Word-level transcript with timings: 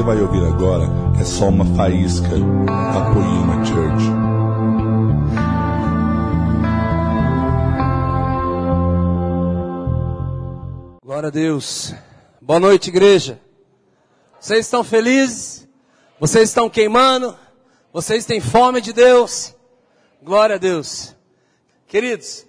você 0.00 0.02
vai 0.02 0.20
ouvir 0.22 0.42
agora 0.46 0.84
é 1.20 1.24
só 1.24 1.48
uma 1.48 1.76
faísca 1.76 2.30
da 2.30 3.12
Poema 3.12 3.64
Church. 3.66 4.04
Glória 11.04 11.26
a 11.26 11.30
Deus. 11.30 11.94
Boa 12.40 12.58
noite, 12.58 12.88
igreja. 12.88 13.38
Vocês 14.40 14.64
estão 14.64 14.82
felizes? 14.82 15.68
Vocês 16.18 16.48
estão 16.48 16.70
queimando? 16.70 17.36
Vocês 17.92 18.24
têm 18.24 18.40
fome 18.40 18.80
de 18.80 18.94
Deus? 18.94 19.54
Glória 20.22 20.54
a 20.54 20.58
Deus. 20.58 21.14
Queridos, 21.86 22.46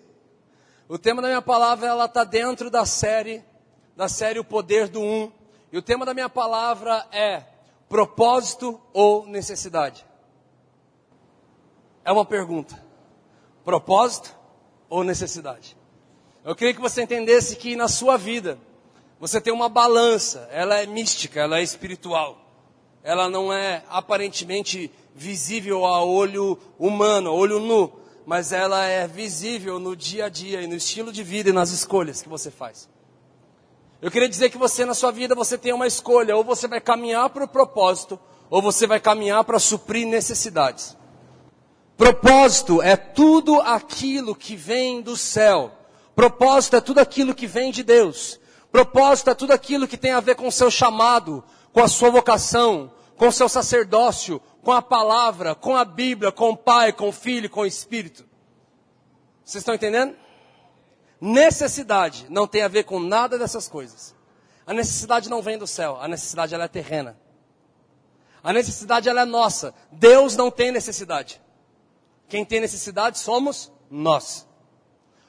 o 0.88 0.98
tema 0.98 1.22
da 1.22 1.28
minha 1.28 1.42
palavra 1.42 1.88
ela 1.90 2.06
está 2.06 2.24
dentro 2.24 2.70
da 2.70 2.86
série, 2.86 3.44
da 3.98 4.08
série 4.08 4.40
O 4.40 4.44
Poder 4.44 4.88
do 4.88 5.02
Um. 5.02 5.41
E 5.72 5.78
o 5.78 5.82
tema 5.82 6.06
da 6.06 6.14
minha 6.14 6.30
palavra 6.30 7.08
é 7.12 7.44
propósito 7.88 8.80
ou 8.92 9.26
necessidade? 9.26 10.06
É 12.04 12.12
uma 12.12 12.26
pergunta. 12.26 12.78
Propósito 13.64 14.36
ou 14.90 15.04
necessidade? 15.04 15.78
Eu 16.44 16.56
queria 16.56 16.74
que 16.74 16.82
você 16.82 17.04
entendesse 17.04 17.56
que 17.56 17.76
na 17.76 17.88
sua 17.88 18.18
vida 18.18 18.58
você 19.20 19.40
tem 19.40 19.54
uma 19.54 19.70
balança, 19.70 20.50
ela 20.52 20.78
é 20.78 20.86
mística, 20.86 21.40
ela 21.40 21.60
é 21.60 21.64
espiritual. 21.64 22.38
Ela 23.04 23.30
não 23.30 23.54
é 23.54 23.84
aparentemente 23.88 24.92
visível 25.16 25.86
a 25.86 26.04
olho 26.04 26.58
humano, 26.78 27.30
a 27.30 27.34
olho 27.34 27.60
nu, 27.60 27.94
mas 28.26 28.52
ela 28.52 28.86
é 28.86 29.08
visível 29.08 29.80
no 29.80 29.96
dia 29.96 30.26
a 30.26 30.30
dia 30.30 30.62
e 30.62 30.68
no 30.68 30.76
estilo 30.76 31.12
de 31.12 31.24
vida 31.24 31.50
e 31.50 31.54
nas 31.54 31.70
escolhas 31.70 32.22
que 32.22 32.30
você 32.30 32.52
faz. 32.52 32.90
Eu 34.02 34.10
queria 34.10 34.28
dizer 34.28 34.50
que 34.50 34.58
você 34.58 34.84
na 34.84 34.96
sua 34.96 35.12
vida 35.12 35.36
você 35.36 35.58
tem 35.58 35.74
uma 35.74 35.86
escolha, 35.86 36.36
ou 36.36 36.44
você 36.44 36.68
vai 36.68 36.82
caminhar 36.82 37.30
para 37.30 37.44
o 37.44 37.48
propósito, 37.48 38.20
ou 38.50 38.62
você 38.62 38.88
vai 38.88 39.00
caminhar 39.00 39.44
para 39.44 39.60
suprir 39.60 40.08
necessidades. 40.08 40.98
Propósito 41.96 42.82
é 42.82 42.96
tudo 42.96 43.62
aquilo 43.62 44.34
que 44.34 44.56
vem 44.56 45.02
do 45.02 45.16
céu. 45.16 45.72
Propósito 46.16 46.78
é 46.78 46.82
tudo 46.82 47.00
aquilo 47.00 47.36
que 47.36 47.46
vem 47.46 47.72
de 47.72 47.84
Deus. 47.84 48.40
Propósito 48.72 49.30
é 49.30 49.36
tudo 49.36 49.52
aquilo 49.52 49.88
que 49.88 49.98
tem 49.98 50.12
a 50.12 50.20
ver 50.20 50.36
com 50.36 50.48
o 50.48 50.52
seu 50.52 50.72
chamado, 50.72 51.44
com 51.72 51.84
a 51.84 51.88
sua 51.88 52.10
vocação, 52.10 52.92
com 53.16 53.28
o 53.28 53.32
seu 53.32 53.48
sacerdócio, 53.48 54.42
com 54.64 54.72
a 54.72 54.82
palavra, 54.82 55.54
com 55.54 55.76
a 55.76 55.86
Bíblia, 55.86 56.32
com 56.32 56.50
o 56.50 56.58
Pai, 56.58 56.92
com 56.92 57.10
o 57.10 57.12
Filho, 57.12 57.50
com 57.50 57.62
o 57.62 57.66
Espírito. 57.68 58.26
Vocês 59.44 59.62
estão 59.62 59.76
entendendo? 59.76 60.16
Necessidade 61.22 62.26
não 62.30 62.48
tem 62.48 62.64
a 62.64 62.68
ver 62.68 62.84
com 62.84 63.00
nada 63.00 63.38
dessas 63.38 63.68
coisas. 63.68 64.16
A 64.66 64.74
necessidade 64.74 65.30
não 65.30 65.42
vem 65.42 65.56
do 65.56 65.68
céu, 65.68 66.00
a 66.02 66.08
necessidade 66.08 66.56
ela 66.56 66.64
é 66.64 66.68
terrena. 66.68 67.16
A 68.44 68.52
necessidade 68.52 69.08
ela 69.08 69.22
é 69.22 69.26
nossa. 69.26 69.72
Deus 69.92 70.36
não 70.36 70.50
tem 70.50 70.72
necessidade. 70.72 71.40
Quem 72.28 72.44
tem 72.44 72.60
necessidade 72.60 73.20
somos 73.20 73.72
nós. 73.90 74.48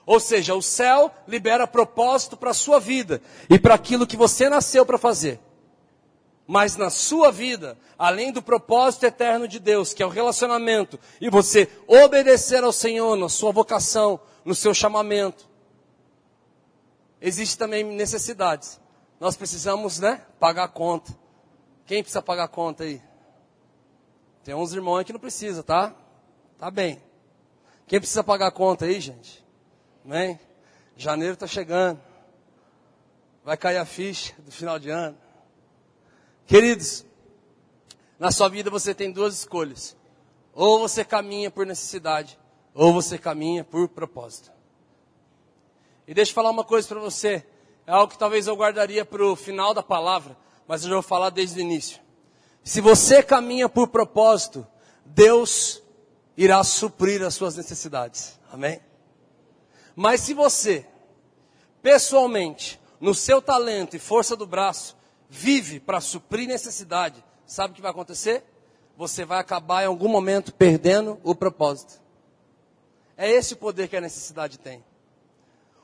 Ou 0.07 0.19
seja, 0.19 0.55
o 0.55 0.63
céu 0.63 1.13
libera 1.29 1.67
propósito 1.67 2.39
para 2.39 2.51
a 2.51 2.55
sua 2.55 2.81
vida 2.81 3.21
e 3.51 3.59
para 3.59 3.75
aquilo 3.75 4.07
que 4.07 4.17
você 4.17 4.49
nasceu 4.49 4.87
para 4.87 4.97
fazer. 4.97 5.39
Mas 6.47 6.77
na 6.77 6.91
sua 6.91 7.31
vida, 7.31 7.79
além 7.99 8.33
do 8.33 8.43
propósito 8.43 9.05
eterno 9.05 9.47
de 9.47 9.59
Deus, 9.59 9.93
que 9.93 10.03
é 10.03 10.07
o 10.07 10.11
relacionamento, 10.11 10.99
e 11.21 11.29
você 11.29 11.69
obedecer 11.87 12.65
ao 12.65 12.73
Senhor 12.73 13.17
na 13.17 13.29
sua 13.29 13.53
vocação, 13.53 14.19
no 14.45 14.55
seu 14.55 14.75
chamamento, 14.75 15.52
Existem 17.25 17.57
também 17.57 17.85
necessidades. 17.85 18.81
Nós 19.21 19.37
precisamos, 19.37 20.01
né, 20.01 20.27
pagar 20.41 20.65
a 20.65 20.69
conta. 20.69 21.17
Quem 21.87 22.03
precisa 22.03 22.21
pagar 22.21 22.45
a 22.45 22.49
conta 22.49 22.83
aí? 22.83 23.01
Tem 24.43 24.55
uns 24.57 24.73
irmãos 24.73 25.05
que 25.05 25.13
não 25.13 25.21
precisa, 25.21 25.63
tá? 25.63 25.95
Tá 26.59 26.69
bem. 26.69 27.01
Quem 27.87 28.01
precisa 28.01 28.25
pagar 28.25 28.49
a 28.49 28.51
conta 28.51 28.87
aí, 28.87 29.01
gente? 29.01 29.45
Amém? 30.05 30.39
Janeiro 30.97 31.35
está 31.35 31.47
chegando. 31.47 32.01
Vai 33.45 33.57
cair 33.57 33.77
a 33.77 33.85
ficha 33.85 34.35
do 34.41 34.51
final 34.51 34.81
de 34.81 34.91
ano. 34.91 35.17
Queridos, 36.45 37.07
na 38.19 38.33
sua 38.33 38.49
vida 38.49 38.69
você 38.69 38.93
tem 38.93 39.13
duas 39.13 39.35
escolhas. 39.35 39.97
Ou 40.53 40.81
você 40.81 41.05
caminha 41.05 41.53
por 41.53 41.65
necessidade, 41.65 42.37
ou 42.75 42.93
você 42.93 43.17
caminha 43.17 43.63
por 43.63 43.89
propósito. 43.89 44.51
E 46.07 46.15
deixa 46.15 46.31
eu 46.31 46.35
falar 46.35 46.51
uma 46.51 46.65
coisa 46.65 46.89
para 46.89 47.01
você. 47.01 47.45
É 47.87 47.93
algo 47.93 48.13
que 48.13 48.19
talvez 48.19 48.47
eu 48.47 48.57
guardaria 48.57 49.05
para 49.05 49.25
o 49.25 49.37
final 49.37 49.75
da 49.75 49.83
palavra, 49.83 50.37
mas 50.67 50.83
eu 50.83 50.89
já 50.89 50.95
vou 50.95 51.03
falar 51.03 51.31
desde 51.31 51.59
o 51.59 51.63
início. 51.63 52.01
Se 52.65 52.81
você 52.81 53.23
caminha 53.23 53.69
por 53.69 53.89
propósito, 53.89 54.67
Deus 55.05 55.83
irá 56.37 56.63
suprir 56.63 57.23
as 57.23 57.35
suas 57.35 57.57
necessidades. 57.57 58.39
Amém? 58.53 58.81
Mas 59.97 60.21
se 60.21 60.33
você, 60.33 60.87
pessoalmente, 61.83 62.81
no 63.01 63.15
seu 63.15 63.43
talento 63.43 63.97
e 63.97 63.99
força 63.99 64.37
do 64.37 64.47
braço, 64.47 64.97
vive 65.29 65.81
para 65.81 66.01
suprir 66.01 66.47
necessidade, 66.47 67.23
sabe 67.45 67.73
o 67.73 67.75
que 67.75 67.83
vai 67.83 67.91
acontecer? 67.91 68.45
Você 68.97 69.25
vai 69.25 69.39
acabar 69.39 69.83
em 69.83 69.87
algum 69.87 70.09
momento 70.09 70.53
perdendo 70.55 71.19
o 71.25 71.35
propósito. 71.35 72.01
É 73.17 73.29
esse 73.31 73.55
o 73.55 73.57
poder 73.57 73.89
que 73.89 73.97
a 73.97 74.01
necessidade 74.01 74.59
tem. 74.59 74.85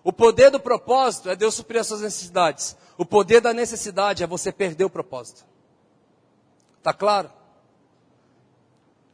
O 0.09 0.13
poder 0.13 0.51
do 0.51 0.59
propósito 0.59 1.29
é 1.29 1.37
Deus 1.37 1.55
suprir 1.55 1.83
as 1.83 1.87
suas 1.87 2.01
necessidades. 2.01 2.75
O 2.97 3.05
poder 3.05 3.43
da 3.43 3.53
necessidade 3.53 4.23
é 4.23 4.27
você 4.27 4.51
perder 4.51 4.87
o 4.87 4.89
propósito. 4.89 5.45
Tá 6.83 6.95
claro? 6.95 7.31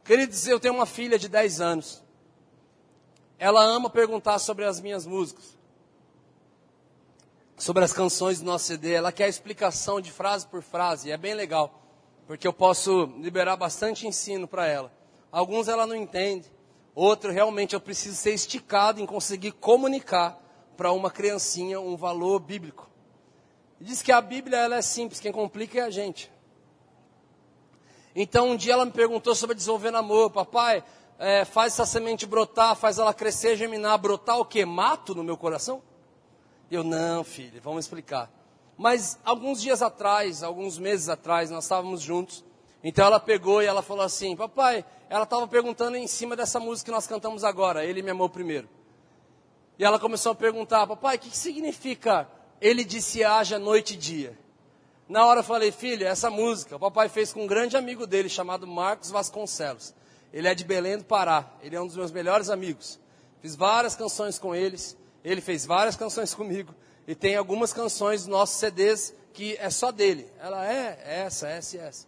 Queridos, 0.05 0.47
eu 0.47 0.57
tenho 0.57 0.73
uma 0.73 0.85
filha 0.85 1.19
de 1.19 1.27
10 1.27 1.59
anos. 1.59 2.01
Ela 3.37 3.61
ama 3.61 3.89
perguntar 3.89 4.39
sobre 4.39 4.63
as 4.63 4.79
minhas 4.79 5.05
músicas. 5.05 5.57
Sobre 7.57 7.83
as 7.83 7.91
canções 7.91 8.39
do 8.39 8.45
nosso 8.45 8.63
CD. 8.63 8.93
Ela 8.93 9.11
quer 9.11 9.27
explicação 9.27 9.99
de 9.99 10.13
frase 10.13 10.47
por 10.47 10.61
frase. 10.61 11.11
É 11.11 11.17
bem 11.17 11.33
legal. 11.33 11.77
Porque 12.25 12.47
eu 12.47 12.53
posso 12.53 13.07
liberar 13.19 13.57
bastante 13.57 14.07
ensino 14.07 14.47
para 14.47 14.65
ela. 14.65 14.93
Alguns 15.29 15.67
ela 15.67 15.85
não 15.85 15.93
entende. 15.93 16.49
Outro, 16.95 17.33
realmente, 17.33 17.73
eu 17.75 17.81
preciso 17.81 18.15
ser 18.15 18.33
esticado 18.33 19.01
em 19.01 19.05
conseguir 19.05 19.51
comunicar 19.51 20.44
para 20.75 20.91
uma 20.91 21.09
criancinha 21.09 21.79
um 21.79 21.95
valor 21.95 22.39
bíblico. 22.39 22.89
Diz 23.79 24.01
que 24.01 24.11
a 24.11 24.21
Bíblia 24.21 24.57
ela 24.57 24.77
é 24.77 24.81
simples, 24.81 25.19
quem 25.19 25.31
complica 25.31 25.79
é 25.79 25.81
a 25.81 25.89
gente. 25.89 26.31
Então 28.15 28.51
um 28.51 28.55
dia 28.55 28.73
ela 28.73 28.85
me 28.85 28.91
perguntou 28.91 29.35
sobre 29.35 29.55
desenvolver 29.55 29.91
namoro, 29.91 30.29
papai, 30.29 30.83
é, 31.19 31.45
faz 31.45 31.73
essa 31.73 31.85
semente 31.85 32.25
brotar, 32.25 32.75
faz 32.75 32.99
ela 32.99 33.13
crescer, 33.13 33.55
germinar, 33.55 33.97
brotar 33.97 34.39
o 34.39 34.45
que? 34.45 34.65
Mato 34.65 35.13
no 35.13 35.23
meu 35.23 35.37
coração? 35.37 35.81
Eu, 36.69 36.83
não, 36.83 37.23
filha, 37.23 37.59
vamos 37.61 37.85
explicar. 37.85 38.31
Mas 38.77 39.19
alguns 39.23 39.61
dias 39.61 39.81
atrás, 39.81 40.43
alguns 40.43 40.77
meses 40.77 41.07
atrás, 41.09 41.49
nós 41.49 41.65
estávamos 41.65 42.01
juntos. 42.01 42.43
Então 42.83 43.05
ela 43.05 43.19
pegou 43.19 43.61
e 43.61 43.65
ela 43.65 43.81
falou 43.81 44.03
assim, 44.03 44.35
papai, 44.35 44.85
ela 45.09 45.23
estava 45.23 45.47
perguntando 45.47 45.97
em 45.97 46.07
cima 46.07 46.35
dessa 46.35 46.59
música 46.59 46.85
que 46.85 46.95
nós 46.95 47.07
cantamos 47.07 47.43
agora, 47.43 47.85
Ele 47.85 48.01
me 48.01 48.11
amou 48.11 48.29
primeiro. 48.29 48.69
E 49.77 49.83
ela 49.83 49.99
começou 49.99 50.31
a 50.31 50.35
perguntar, 50.35 50.87
papai, 50.87 51.17
o 51.17 51.19
que, 51.19 51.35
significa 51.35 52.27
ele 52.61 52.83
disse 52.83 53.23
haja 53.23 53.59
noite 53.59 53.93
e 53.93 53.97
dia? 53.97 54.37
Na 55.07 55.25
hora 55.25 55.41
eu 55.41 55.43
falei, 55.43 55.71
filha, 55.71 56.07
essa 56.07 56.29
música 56.29 56.77
o 56.77 56.79
papai 56.79 57.09
fez 57.09 57.33
com 57.33 57.43
um 57.43 57.47
grande 57.47 57.75
amigo 57.75 58.07
dele 58.07 58.29
chamado 58.29 58.65
Marcos 58.65 59.11
Vasconcelos. 59.11 59.93
Ele 60.33 60.47
é 60.47 60.55
de 60.55 60.63
Belém 60.63 60.97
do 60.97 61.03
Pará, 61.03 61.45
ele 61.61 61.75
é 61.75 61.81
um 61.81 61.87
dos 61.87 61.95
meus 61.95 62.11
melhores 62.11 62.49
amigos. 62.49 62.99
Fiz 63.41 63.55
várias 63.55 63.95
canções 63.95 64.39
com 64.39 64.55
eles, 64.55 64.97
ele 65.23 65.41
fez 65.41 65.65
várias 65.65 65.95
canções 65.95 66.33
comigo. 66.33 66.73
E 67.07 67.13
tem 67.13 67.35
algumas 67.35 67.71
canções 67.71 68.21
dos 68.21 68.27
nossos 68.27 68.57
CDs 68.57 69.13
que 69.33 69.55
é 69.59 69.69
só 69.69 69.91
dele. 69.91 70.27
Ela 70.39 70.65
é 70.65 70.99
essa, 71.05 71.47
essa 71.47 71.75
e 71.75 71.79
essa. 71.79 72.07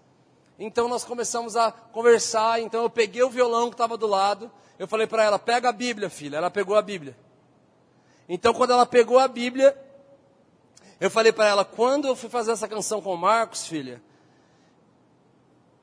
Então 0.57 0.87
nós 0.87 1.03
começamos 1.03 1.55
a 1.55 1.71
conversar, 1.71 2.59
então 2.61 2.81
eu 2.83 2.89
peguei 2.89 3.21
o 3.21 3.29
violão 3.29 3.69
que 3.69 3.75
estava 3.75 3.95
do 3.95 4.07
lado, 4.07 4.49
eu 4.79 4.87
falei 4.87 5.05
para 5.05 5.23
ela, 5.23 5.37
pega 5.37 5.69
a 5.69 5.71
Bíblia, 5.71 6.09
filha. 6.09 6.37
Ela 6.37 6.49
pegou 6.49 6.75
a 6.75 6.81
Bíblia. 6.81 7.15
Então, 8.29 8.53
quando 8.53 8.71
ela 8.71 8.85
pegou 8.85 9.17
a 9.17 9.27
Bíblia, 9.27 9.75
eu 10.99 11.09
falei 11.09 11.31
para 11.31 11.47
ela: 11.47 11.63
quando 11.63 12.07
eu 12.07 12.15
fui 12.15 12.29
fazer 12.29 12.51
essa 12.51 12.67
canção 12.67 13.01
com 13.01 13.13
o 13.13 13.17
Marcos, 13.17 13.65
filha, 13.65 14.01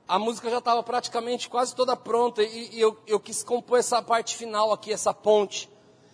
a 0.06 0.18
música 0.18 0.50
já 0.50 0.58
estava 0.58 0.82
praticamente 0.82 1.48
quase 1.48 1.74
toda 1.74 1.96
pronta 1.96 2.42
e, 2.42 2.74
e 2.74 2.80
eu, 2.80 2.98
eu 3.06 3.18
quis 3.18 3.42
compor 3.42 3.78
essa 3.78 4.02
parte 4.02 4.36
final 4.36 4.72
aqui, 4.72 4.92
essa 4.92 5.14
ponte. 5.14 5.70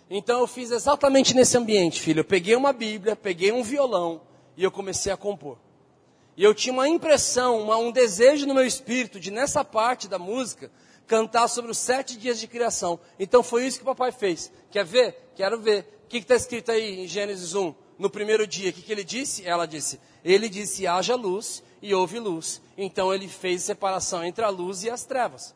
Então, 0.09 0.39
eu 0.39 0.47
fiz 0.47 0.71
exatamente 0.71 1.33
nesse 1.33 1.57
ambiente, 1.57 1.99
filha. 1.99 2.19
Eu 2.19 2.25
peguei 2.25 2.55
uma 2.55 2.73
Bíblia, 2.73 3.15
peguei 3.15 3.51
um 3.51 3.63
violão 3.63 4.21
e 4.57 4.63
eu 4.63 4.71
comecei 4.71 5.11
a 5.11 5.17
compor. 5.17 5.57
E 6.35 6.43
eu 6.43 6.55
tinha 6.55 6.73
uma 6.73 6.87
impressão, 6.87 7.61
uma, 7.61 7.77
um 7.77 7.91
desejo 7.91 8.45
no 8.45 8.53
meu 8.53 8.65
espírito 8.65 9.19
de, 9.19 9.31
nessa 9.31 9.63
parte 9.63 10.07
da 10.07 10.17
música, 10.17 10.71
cantar 11.05 11.47
sobre 11.47 11.71
os 11.71 11.77
sete 11.77 12.17
dias 12.17 12.39
de 12.39 12.47
criação. 12.47 12.99
Então 13.19 13.43
foi 13.43 13.65
isso 13.65 13.77
que 13.77 13.83
o 13.83 13.85
papai 13.85 14.11
fez. 14.11 14.51
Quer 14.69 14.85
ver? 14.85 15.31
Quero 15.35 15.59
ver 15.59 16.00
que 16.11 16.17
está 16.19 16.35
escrito 16.35 16.71
aí 16.71 17.01
em 17.01 17.07
Gênesis 17.07 17.55
1? 17.55 17.73
no 18.01 18.09
primeiro 18.09 18.47
dia, 18.47 18.71
o 18.71 18.73
que, 18.73 18.81
que 18.81 18.91
ele 18.91 19.03
disse? 19.03 19.47
Ela 19.47 19.67
disse: 19.67 19.99
Ele 20.25 20.49
disse: 20.49 20.87
haja 20.87 21.15
luz 21.15 21.63
e 21.81 21.93
houve 21.93 22.19
luz. 22.19 22.59
Então 22.75 23.13
ele 23.13 23.27
fez 23.27 23.61
separação 23.61 24.23
entre 24.23 24.43
a 24.43 24.49
luz 24.49 24.83
e 24.83 24.89
as 24.89 25.05
trevas. 25.05 25.53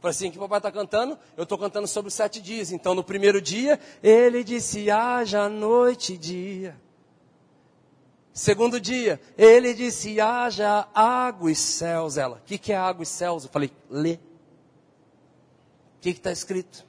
Foi 0.00 0.10
assim 0.10 0.30
que 0.30 0.38
o 0.38 0.40
papai 0.40 0.60
está 0.60 0.70
cantando, 0.70 1.18
eu 1.36 1.42
estou 1.42 1.58
cantando 1.58 1.88
sobre 1.88 2.06
os 2.06 2.14
sete 2.14 2.40
dias. 2.40 2.70
Então 2.70 2.94
no 2.94 3.02
primeiro 3.02 3.42
dia, 3.42 3.80
ele 4.00 4.44
disse: 4.44 4.88
haja 4.88 5.48
noite 5.48 6.14
e 6.14 6.18
dia. 6.18 6.80
Segundo 8.32 8.80
dia, 8.80 9.20
ele 9.36 9.74
disse: 9.74 10.20
haja 10.20 10.86
água 10.94 11.50
e 11.50 11.56
céus. 11.56 12.16
Ela, 12.16 12.36
o 12.36 12.42
que, 12.46 12.58
que 12.58 12.72
é 12.72 12.76
água 12.76 13.02
e 13.02 13.06
céus? 13.06 13.42
Eu 13.42 13.50
falei: 13.50 13.72
lê. 13.90 14.14
O 15.96 16.00
que 16.00 16.10
está 16.10 16.30
escrito? 16.30 16.86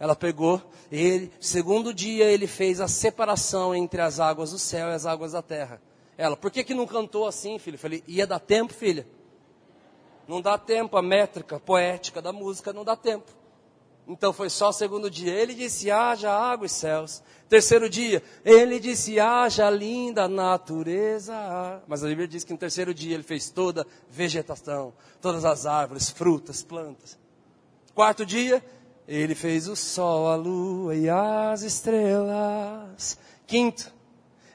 Ela 0.00 0.14
pegou, 0.14 0.62
ele, 0.92 1.32
segundo 1.40 1.92
dia 1.92 2.24
ele 2.24 2.46
fez 2.46 2.80
a 2.80 2.86
separação 2.86 3.74
entre 3.74 4.00
as 4.00 4.20
águas 4.20 4.52
do 4.52 4.58
céu 4.58 4.88
e 4.88 4.94
as 4.94 5.06
águas 5.06 5.32
da 5.32 5.42
terra. 5.42 5.80
Ela, 6.16 6.36
por 6.36 6.50
que, 6.50 6.64
que 6.64 6.74
não 6.74 6.86
cantou 6.86 7.26
assim, 7.26 7.58
filho? 7.58 7.74
Eu 7.74 7.80
falei, 7.80 8.02
ia 8.06 8.26
dar 8.26 8.38
tempo, 8.38 8.72
filha? 8.72 9.06
Não 10.26 10.40
dá 10.40 10.58
tempo, 10.58 10.96
a 10.96 11.02
métrica 11.02 11.58
poética 11.58 12.20
da 12.20 12.32
música 12.32 12.72
não 12.72 12.84
dá 12.84 12.94
tempo. 12.94 13.38
Então 14.08 14.32
foi 14.32 14.48
só 14.48 14.72
segundo 14.72 15.10
dia. 15.10 15.32
Ele 15.34 15.54
disse: 15.54 15.90
haja 15.90 16.30
água 16.32 16.64
e 16.64 16.68
céus. 16.68 17.22
Terceiro 17.46 17.90
dia, 17.90 18.22
ele 18.42 18.80
disse: 18.80 19.20
haja 19.20 19.68
linda 19.68 20.26
natureza. 20.26 21.82
Mas 21.86 22.02
a 22.02 22.08
Bíblia 22.08 22.26
diz 22.26 22.42
que 22.42 22.52
no 22.52 22.58
terceiro 22.58 22.94
dia 22.94 23.14
ele 23.14 23.22
fez 23.22 23.50
toda 23.50 23.86
vegetação, 24.08 24.94
todas 25.20 25.44
as 25.44 25.66
árvores, 25.66 26.08
frutas, 26.08 26.62
plantas. 26.62 27.18
Quarto 27.94 28.24
dia, 28.24 28.64
ele 29.08 29.34
fez 29.34 29.66
o 29.66 29.74
sol, 29.74 30.28
a 30.28 30.36
lua 30.36 30.94
e 30.94 31.08
as 31.08 31.62
estrelas. 31.62 33.18
Quinto, 33.46 33.90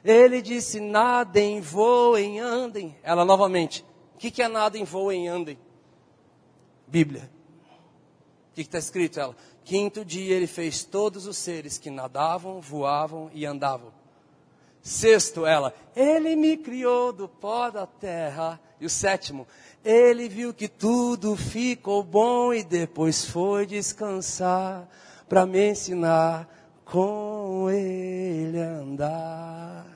ele 0.05 0.43
disse: 0.43 0.79
nadem, 0.79 1.59
voem, 1.59 2.39
andem. 2.39 2.95
Ela 3.01 3.25
novamente. 3.25 3.83
O 4.13 4.19
que, 4.19 4.29
que 4.29 4.43
é 4.43 4.47
nadem, 4.47 4.83
voem, 4.83 5.27
andem? 5.27 5.57
Bíblia. 6.87 7.31
O 8.51 8.53
que 8.53 8.61
está 8.61 8.77
escrito? 8.77 9.19
Ela. 9.19 9.35
Quinto 9.65 10.05
dia 10.05 10.35
ele 10.35 10.45
fez 10.45 10.83
todos 10.83 11.25
os 11.25 11.37
seres 11.37 11.79
que 11.79 11.89
nadavam, 11.89 12.61
voavam 12.61 13.31
e 13.33 13.47
andavam. 13.47 13.91
Sexto, 14.83 15.45
ela. 15.45 15.73
Ele 15.95 16.35
me 16.35 16.57
criou 16.57 17.13
do 17.13 17.27
pó 17.27 17.71
da 17.71 17.87
terra. 17.87 18.59
E 18.81 18.85
o 18.85 18.89
sétimo, 18.89 19.47
ele 19.83 20.27
viu 20.27 20.53
que 20.53 20.67
tudo 20.67 21.37
ficou 21.37 22.03
bom 22.03 22.53
e 22.53 22.63
depois 22.63 23.23
foi 23.23 23.65
descansar 23.65 24.85
para 25.29 25.45
me 25.45 25.69
ensinar 25.69 26.49
com 26.83 27.69
ele 27.69 28.59
andar. 28.59 29.87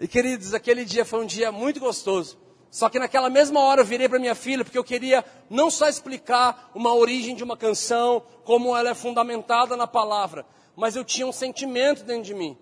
E 0.00 0.08
queridos, 0.08 0.52
aquele 0.52 0.84
dia 0.84 1.04
foi 1.04 1.22
um 1.22 1.26
dia 1.26 1.52
muito 1.52 1.78
gostoso. 1.78 2.36
Só 2.68 2.88
que 2.88 2.98
naquela 2.98 3.30
mesma 3.30 3.60
hora 3.60 3.82
eu 3.82 3.84
virei 3.84 4.08
para 4.08 4.18
minha 4.18 4.34
filha 4.34 4.64
porque 4.64 4.78
eu 4.78 4.82
queria 4.82 5.24
não 5.48 5.70
só 5.70 5.88
explicar 5.88 6.72
uma 6.74 6.92
origem 6.92 7.36
de 7.36 7.44
uma 7.44 7.56
canção, 7.56 8.22
como 8.44 8.76
ela 8.76 8.90
é 8.90 8.94
fundamentada 8.94 9.76
na 9.76 9.86
palavra, 9.86 10.44
mas 10.74 10.96
eu 10.96 11.04
tinha 11.04 11.26
um 11.26 11.32
sentimento 11.32 12.02
dentro 12.02 12.24
de 12.24 12.34
mim. 12.34 12.58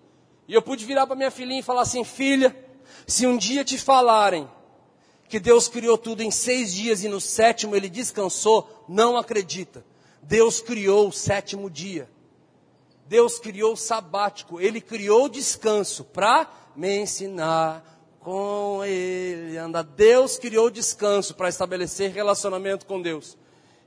E 0.51 0.53
eu 0.53 0.61
pude 0.61 0.83
virar 0.83 1.07
para 1.07 1.15
minha 1.15 1.31
filhinha 1.31 1.61
e 1.61 1.63
falar 1.63 1.83
assim: 1.83 2.03
filha, 2.03 2.53
se 3.07 3.25
um 3.25 3.37
dia 3.37 3.63
te 3.63 3.77
falarem 3.77 4.51
que 5.29 5.39
Deus 5.39 5.69
criou 5.69 5.97
tudo 5.97 6.21
em 6.21 6.29
seis 6.29 6.73
dias 6.73 7.05
e 7.05 7.07
no 7.07 7.21
sétimo 7.21 7.73
ele 7.73 7.87
descansou, 7.87 8.69
não 8.85 9.15
acredita. 9.15 9.85
Deus 10.21 10.59
criou 10.59 11.07
o 11.07 11.11
sétimo 11.13 11.69
dia. 11.69 12.09
Deus 13.07 13.39
criou 13.39 13.71
o 13.71 13.77
sabático. 13.77 14.59
Ele 14.59 14.81
criou 14.81 15.23
o 15.23 15.29
descanso 15.29 16.03
para 16.03 16.51
me 16.75 16.99
ensinar 16.99 17.81
com 18.19 18.83
Ele 18.83 19.57
anda. 19.57 19.81
Deus 19.81 20.37
criou 20.37 20.65
o 20.65 20.71
descanso 20.71 21.33
para 21.33 21.47
estabelecer 21.47 22.11
relacionamento 22.11 22.85
com 22.85 23.01
Deus. 23.01 23.37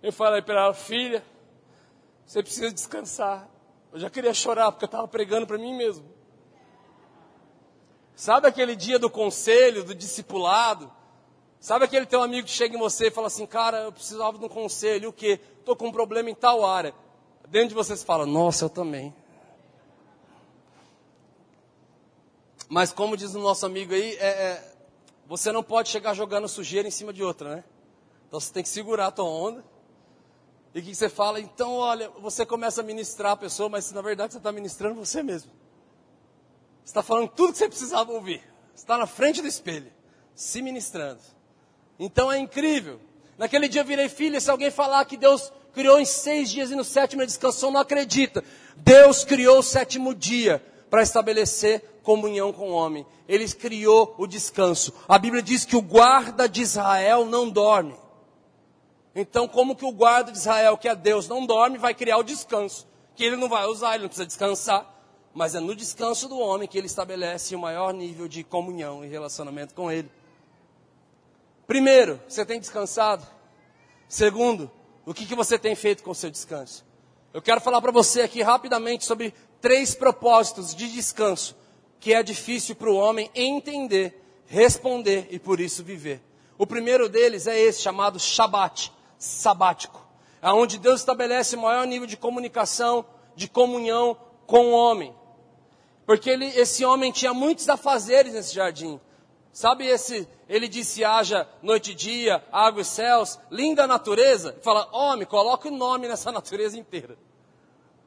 Eu 0.02 0.14
falei 0.14 0.40
para 0.40 0.62
ela, 0.62 0.72
filha, 0.72 1.22
você 2.25 2.43
precisa 2.43 2.72
descansar. 2.72 3.46
Eu 3.93 4.00
já 4.00 4.08
queria 4.08 4.32
chorar 4.32 4.72
porque 4.72 4.87
eu 4.87 4.88
estava 4.88 5.06
pregando 5.06 5.46
para 5.46 5.58
mim 5.58 5.76
mesmo. 5.76 6.14
Sabe 8.16 8.46
aquele 8.46 8.76
dia 8.76 8.99
do 8.99 9.11
conselho, 9.11 9.84
do 9.84 9.94
discipulado? 9.94 10.90
Sabe 11.58 11.84
aquele 11.84 12.06
teu 12.06 12.22
amigo 12.22 12.46
que 12.46 12.52
chega 12.52 12.76
em 12.76 12.78
você 12.78 13.08
e 13.08 13.11
fala 13.11 13.26
assim, 13.26 13.46
cara, 13.46 13.84
eu 13.84 13.93
precisava 13.93 14.38
de 14.38 14.44
um 14.44 14.49
conselho, 14.49 15.08
o 15.08 15.12
quê? 15.12 15.40
Estou 15.58 15.75
com 15.75 15.88
um 15.88 15.93
problema 15.93 16.31
em 16.31 16.34
tal 16.34 16.64
área. 16.64 16.94
Dentro 17.49 17.69
de 17.70 17.75
você 17.75 17.96
você 17.96 18.05
fala, 18.05 18.26
nossa, 18.26 18.66
eu 18.66 18.70
também. 18.70 19.14
Mas 22.69 22.93
como 22.93 23.16
diz 23.16 23.34
o 23.34 23.38
nosso 23.38 23.64
amigo 23.66 23.94
aí, 23.94 24.17
é, 24.17 24.26
é, 24.26 24.75
você 25.26 25.50
não 25.52 25.62
pode 25.62 25.88
chegar 25.88 26.14
jogando 26.14 26.49
sujeira 26.49 26.87
em 26.87 26.90
cima 26.90 27.12
de 27.12 27.22
outra, 27.22 27.56
né? 27.56 27.64
Então 28.28 28.38
você 28.38 28.52
tem 28.52 28.62
que 28.62 28.69
segurar 28.69 29.06
a 29.06 29.10
tua 29.10 29.25
onda. 29.25 29.64
E 30.75 30.81
o 30.81 30.82
que 30.82 30.94
você 30.94 31.08
fala? 31.08 31.40
Então, 31.40 31.76
olha, 31.76 32.10
você 32.20 32.44
começa 32.44 32.81
a 32.81 32.84
ministrar 32.84 33.32
a 33.32 33.37
pessoa, 33.37 33.69
mas 33.69 33.93
na 33.93 34.02
verdade 34.02 34.32
você 34.32 34.38
está 34.38 34.50
ministrando 34.50 34.96
você 34.96 35.22
mesmo. 35.22 35.52
Está 36.84 37.02
falando 37.02 37.28
tudo 37.28 37.52
que 37.52 37.58
você 37.58 37.69
precisava 37.69 38.12
ouvir. 38.12 38.42
Está 38.75 38.98
na 38.98 39.06
frente 39.06 39.40
do 39.40 39.48
espelho, 39.48 39.90
se 40.34 40.60
ministrando. 40.60 41.20
Então 41.98 42.31
é 42.31 42.38
incrível. 42.38 43.00
Naquele 43.38 43.69
dia 43.69 43.81
eu 43.81 43.86
virei 43.86 44.08
filha, 44.08 44.40
se 44.40 44.50
alguém 44.50 44.70
falar 44.70 45.04
que 45.04 45.16
Deus 45.16 45.52
criou 45.72 45.98
em 45.98 46.04
seis 46.04 46.50
dias 46.50 46.70
e 46.70 46.76
no 46.76 46.84
sétimo 46.84 47.22
ele 47.22 47.26
descansou, 47.26 47.70
não 47.70 47.81
acredita. 47.81 48.44
Deus 48.76 49.25
criou 49.25 49.58
o 49.58 49.62
sétimo 49.62 50.14
dia 50.14 50.64
para 50.88 51.02
estabelecer 51.02 51.98
comunhão 52.02 52.52
com 52.52 52.70
o 52.70 52.75
homem. 52.75 53.04
Ele 53.26 53.48
criou 53.48 54.14
o 54.19 54.26
descanso. 54.26 54.92
A 55.08 55.19
Bíblia 55.19 55.42
diz 55.42 55.64
que 55.64 55.75
o 55.75 55.82
guarda 55.82 56.48
de 56.48 56.62
Israel 56.62 57.25
não 57.25 57.48
dorme. 57.50 57.96
Então, 59.14 59.48
como 59.48 59.76
que 59.76 59.84
o 59.84 59.92
guarda 59.92 60.31
de 60.31 60.38
Israel, 60.38 60.76
que 60.76 60.88
é 60.88 60.94
Deus, 60.94 61.28
não 61.28 61.46
dorme, 61.46 61.78
vai 61.78 61.94
criar 61.94 62.19
o 62.19 62.25
descanso? 62.25 62.86
Que 63.14 63.25
ele 63.25 63.36
não 63.36 63.48
vai 63.48 63.64
usar, 63.66 63.94
ele 63.94 64.02
não 64.02 64.08
precisa 64.08 64.26
descansar. 64.26 64.94
Mas 65.34 65.54
é 65.54 65.60
no 65.60 65.75
descanso 65.75 66.28
do 66.28 66.38
homem 66.38 66.69
que 66.69 66.78
ele 66.78 66.86
estabelece 66.86 67.56
o 67.56 67.58
maior 67.58 67.92
nível 67.92 68.28
de 68.28 68.44
comunhão 68.44 69.04
e 69.04 69.08
relacionamento 69.08 69.75
com 69.75 69.90
ele. 69.90 70.08
Primeiro, 71.66 72.20
você 72.28 72.44
tem 72.46 72.60
descansado? 72.60 73.26
Segundo, 74.08 74.70
o 75.04 75.12
que, 75.12 75.26
que 75.26 75.34
você 75.34 75.58
tem 75.58 75.75
feito 75.75 76.02
com 76.02 76.12
o 76.12 76.14
seu 76.14 76.31
descanso? 76.31 76.84
Eu 77.32 77.42
quero 77.42 77.60
falar 77.60 77.81
para 77.82 77.90
você 77.90 78.22
aqui 78.22 78.42
rapidamente 78.42 79.04
sobre 79.04 79.34
três 79.60 79.94
propósitos 79.94 80.74
de 80.74 80.88
descanso 80.88 81.56
que 81.98 82.12
é 82.12 82.22
difícil 82.22 82.76
para 82.76 82.91
o 82.91 82.96
homem 82.96 83.31
entender, 83.34 84.22
responder 84.46 85.26
e 85.31 85.38
por 85.38 85.58
isso 85.58 85.82
viver. 85.82 86.20
O 86.58 86.67
primeiro 86.67 87.08
deles 87.08 87.46
é 87.46 87.58
esse 87.58 87.81
chamado 87.81 88.20
Shabat, 88.20 88.93
sabático, 89.19 90.06
aonde 90.41 90.79
Deus 90.79 91.00
estabelece 91.00 91.56
o 91.56 91.62
maior 91.62 91.86
nível 91.86 92.06
de 92.06 92.17
comunicação, 92.17 93.05
de 93.34 93.48
comunhão 93.48 94.17
com 94.46 94.67
o 94.67 94.72
homem. 94.72 95.14
Porque 96.06 96.31
ele, 96.31 96.46
esse 96.46 96.84
homem 96.84 97.11
tinha 97.11 97.32
muitos 97.32 97.69
afazeres 97.69 98.32
nesse 98.32 98.55
jardim. 98.55 99.01
Sabe 99.53 99.87
esse, 99.87 100.29
ele 100.49 100.67
disse, 100.67 101.05
haja 101.05 101.49
noite 101.63 101.93
e 101.93 101.94
dia, 101.94 102.44
água 102.51 102.82
e 102.82 102.84
céus, 102.84 103.39
linda 103.51 103.87
natureza. 103.87 104.56
Fala, 104.63 104.89
homem, 104.93 105.27
coloque 105.27 105.69
o 105.69 105.70
nome 105.70 106.08
nessa 106.08 106.31
natureza 106.32 106.79
inteira. 106.79 107.17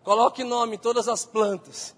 Coloque 0.03 0.43
nome 0.43 0.75
em 0.75 0.79
todas 0.79 1.07
as 1.07 1.25
plantas, 1.25 1.95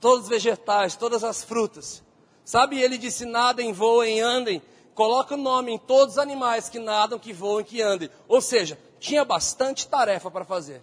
todos 0.00 0.24
os 0.24 0.28
vegetais, 0.28 0.96
todas 0.96 1.24
as 1.24 1.42
frutas. 1.42 2.02
Sabe, 2.44 2.80
ele 2.80 2.98
disse, 2.98 3.24
nadem, 3.24 3.72
voem, 3.72 4.20
andem. 4.20 4.60
Coloque 4.94 5.34
o 5.34 5.36
nome 5.36 5.72
em 5.72 5.78
todos 5.78 6.14
os 6.14 6.18
animais 6.18 6.68
que 6.68 6.78
nadam, 6.78 7.18
que 7.18 7.32
voam, 7.32 7.62
que 7.62 7.80
andem. 7.80 8.10
Ou 8.28 8.40
seja, 8.40 8.78
tinha 8.98 9.24
bastante 9.24 9.86
tarefa 9.86 10.30
para 10.30 10.44
fazer. 10.44 10.82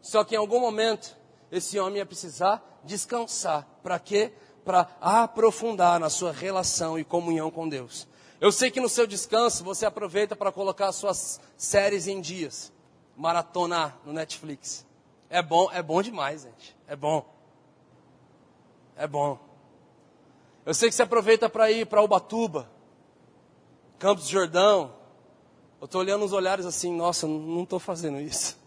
Só 0.00 0.22
que 0.22 0.34
em 0.34 0.38
algum 0.38 0.60
momento, 0.60 1.16
esse 1.56 1.78
homem 1.78 1.98
ia 1.98 2.06
precisar 2.06 2.80
descansar. 2.84 3.66
Para 3.82 3.98
quê? 3.98 4.32
para 4.64 4.88
aprofundar 5.00 6.00
na 6.00 6.08
sua 6.08 6.32
relação 6.32 6.98
e 6.98 7.04
comunhão 7.04 7.50
com 7.50 7.68
Deus. 7.68 8.08
Eu 8.40 8.50
sei 8.50 8.70
que 8.70 8.80
no 8.80 8.88
seu 8.88 9.06
descanso 9.06 9.62
você 9.62 9.86
aproveita 9.86 10.34
para 10.34 10.50
colocar 10.50 10.90
suas 10.92 11.40
séries 11.56 12.08
em 12.08 12.20
dias, 12.20 12.72
maratonar 13.16 13.98
no 14.04 14.12
Netflix. 14.12 14.84
É 15.28 15.42
bom, 15.42 15.70
é 15.70 15.82
bom 15.82 16.02
demais, 16.02 16.42
gente. 16.42 16.76
É 16.86 16.96
bom. 16.96 17.24
É 18.96 19.06
bom. 19.06 19.38
Eu 20.64 20.74
sei 20.74 20.88
que 20.88 20.94
você 20.94 21.02
aproveita 21.02 21.48
para 21.48 21.70
ir 21.70 21.86
para 21.86 22.02
Ubatuba, 22.02 22.70
Campos 23.98 24.24
do 24.24 24.30
Jordão. 24.30 24.94
Eu 25.80 25.84
estou 25.84 26.00
olhando 26.00 26.24
os 26.24 26.32
olhares 26.32 26.64
assim, 26.64 26.94
nossa, 26.94 27.26
não 27.26 27.62
estou 27.62 27.78
fazendo 27.78 28.18
isso. 28.18 28.58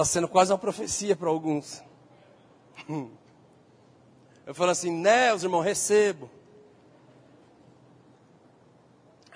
Está 0.00 0.12
sendo 0.12 0.28
quase 0.28 0.50
uma 0.50 0.56
profecia 0.56 1.14
para 1.14 1.28
alguns. 1.28 1.82
Eu 4.46 4.54
falo 4.54 4.70
assim, 4.70 4.90
né, 4.90 5.34
os 5.34 5.42
irmãos, 5.42 5.60
recebo. 5.60 6.30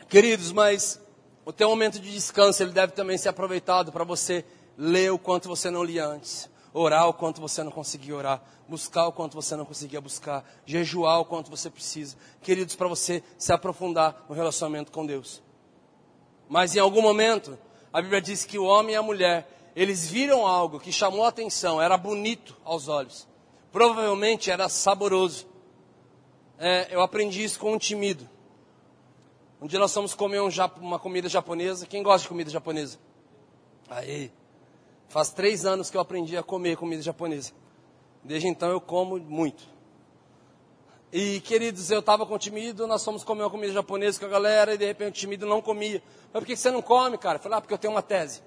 Queridos, 0.08 0.52
mas 0.52 0.98
o 1.44 1.52
teu 1.52 1.68
momento 1.68 2.00
de 2.00 2.10
descanso, 2.10 2.62
ele 2.62 2.72
deve 2.72 2.94
também 2.94 3.18
ser 3.18 3.28
aproveitado 3.28 3.92
para 3.92 4.04
você 4.04 4.42
ler 4.78 5.12
o 5.12 5.18
quanto 5.18 5.50
você 5.50 5.70
não 5.70 5.84
lia 5.84 6.06
antes. 6.06 6.48
orar 6.72 7.10
o 7.10 7.12
quanto 7.12 7.42
você 7.42 7.62
não 7.62 7.70
conseguia 7.70 8.16
orar, 8.16 8.42
buscar 8.66 9.06
o 9.06 9.12
quanto 9.12 9.34
você 9.34 9.54
não 9.56 9.66
conseguia 9.66 10.00
buscar, 10.00 10.50
jejuar 10.64 11.20
o 11.20 11.26
quanto 11.26 11.50
você 11.50 11.68
precisa. 11.68 12.16
Queridos, 12.40 12.74
para 12.74 12.88
você 12.88 13.22
se 13.36 13.52
aprofundar 13.52 14.24
no 14.30 14.34
relacionamento 14.34 14.90
com 14.90 15.04
Deus. 15.04 15.42
Mas 16.48 16.74
em 16.74 16.78
algum 16.78 17.02
momento, 17.02 17.58
a 17.92 18.00
Bíblia 18.00 18.22
diz 18.22 18.46
que 18.46 18.58
o 18.58 18.64
homem 18.64 18.94
e 18.94 18.96
a 18.96 19.02
mulher, 19.02 19.46
eles 19.74 20.08
viram 20.08 20.46
algo 20.46 20.78
que 20.78 20.92
chamou 20.92 21.24
a 21.24 21.28
atenção, 21.28 21.80
era 21.80 21.96
bonito 21.96 22.56
aos 22.64 22.88
olhos. 22.88 23.26
Provavelmente 23.72 24.50
era 24.50 24.68
saboroso. 24.68 25.46
É, 26.58 26.88
eu 26.90 27.02
aprendi 27.02 27.42
isso 27.42 27.58
com 27.58 27.72
um 27.72 27.78
timido. 27.78 28.28
Um 29.60 29.66
dia 29.66 29.78
nós 29.78 29.92
fomos 29.92 30.14
comer 30.14 30.40
um, 30.40 30.48
uma 30.80 30.98
comida 30.98 31.28
japonesa. 31.28 31.86
Quem 31.86 32.02
gosta 32.02 32.22
de 32.22 32.28
comida 32.28 32.50
japonesa? 32.50 32.98
Aí. 33.88 34.30
Faz 35.08 35.30
três 35.30 35.64
anos 35.64 35.90
que 35.90 35.96
eu 35.96 36.00
aprendi 36.00 36.36
a 36.36 36.42
comer 36.42 36.76
comida 36.76 37.02
japonesa. 37.02 37.52
Desde 38.22 38.46
então 38.46 38.70
eu 38.70 38.80
como 38.80 39.18
muito. 39.18 39.64
E, 41.12 41.40
queridos, 41.40 41.90
eu 41.90 42.00
estava 42.00 42.26
com 42.26 42.34
o 42.34 42.38
timido, 42.38 42.86
nós 42.86 43.04
fomos 43.04 43.22
comer 43.22 43.42
uma 43.42 43.50
comida 43.50 43.72
japonesa 43.72 44.18
com 44.18 44.26
a 44.26 44.28
galera 44.28 44.74
e 44.74 44.78
de 44.78 44.84
repente 44.84 45.10
o 45.10 45.20
timido 45.20 45.46
não 45.46 45.62
comia. 45.62 46.02
Mas 46.32 46.40
por 46.40 46.46
que 46.46 46.56
você 46.56 46.70
não 46.70 46.82
come, 46.82 47.16
cara? 47.16 47.38
Eu 47.38 47.42
falei, 47.42 47.58
ah, 47.58 47.60
porque 47.60 47.74
eu 47.74 47.78
tenho 47.78 47.92
uma 47.92 48.02
tese. 48.02 48.42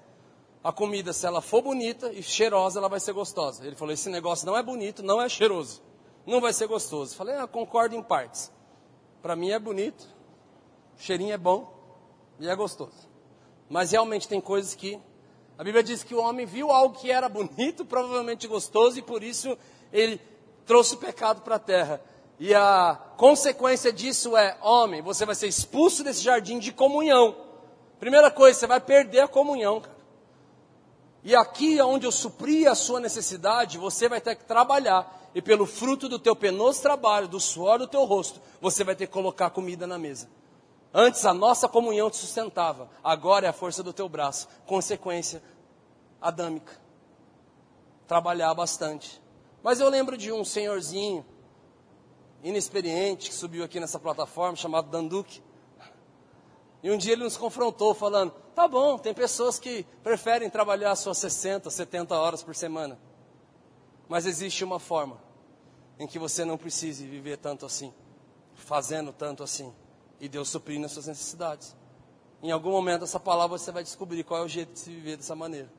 A 0.68 0.72
comida, 0.72 1.14
se 1.14 1.26
ela 1.26 1.40
for 1.40 1.62
bonita 1.62 2.12
e 2.12 2.22
cheirosa, 2.22 2.78
ela 2.78 2.90
vai 2.90 3.00
ser 3.00 3.14
gostosa. 3.14 3.66
Ele 3.66 3.74
falou, 3.74 3.94
esse 3.94 4.10
negócio 4.10 4.44
não 4.44 4.54
é 4.54 4.62
bonito, 4.62 5.02
não 5.02 5.18
é 5.18 5.26
cheiroso. 5.26 5.80
Não 6.26 6.42
vai 6.42 6.52
ser 6.52 6.66
gostoso. 6.66 7.16
Falei, 7.16 7.36
ah, 7.36 7.46
concordo 7.46 7.96
em 7.96 8.02
partes. 8.02 8.52
Para 9.22 9.34
mim 9.34 9.48
é 9.50 9.58
bonito, 9.58 10.06
o 10.94 11.00
cheirinho 11.00 11.32
é 11.32 11.38
bom 11.38 11.72
e 12.38 12.46
é 12.46 12.54
gostoso. 12.54 13.08
Mas 13.66 13.92
realmente 13.92 14.28
tem 14.28 14.42
coisas 14.42 14.74
que 14.74 15.00
a 15.56 15.64
Bíblia 15.64 15.82
diz 15.82 16.04
que 16.04 16.14
o 16.14 16.20
homem 16.20 16.44
viu 16.44 16.70
algo 16.70 16.98
que 16.98 17.10
era 17.10 17.30
bonito, 17.30 17.82
provavelmente 17.86 18.46
gostoso, 18.46 18.98
e 18.98 19.02
por 19.02 19.22
isso 19.22 19.56
ele 19.90 20.20
trouxe 20.66 20.96
o 20.96 20.98
pecado 20.98 21.40
para 21.40 21.54
a 21.54 21.58
terra. 21.58 21.98
E 22.38 22.54
a 22.54 22.94
consequência 23.16 23.90
disso 23.90 24.36
é: 24.36 24.58
homem, 24.60 25.00
você 25.00 25.24
vai 25.24 25.34
ser 25.34 25.46
expulso 25.46 26.04
desse 26.04 26.20
jardim 26.20 26.58
de 26.58 26.72
comunhão. 26.72 27.34
Primeira 27.98 28.30
coisa, 28.30 28.60
você 28.60 28.66
vai 28.66 28.80
perder 28.82 29.20
a 29.20 29.28
comunhão, 29.28 29.80
cara. 29.80 29.97
E 31.24 31.34
aqui, 31.34 31.80
onde 31.80 32.06
eu 32.06 32.12
supri 32.12 32.66
a 32.66 32.74
sua 32.74 33.00
necessidade, 33.00 33.78
você 33.78 34.08
vai 34.08 34.20
ter 34.20 34.36
que 34.36 34.44
trabalhar. 34.44 35.30
E 35.34 35.42
pelo 35.42 35.66
fruto 35.66 36.08
do 36.08 36.18
teu 36.18 36.34
penoso 36.34 36.80
trabalho, 36.80 37.28
do 37.28 37.40
suor 37.40 37.78
do 37.78 37.86
teu 37.86 38.04
rosto, 38.04 38.40
você 38.60 38.84
vai 38.84 38.94
ter 38.94 39.06
que 39.06 39.12
colocar 39.12 39.50
comida 39.50 39.86
na 39.86 39.98
mesa. 39.98 40.28
Antes 40.92 41.24
a 41.26 41.34
nossa 41.34 41.68
comunhão 41.68 42.10
te 42.10 42.16
sustentava, 42.16 42.88
agora 43.04 43.46
é 43.46 43.48
a 43.50 43.52
força 43.52 43.82
do 43.82 43.92
teu 43.92 44.08
braço. 44.08 44.48
Consequência 44.66 45.42
adâmica. 46.20 46.80
Trabalhar 48.06 48.54
bastante. 48.54 49.20
Mas 49.62 49.80
eu 49.80 49.88
lembro 49.88 50.16
de 50.16 50.32
um 50.32 50.44
senhorzinho, 50.44 51.26
inexperiente, 52.42 53.28
que 53.28 53.34
subiu 53.34 53.64
aqui 53.64 53.78
nessa 53.78 53.98
plataforma, 53.98 54.56
chamado 54.56 54.88
Danduque. 54.88 55.42
E 56.82 56.90
um 56.90 56.96
dia 56.96 57.12
ele 57.12 57.24
nos 57.24 57.36
confrontou 57.36 57.92
falando: 57.92 58.32
tá 58.58 58.66
bom, 58.66 58.98
tem 58.98 59.14
pessoas 59.14 59.56
que 59.56 59.86
preferem 60.02 60.50
trabalhar 60.50 60.96
suas 60.96 61.18
60, 61.18 61.70
70 61.70 62.16
horas 62.16 62.42
por 62.42 62.56
semana. 62.56 62.98
Mas 64.08 64.26
existe 64.26 64.64
uma 64.64 64.80
forma 64.80 65.16
em 65.96 66.08
que 66.08 66.18
você 66.18 66.44
não 66.44 66.58
precise 66.58 67.06
viver 67.06 67.36
tanto 67.36 67.64
assim, 67.64 67.94
fazendo 68.56 69.12
tanto 69.12 69.44
assim 69.44 69.72
e 70.20 70.28
Deus 70.28 70.48
suprindo 70.48 70.86
as 70.86 70.92
suas 70.92 71.06
necessidades. 71.06 71.76
Em 72.42 72.50
algum 72.50 72.72
momento 72.72 73.04
essa 73.04 73.20
palavra 73.20 73.56
você 73.56 73.70
vai 73.70 73.84
descobrir 73.84 74.24
qual 74.24 74.40
é 74.40 74.44
o 74.44 74.48
jeito 74.48 74.72
de 74.72 74.80
se 74.80 74.90
viver 74.90 75.16
dessa 75.16 75.36
maneira. 75.36 75.70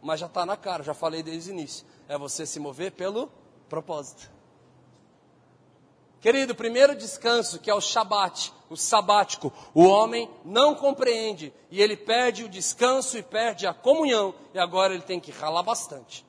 Mas 0.00 0.20
já 0.20 0.26
está 0.26 0.46
na 0.46 0.56
cara, 0.56 0.84
já 0.84 0.94
falei 0.94 1.24
desde 1.24 1.50
o 1.50 1.54
início. 1.54 1.84
É 2.06 2.16
você 2.16 2.46
se 2.46 2.60
mover 2.60 2.92
pelo 2.92 3.28
propósito. 3.68 4.30
Querido, 6.24 6.54
o 6.54 6.56
primeiro 6.56 6.96
descanso, 6.96 7.58
que 7.58 7.68
é 7.70 7.74
o 7.74 7.82
Shabat, 7.82 8.50
o 8.70 8.78
sabático, 8.78 9.52
o 9.74 9.84
homem 9.84 10.26
não 10.42 10.74
compreende 10.74 11.52
e 11.70 11.82
ele 11.82 11.98
perde 11.98 12.44
o 12.44 12.48
descanso 12.48 13.18
e 13.18 13.22
perde 13.22 13.66
a 13.66 13.74
comunhão, 13.74 14.34
e 14.54 14.58
agora 14.58 14.94
ele 14.94 15.02
tem 15.02 15.20
que 15.20 15.30
ralar 15.30 15.62
bastante. 15.62 16.24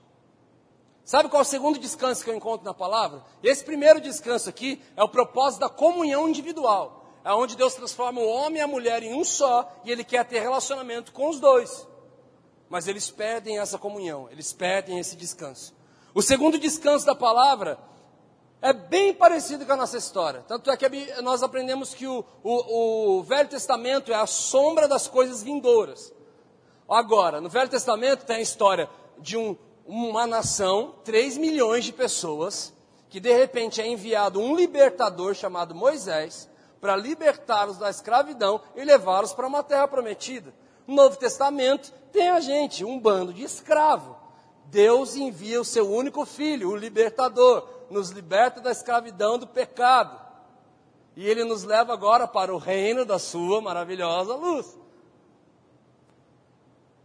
Sabe 1.06 1.30
qual 1.30 1.40
é 1.40 1.46
o 1.46 1.48
segundo 1.48 1.80
descanso 1.80 2.26
que 2.26 2.30
eu 2.30 2.36
encontro 2.36 2.66
na 2.66 2.74
palavra? 2.74 3.24
Esse 3.42 3.64
primeiro 3.64 4.02
descanso 4.02 4.50
aqui 4.50 4.82
é 4.98 5.02
o 5.02 5.08
propósito 5.08 5.62
da 5.62 5.70
comunhão 5.70 6.28
individual. 6.28 7.06
É 7.24 7.32
onde 7.32 7.56
Deus 7.56 7.74
transforma 7.74 8.20
o 8.20 8.28
homem 8.28 8.58
e 8.58 8.62
a 8.62 8.68
mulher 8.68 9.02
em 9.02 9.14
um 9.14 9.24
só 9.24 9.82
e 9.86 9.92
ele 9.94 10.04
quer 10.04 10.26
ter 10.26 10.42
relacionamento 10.42 11.14
com 11.14 11.30
os 11.30 11.40
dois. 11.40 11.88
Mas 12.68 12.90
eles 12.90 13.10
perdem 13.10 13.60
essa 13.60 13.78
comunhão, 13.78 14.28
eles 14.30 14.52
perdem 14.52 15.00
esse 15.00 15.16
descanso. 15.16 15.74
O 16.14 16.22
segundo 16.22 16.60
descanso 16.60 17.06
da 17.06 17.16
palavra 17.16 17.80
é 18.70 18.74
bem 18.74 19.14
parecido 19.14 19.66
com 19.66 19.74
a 19.74 19.78
nossa 19.78 19.98
história. 19.98 20.44
Tanto 20.48 20.72
é 20.72 20.78
que 20.78 21.22
nós 21.22 21.44
aprendemos 21.44 21.94
que 21.94 22.08
o, 22.08 22.26
o, 22.44 23.20
o 23.20 23.24
Velho 23.24 23.48
Testamento 23.48 24.12
é 24.12 24.16
a 24.16 24.26
sombra 24.26 24.88
das 24.88 25.08
coisas 25.08 25.44
vindouras. 25.44 26.14
Agora, 26.90 27.40
no 27.40 27.50
Velho 27.50 27.70
Testamento 27.70 28.26
tem 28.26 28.38
a 28.38 28.42
história 28.42 28.90
de 29.20 29.38
um 29.38 29.56
uma 29.86 30.26
nação, 30.26 30.96
3 31.04 31.38
milhões 31.38 31.86
de 31.86 31.94
pessoas, 31.94 32.74
que 33.08 33.20
de 33.20 33.32
repente 33.32 33.80
é 33.80 33.88
enviado 33.88 34.40
um 34.40 34.56
libertador 34.56 35.36
chamado 35.36 35.76
Moisés 35.76 36.50
para 36.82 36.96
libertá-los 36.96 37.78
da 37.78 37.90
escravidão 37.90 38.60
e 38.76 38.84
levá-los 38.84 39.32
para 39.32 39.48
uma 39.48 39.64
terra 39.64 39.88
prometida. 39.88 40.54
No 40.88 40.96
Novo 40.96 41.18
Testamento 41.18 41.94
tem 42.12 42.30
a 42.30 42.40
gente, 42.40 42.84
um 42.84 43.00
bando 43.00 43.32
de 43.32 43.44
escravo. 43.44 44.18
Deus 44.66 45.16
envia 45.16 45.62
o 45.62 45.66
seu 45.66 45.90
único 45.90 46.26
filho, 46.26 46.72
o 46.72 46.76
libertador, 46.76 47.68
nos 47.90 48.10
liberta 48.10 48.60
da 48.62 48.72
escravidão 48.72 49.38
do 49.38 49.48
pecado. 49.48 50.20
E 51.16 51.28
ele 51.28 51.44
nos 51.44 51.64
leva 51.64 51.94
agora 51.94 52.28
para 52.28 52.54
o 52.54 52.58
reino 52.58 53.06
da 53.06 53.18
sua 53.18 53.62
maravilhosa 53.62 54.36
luz. 54.36 54.78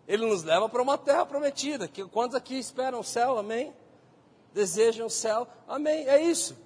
Ele 0.07 0.27
nos 0.27 0.43
leva 0.43 0.69
para 0.69 0.83
uma 0.83 0.99
terra 0.99 1.25
prometida. 1.25 1.87
Que 1.87 2.05
quantos 2.05 2.35
aqui 2.35 2.59
esperam 2.59 2.99
o 2.99 3.05
céu? 3.05 3.39
Amém? 3.39 3.73
Desejam 4.53 5.07
o 5.07 5.11
céu? 5.11 5.47
Amém? 5.69 6.09
É 6.09 6.21
isso. 6.21 6.59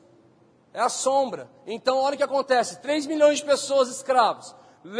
É 0.73 0.81
a 0.81 0.89
sombra. 0.89 1.51
Então, 1.67 1.99
olha 1.99 2.15
o 2.15 2.17
que 2.17 2.23
acontece: 2.23 2.81
3 2.81 3.07
milhões 3.07 3.39
de 3.39 3.45
pessoas 3.45 3.89
escravos. 3.89 4.55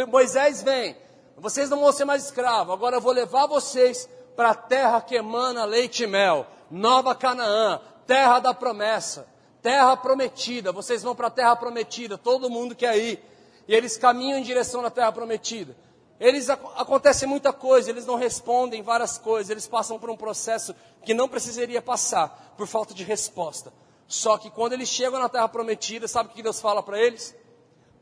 Moisés 0.07 0.61
vem. 0.61 0.95
Vocês 1.37 1.69
não 1.69 1.79
vão 1.79 1.91
ser 1.91 2.05
mais 2.05 2.25
escravos. 2.25 2.73
Agora 2.73 2.97
eu 2.97 3.01
vou 3.01 3.11
levar 3.11 3.47
vocês 3.47 4.07
para 4.35 4.51
a 4.51 4.55
terra 4.55 5.01
que 5.01 5.15
emana 5.15 5.65
leite 5.65 6.03
e 6.03 6.07
mel. 6.07 6.45
Nova 6.69 7.15
Canaã, 7.15 7.81
terra 8.05 8.39
da 8.39 8.53
promessa, 8.53 9.27
terra 9.61 9.95
prometida. 9.97 10.71
Vocês 10.71 11.03
vão 11.03 11.15
para 11.15 11.27
a 11.27 11.31
terra 11.31 11.55
prometida, 11.55 12.17
todo 12.17 12.49
mundo 12.49 12.75
quer 12.75 12.97
ir. 12.97 13.23
E 13.67 13.73
eles 13.73 13.97
caminham 13.97 14.39
em 14.39 14.43
direção 14.43 14.85
à 14.85 14.89
terra 14.89 15.11
prometida. 15.11 15.75
Eles 16.19 16.49
acontece 16.49 17.25
muita 17.25 17.51
coisa, 17.51 17.89
eles 17.89 18.05
não 18.05 18.15
respondem 18.15 18.81
várias 18.81 19.17
coisas, 19.17 19.49
eles 19.49 19.67
passam 19.67 19.99
por 19.99 20.09
um 20.09 20.15
processo 20.15 20.73
que 21.03 21.13
não 21.13 21.27
precisaria 21.27 21.81
passar 21.81 22.53
por 22.57 22.67
falta 22.67 22.93
de 22.93 23.03
resposta. 23.03 23.73
Só 24.07 24.37
que 24.37 24.49
quando 24.49 24.73
eles 24.73 24.87
chegam 24.87 25.19
na 25.19 25.27
terra 25.27 25.49
prometida, 25.49 26.07
sabe 26.07 26.29
o 26.29 26.33
que 26.33 26.43
Deus 26.43 26.61
fala 26.61 26.81
para 26.81 26.99
eles? 26.99 27.35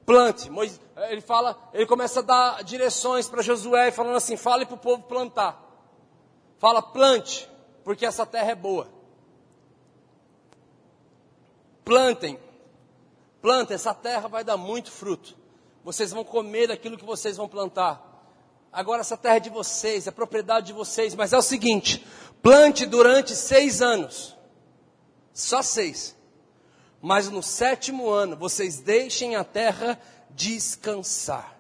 Plante. 0.05 0.49
Ele 1.09 1.21
fala, 1.21 1.57
ele 1.73 1.85
começa 1.85 2.19
a 2.19 2.23
dar 2.23 2.63
direções 2.63 3.27
para 3.27 3.41
Josué, 3.41 3.89
falando 3.89 4.17
assim: 4.17 4.35
fale 4.35 4.65
para 4.65 4.75
o 4.75 4.79
povo 4.79 5.03
plantar. 5.03 5.59
Fala, 6.59 6.81
plante, 6.81 7.49
porque 7.83 8.05
essa 8.05 8.25
terra 8.25 8.51
é 8.51 8.55
boa. 8.55 8.87
Plantem. 11.83 12.39
Plantem, 13.41 13.75
essa 13.75 13.93
terra 13.93 14.27
vai 14.27 14.43
dar 14.43 14.57
muito 14.57 14.91
fruto. 14.91 15.35
Vocês 15.83 16.11
vão 16.11 16.23
comer 16.23 16.67
daquilo 16.67 16.97
que 16.97 17.05
vocês 17.05 17.37
vão 17.37 17.47
plantar. 17.47 18.01
Agora 18.71 19.01
essa 19.01 19.17
terra 19.17 19.35
é 19.35 19.39
de 19.39 19.49
vocês, 19.49 20.07
é 20.07 20.11
propriedade 20.11 20.67
de 20.67 20.73
vocês, 20.73 21.13
mas 21.13 21.33
é 21.33 21.37
o 21.37 21.41
seguinte: 21.41 22.05
plante 22.41 22.85
durante 22.85 23.35
seis 23.35 23.81
anos. 23.81 24.35
Só 25.33 25.61
seis. 25.61 26.15
Mas 27.01 27.29
no 27.29 27.43
sétimo 27.43 28.09
ano 28.09 28.37
vocês 28.37 28.79
deixem 28.79 29.35
a 29.35 29.43
terra 29.43 29.99
descansar. 30.29 31.59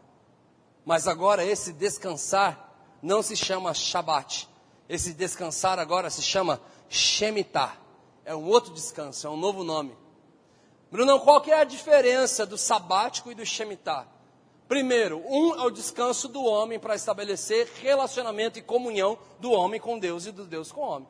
Mas 0.85 1.07
agora 1.07 1.45
esse 1.45 1.73
descansar 1.73 2.73
não 3.01 3.21
se 3.21 3.35
chama 3.35 3.73
Shabat. 3.73 4.49
Esse 4.87 5.13
descansar 5.13 5.79
agora 5.79 6.09
se 6.09 6.21
chama 6.21 6.61
Shemitah. 6.89 7.77
É 8.25 8.33
um 8.33 8.47
outro 8.47 8.73
descanso, 8.73 9.27
é 9.27 9.29
um 9.29 9.37
novo 9.37 9.63
nome. 9.63 10.02
Bruno, 10.93 11.19
qual 11.21 11.41
que 11.41 11.49
é 11.49 11.59
a 11.59 11.63
diferença 11.63 12.45
do 12.45 12.55
sabático 12.55 13.31
e 13.31 13.33
do 13.33 13.43
Shemitah? 13.43 14.05
Primeiro, 14.67 15.23
um 15.27 15.55
é 15.55 15.63
o 15.63 15.71
descanso 15.71 16.27
do 16.27 16.43
homem 16.43 16.77
para 16.77 16.93
estabelecer 16.93 17.67
relacionamento 17.81 18.59
e 18.59 18.61
comunhão 18.61 19.17
do 19.39 19.51
homem 19.51 19.79
com 19.79 19.97
Deus 19.97 20.27
e 20.27 20.31
do 20.31 20.45
Deus 20.45 20.71
com 20.71 20.81
o 20.81 20.87
homem. 20.87 21.07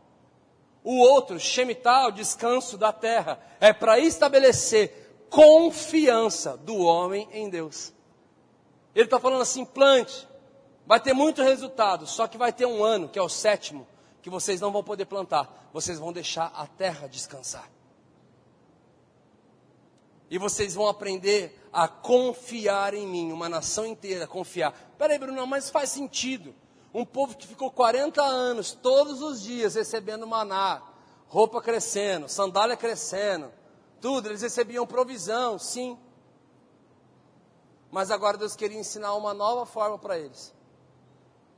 O 0.86 1.00
outro, 1.00 1.38
Shemitah, 1.38 2.08
o 2.08 2.12
descanso 2.14 2.78
da 2.78 2.94
terra, 2.94 3.38
é 3.60 3.74
para 3.74 4.00
estabelecer 4.00 5.28
confiança 5.30 6.56
do 6.56 6.78
homem 6.78 7.28
em 7.34 7.50
Deus. 7.50 7.92
Ele 8.96 9.04
está 9.04 9.20
falando 9.20 9.42
assim: 9.42 9.66
plante, 9.66 10.26
vai 10.86 11.02
ter 11.02 11.12
muito 11.12 11.44
resultado, 11.44 12.08
só 12.08 12.26
que 12.26 12.38
vai 12.38 12.54
ter 12.54 12.66
um 12.66 12.86
ano, 12.86 13.10
que 13.10 13.20
é 13.20 13.22
o 13.22 13.28
sétimo, 13.28 13.86
que 14.22 14.30
vocês 14.30 14.62
não 14.62 14.72
vão 14.72 14.82
poder 14.82 15.08
plantar, 15.08 15.70
vocês 15.74 16.00
vão 16.00 16.14
deixar 16.14 16.54
a 16.56 16.66
terra 16.68 17.06
descansar. 17.06 17.70
E 20.34 20.38
vocês 20.40 20.74
vão 20.74 20.88
aprender 20.88 21.64
a 21.72 21.88
confiar 21.88 22.96
em 22.96 23.06
mim, 23.06 23.32
uma 23.32 23.48
nação 23.48 23.86
inteira 23.86 24.26
confiar. 24.26 24.74
Peraí, 24.98 25.20
Bruno, 25.20 25.46
mas 25.46 25.70
faz 25.70 25.92
sentido. 25.92 26.56
Um 26.92 27.06
povo 27.06 27.38
que 27.38 27.46
ficou 27.46 27.70
40 27.70 28.20
anos, 28.20 28.72
todos 28.72 29.22
os 29.22 29.44
dias, 29.44 29.76
recebendo 29.76 30.26
maná, 30.26 30.82
roupa 31.28 31.62
crescendo, 31.62 32.28
sandália 32.28 32.76
crescendo, 32.76 33.52
tudo, 34.02 34.28
eles 34.28 34.42
recebiam 34.42 34.88
provisão, 34.88 35.60
sim. 35.60 35.96
Mas 37.92 38.10
agora 38.10 38.36
Deus 38.36 38.56
queria 38.56 38.80
ensinar 38.80 39.14
uma 39.14 39.36
nova 39.36 39.68
forma 39.68 40.00
para 40.00 40.18
eles. 40.18 40.52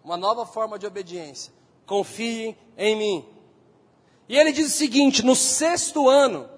Uma 0.03 0.17
nova 0.17 0.45
forma 0.45 0.77
de 0.77 0.85
obediência. 0.85 1.53
Confiem 1.85 2.57
em 2.77 2.97
mim. 2.97 3.29
E 4.27 4.37
ele 4.37 4.51
diz 4.51 4.67
o 4.67 4.77
seguinte: 4.77 5.23
no 5.23 5.33
sexto 5.33 6.09
ano, 6.09 6.49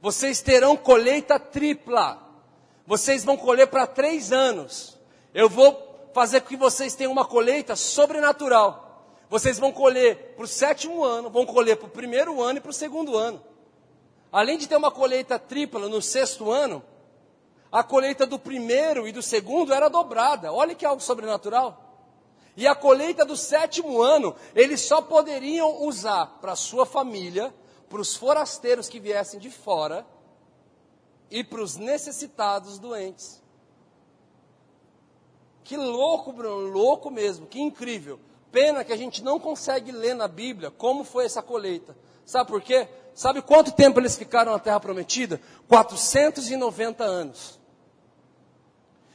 vocês 0.00 0.40
terão 0.40 0.76
colheita 0.76 1.38
tripla. 1.38 2.22
Vocês 2.86 3.24
vão 3.24 3.36
colher 3.36 3.66
para 3.66 3.86
três 3.86 4.32
anos. 4.32 4.96
Eu 5.34 5.48
vou 5.48 6.10
fazer 6.14 6.40
com 6.40 6.48
que 6.48 6.56
vocês 6.56 6.94
tenham 6.94 7.12
uma 7.12 7.24
colheita 7.24 7.76
sobrenatural. 7.76 8.88
Vocês 9.28 9.58
vão 9.58 9.70
colher 9.70 10.34
para 10.36 10.44
o 10.44 10.48
sétimo 10.48 11.04
ano, 11.04 11.28
vão 11.28 11.44
colher 11.44 11.76
para 11.76 11.86
o 11.86 11.90
primeiro 11.90 12.42
ano 12.42 12.58
e 12.58 12.60
para 12.60 12.70
o 12.70 12.74
segundo 12.74 13.16
ano. 13.16 13.42
Além 14.32 14.56
de 14.56 14.66
ter 14.66 14.76
uma 14.76 14.90
colheita 14.90 15.38
tripla 15.38 15.88
no 15.88 16.00
sexto 16.00 16.50
ano, 16.50 16.82
a 17.70 17.82
colheita 17.82 18.26
do 18.26 18.38
primeiro 18.38 19.06
e 19.06 19.12
do 19.12 19.22
segundo 19.22 19.72
era 19.72 19.88
dobrada. 19.88 20.52
Olha 20.52 20.74
que 20.74 20.86
algo 20.86 21.02
sobrenatural. 21.02 21.84
E 22.56 22.66
a 22.66 22.74
colheita 22.74 23.24
do 23.24 23.36
sétimo 23.36 24.02
ano, 24.02 24.34
eles 24.54 24.80
só 24.80 25.00
poderiam 25.00 25.82
usar 25.82 26.38
para 26.40 26.56
sua 26.56 26.84
família, 26.84 27.54
para 27.88 28.00
os 28.00 28.16
forasteiros 28.16 28.88
que 28.88 29.00
viessem 29.00 29.40
de 29.40 29.50
fora 29.50 30.06
e 31.30 31.42
para 31.42 31.62
os 31.62 31.76
necessitados 31.76 32.78
doentes. 32.78 33.42
Que 35.64 35.76
louco, 35.76 36.32
Bruno, 36.32 36.68
louco 36.68 37.10
mesmo, 37.10 37.46
que 37.46 37.60
incrível. 37.60 38.18
Pena 38.50 38.82
que 38.82 38.92
a 38.92 38.96
gente 38.96 39.22
não 39.22 39.38
consegue 39.38 39.92
ler 39.92 40.14
na 40.14 40.26
Bíblia 40.26 40.70
como 40.70 41.04
foi 41.04 41.26
essa 41.26 41.42
colheita. 41.42 41.96
Sabe 42.24 42.50
por 42.50 42.62
quê? 42.62 42.88
Sabe 43.14 43.42
quanto 43.42 43.72
tempo 43.72 44.00
eles 44.00 44.16
ficaram 44.16 44.52
na 44.52 44.58
Terra 44.58 44.80
Prometida? 44.80 45.40
490 45.66 47.04
anos. 47.04 47.58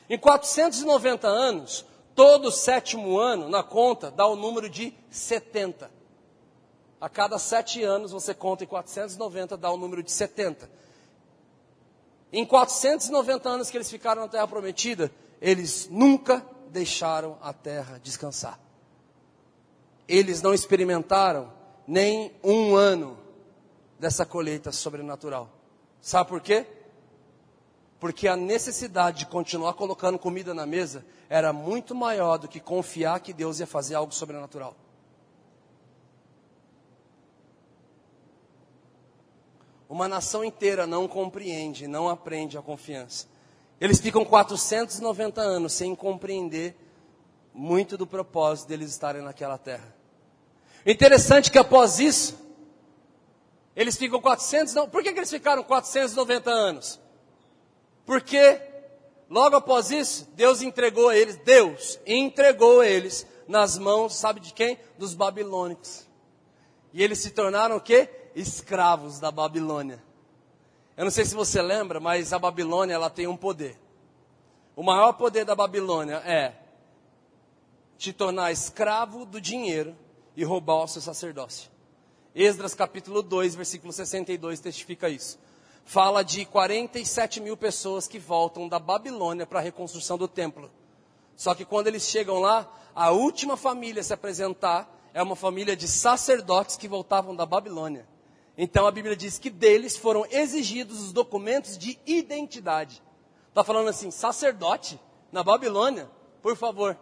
Em 0.10 0.18
490 0.18 1.28
anos, 1.28 1.86
todo 2.14 2.52
sétimo 2.52 3.18
ano, 3.18 3.50
na 3.50 3.64
conta, 3.64 4.12
dá 4.12 4.28
o 4.28 4.36
número 4.36 4.70
de 4.70 4.94
70. 5.10 5.90
A 7.04 7.10
cada 7.10 7.38
sete 7.38 7.84
anos, 7.84 8.12
você 8.12 8.34
conta 8.34 8.64
em 8.64 8.68
490, 8.68 9.58
dá 9.58 9.70
o 9.70 9.76
número 9.76 10.02
de 10.02 10.12
70. 10.12 10.70
Em 12.32 12.46
490 12.46 13.50
anos 13.50 13.70
que 13.70 13.76
eles 13.76 13.92
ficaram 13.92 14.22
na 14.22 14.28
Terra 14.30 14.48
Prometida, 14.48 15.12
eles 15.42 15.90
nunca 15.92 16.42
deixaram 16.72 17.38
a 17.42 17.52
terra 17.52 18.00
descansar 18.02 18.58
eles 20.08 20.42
não 20.42 20.54
experimentaram 20.54 21.52
nem 21.88 22.32
um 22.44 22.76
ano 22.76 23.18
dessa 24.00 24.26
colheita 24.26 24.72
sobrenatural. 24.72 25.50
Sabe 26.02 26.30
por 26.30 26.42
quê? 26.42 26.66
Porque 28.00 28.28
a 28.28 28.36
necessidade 28.36 29.20
de 29.20 29.26
continuar 29.26 29.74
colocando 29.74 30.20
comida 30.20 30.54
na 30.54 30.66
mesa 30.66 31.06
era 31.30 31.54
muito 31.54 31.96
maior 31.96 32.38
do 32.38 32.48
que 32.48 32.60
confiar 32.60 33.22
que 33.22 33.32
Deus 33.32 33.60
ia 33.60 33.68
fazer 33.68 33.96
algo 33.96 34.14
sobrenatural. 34.14 34.76
Uma 39.94 40.08
nação 40.08 40.44
inteira 40.44 40.88
não 40.88 41.08
compreende, 41.08 41.86
não 41.86 42.10
aprende 42.10 42.58
a 42.58 42.64
confiança. 42.64 43.28
Eles 43.80 44.02
ficam 44.02 44.26
490 44.26 45.40
anos 45.40 45.72
sem 45.72 45.94
compreender 45.94 46.76
muito 47.54 47.96
do 47.96 48.08
propósito 48.08 48.70
deles 48.70 48.90
estarem 48.90 49.22
naquela 49.22 49.56
terra. 49.56 49.96
Interessante 50.84 51.52
que 51.52 51.60
após 51.60 52.00
isso, 52.00 52.36
eles 53.76 53.96
ficam 53.96 54.20
400, 54.20 54.74
não, 54.74 54.90
por 54.90 55.04
que, 55.04 55.14
que 55.14 55.20
eles 55.20 55.30
ficaram 55.30 55.64
490 55.64 56.50
anos? 56.50 57.00
Porque 58.04 58.60
logo 59.30 59.58
após 59.58 59.92
isso, 59.92 60.28
Deus 60.34 60.64
entregou 60.64 61.10
a 61.10 61.16
eles, 61.16 61.36
Deus 61.36 62.00
entregou 62.08 62.80
a 62.80 62.88
eles 62.88 63.28
nas 63.48 63.78
mãos, 63.78 64.16
sabe 64.16 64.40
de 64.40 64.56
quem? 64.56 64.76
Dos 64.98 65.14
babilônicos. 65.14 66.08
E 66.92 67.04
eles 67.04 67.20
se 67.20 67.30
tornaram 67.30 67.76
o 67.76 67.80
quê? 67.80 68.23
Escravos 68.36 69.20
da 69.20 69.32
Babilônia. 69.32 70.02
Eu 70.96 71.06
não 71.06 71.12
sei 71.12 71.26
se 71.26 71.34
você 71.34 71.62
lembra, 71.62 72.00
mas 72.00 72.34
a 72.34 72.40
Babilônia 72.40 72.94
ela 72.94 73.10
tem 73.10 73.28
um 73.28 73.38
poder. 73.38 73.80
O 74.76 74.84
maior 74.84 75.14
poder 75.14 75.46
da 75.46 75.56
Babilônia 75.56 76.16
é 76.26 76.54
te 77.98 78.12
tornar 78.12 78.52
escravo 78.52 79.26
do 79.26 79.40
dinheiro 79.40 79.96
e 80.36 80.44
roubar 80.44 80.84
o 80.84 80.88
seu 80.88 81.02
sacerdócio. 81.02 81.72
Esdras 82.36 82.74
capítulo 82.74 83.22
2, 83.22 83.56
versículo 83.56 83.94
62 83.94 84.60
testifica 84.60 85.10
isso. 85.10 85.40
Fala 85.86 86.24
de 86.24 86.46
47 86.46 87.40
mil 87.40 87.56
pessoas 87.56 88.08
que 88.08 88.18
voltam 88.18 88.68
da 88.68 88.80
Babilônia 88.80 89.46
para 89.46 89.60
a 89.60 89.62
reconstrução 89.62 90.18
do 90.18 90.28
templo. 90.28 90.72
Só 91.36 91.54
que 91.54 91.66
quando 91.66 91.88
eles 91.88 92.04
chegam 92.04 92.40
lá, 92.40 92.72
a 92.96 93.12
última 93.12 93.58
família 93.58 94.02
a 94.02 94.04
se 94.04 94.14
apresentar 94.14 94.90
é 95.14 95.22
uma 95.22 95.36
família 95.36 95.76
de 95.76 95.88
sacerdotes 95.88 96.78
que 96.78 96.88
voltavam 96.88 97.36
da 97.36 97.46
Babilônia. 97.46 98.08
Então 98.58 98.86
a 98.86 98.92
Bíblia 98.92 99.16
diz 99.16 99.40
que 99.40 99.50
deles 99.50 99.98
foram 99.98 100.26
exigidos 100.30 101.02
os 101.02 101.12
documentos 101.12 101.78
de 101.78 102.00
identidade. 102.06 103.02
Está 103.50 103.64
falando 103.64 103.90
assim, 103.90 104.12
sacerdote 104.12 105.00
na 105.32 105.44
Babilônia, 105.44 106.10
por 106.42 106.56
favor, 106.56 106.98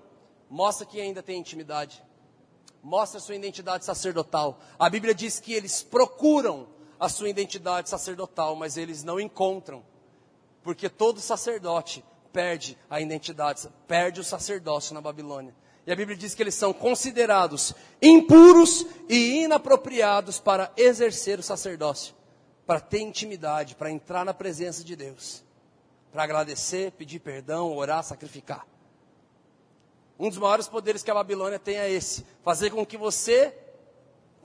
mostra 0.49 0.85
que 0.85 0.99
ainda 0.99 1.21
tem 1.21 1.39
intimidade 1.39 2.03
mostra 2.83 3.19
sua 3.19 3.35
identidade 3.35 3.85
sacerdotal. 3.85 4.59
A 4.77 4.89
Bíblia 4.89 5.13
diz 5.13 5.39
que 5.39 5.53
eles 5.53 5.83
procuram 5.83 6.67
a 6.99 7.07
sua 7.09 7.29
identidade 7.29 7.89
sacerdotal, 7.89 8.55
mas 8.55 8.77
eles 8.77 9.03
não 9.03 9.19
encontram. 9.19 9.83
Porque 10.63 10.89
todo 10.89 11.19
sacerdote 11.19 12.03
perde 12.31 12.77
a 12.89 13.01
identidade, 13.01 13.67
perde 13.87 14.19
o 14.19 14.23
sacerdócio 14.23 14.93
na 14.93 15.01
Babilônia. 15.01 15.55
E 15.85 15.91
a 15.91 15.95
Bíblia 15.95 16.15
diz 16.15 16.35
que 16.35 16.43
eles 16.43 16.55
são 16.55 16.71
considerados 16.71 17.73
impuros 18.01 18.85
e 19.09 19.43
inapropriados 19.43 20.39
para 20.39 20.71
exercer 20.77 21.39
o 21.39 21.43
sacerdócio, 21.43 22.13
para 22.65 22.79
ter 22.79 22.99
intimidade, 22.99 23.75
para 23.75 23.89
entrar 23.89 24.23
na 24.23 24.33
presença 24.33 24.83
de 24.83 24.95
Deus, 24.95 25.43
para 26.11 26.23
agradecer, 26.23 26.91
pedir 26.91 27.19
perdão, 27.19 27.75
orar, 27.75 28.03
sacrificar. 28.03 28.67
Um 30.19 30.29
dos 30.29 30.37
maiores 30.37 30.67
poderes 30.67 31.01
que 31.01 31.09
a 31.09 31.15
Babilônia 31.15 31.57
tem 31.57 31.77
é 31.77 31.91
esse: 31.91 32.25
fazer 32.43 32.69
com 32.69 32.85
que 32.85 32.95
você 32.95 33.57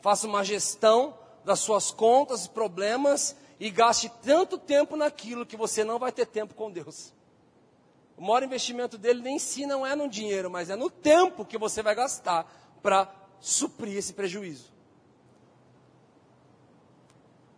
faça 0.00 0.26
uma 0.26 0.42
gestão 0.42 1.14
das 1.44 1.60
suas 1.60 1.90
contas, 1.90 2.46
problemas 2.46 3.36
e 3.60 3.70
gaste 3.70 4.10
tanto 4.22 4.56
tempo 4.56 4.96
naquilo 4.96 5.44
que 5.44 5.56
você 5.56 5.84
não 5.84 5.98
vai 5.98 6.12
ter 6.12 6.26
tempo 6.26 6.54
com 6.54 6.70
Deus. 6.70 7.12
O 8.16 8.22
maior 8.22 8.42
investimento 8.42 8.96
dele 8.96 9.20
nem 9.20 9.38
si 9.38 9.66
não 9.66 9.86
é 9.86 9.94
no 9.94 10.08
dinheiro, 10.08 10.50
mas 10.50 10.70
é 10.70 10.76
no 10.76 10.88
tempo 10.88 11.44
que 11.44 11.58
você 11.58 11.82
vai 11.82 11.94
gastar 11.94 12.50
para 12.82 13.12
suprir 13.40 13.96
esse 13.96 14.14
prejuízo. 14.14 14.72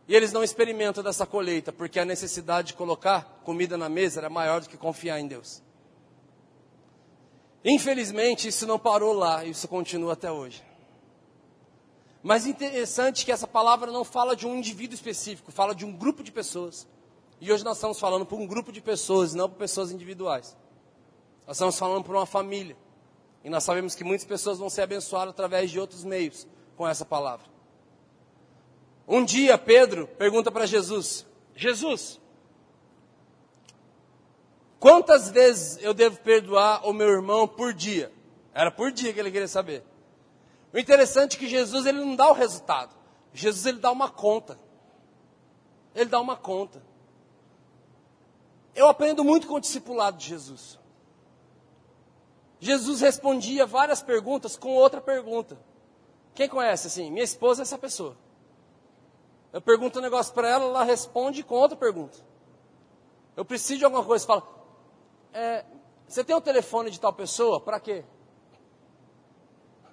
E 0.09 0.15
eles 0.17 0.33
não 0.33 0.43
experimentam 0.43 1.05
dessa 1.05 1.27
colheita, 1.27 1.71
porque 1.71 2.01
a 2.01 2.05
necessidade 2.05 2.69
de 2.69 2.75
colocar 2.75 3.41
comida 3.45 3.77
na 3.77 3.89
mesa 3.89 4.21
era 4.21 4.31
maior 4.31 4.61
do 4.61 4.69
que 4.69 4.77
confiar 4.77 5.21
em 5.21 5.29
Deus. 5.29 5.63
Infelizmente, 7.65 8.49
isso 8.49 8.67
não 8.67 8.79
parou 8.79 9.13
lá, 9.13 9.45
isso 9.45 9.69
continua 9.69 10.15
até 10.15 10.33
hoje. 10.33 10.65
Mas 12.23 12.47
interessante 12.47 13.25
que 13.25 13.31
essa 13.31 13.47
palavra 13.47 13.93
não 13.93 14.03
fala 14.03 14.35
de 14.35 14.47
um 14.47 14.57
indivíduo 14.57 14.95
específico, 14.95 15.53
fala 15.53 15.75
de 15.75 15.85
um 15.85 15.93
grupo 15.93 16.25
de 16.25 16.33
pessoas. 16.33 16.87
E 17.41 17.53
hoje 17.53 17.65
nós 17.65 17.77
estamos 17.77 17.99
falando 17.99 18.27
por 18.27 18.39
um 18.39 18.47
grupo 18.47 18.73
de 18.73 18.81
pessoas, 18.81 19.35
não 19.35 19.49
por 19.49 19.57
pessoas 19.57 19.91
individuais. 19.91 20.57
Nós 21.47 21.57
estamos 21.57 21.79
falando 21.79 22.05
por 22.05 22.15
uma 22.15 22.27
família. 22.27 22.77
E 23.45 23.51
nós 23.51 23.65
sabemos 23.65 23.95
que 23.95 24.05
muitas 24.05 24.27
pessoas 24.27 24.59
vão 24.59 24.69
ser 24.69 24.83
abençoadas 24.83 25.31
através 25.31 25.71
de 25.71 25.79
outros 25.79 26.05
meios 26.05 26.47
com 26.77 26.87
essa 26.87 27.05
palavra. 27.05 27.47
Um 29.07 29.25
dia 29.25 29.57
Pedro 29.57 30.07
pergunta 30.19 30.51
para 30.51 30.67
Jesus: 30.67 31.25
Jesus, 31.55 32.21
Quantas 34.79 35.29
vezes 35.29 35.83
eu 35.83 35.93
devo 35.93 36.19
perdoar 36.19 36.87
o 36.89 36.93
meu 36.93 37.09
irmão 37.09 37.49
por 37.49 37.73
dia? 37.73 38.13
Era 38.55 38.71
por 38.71 38.93
dia 38.93 39.13
que 39.13 39.19
ele 39.19 39.31
queria 39.31 39.49
saber. 39.49 39.85
O 40.73 40.79
interessante 40.79 41.37
é 41.37 41.39
que 41.39 41.49
Jesus 41.49 41.87
ele 41.87 41.99
não 41.99 42.15
dá 42.15 42.31
o 42.31 42.35
resultado. 42.35 42.95
Jesus 43.33 43.67
ele 43.67 43.79
dá 43.79 43.91
uma 43.91 44.09
conta. 44.09 44.59
Ele 45.95 46.09
dá 46.09 46.21
uma 46.21 46.37
conta. 46.37 46.81
Eu 48.79 48.87
aprendo 48.87 49.25
muito 49.25 49.49
com 49.49 49.55
o 49.55 49.61
discipulado 49.61 50.19
de 50.19 50.29
Jesus. 50.29 50.79
Jesus 52.61 53.01
respondia 53.01 53.67
várias 53.67 54.01
perguntas 54.01 54.57
com 54.57 54.69
outra 54.69 55.01
pergunta. 55.01 55.59
Quem 56.33 56.49
conhece 56.49 56.87
assim? 56.87 57.11
Minha 57.11 57.25
esposa 57.25 57.63
é 57.63 57.65
essa 57.65 57.77
pessoa. 57.77 58.17
Eu 59.53 59.61
pergunto 59.61 59.99
um 59.99 60.03
negócio 60.03 60.33
para 60.33 60.49
ela, 60.49 60.65
ela 60.67 60.85
responde 60.85 61.43
com 61.43 61.57
outra 61.57 61.77
pergunta. 61.77 62.19
Eu 63.37 63.45
preciso 63.45 63.81
de 63.81 63.85
alguma 63.85 64.05
coisa, 64.05 64.25
fala, 64.25 64.47
é, 65.33 65.65
você 66.07 66.23
tem 66.23 66.37
o 66.37 66.41
telefone 66.41 66.89
de 66.89 67.01
tal 67.01 67.13
pessoa? 67.13 67.61
Para 67.61 67.81
quê? 67.81 68.05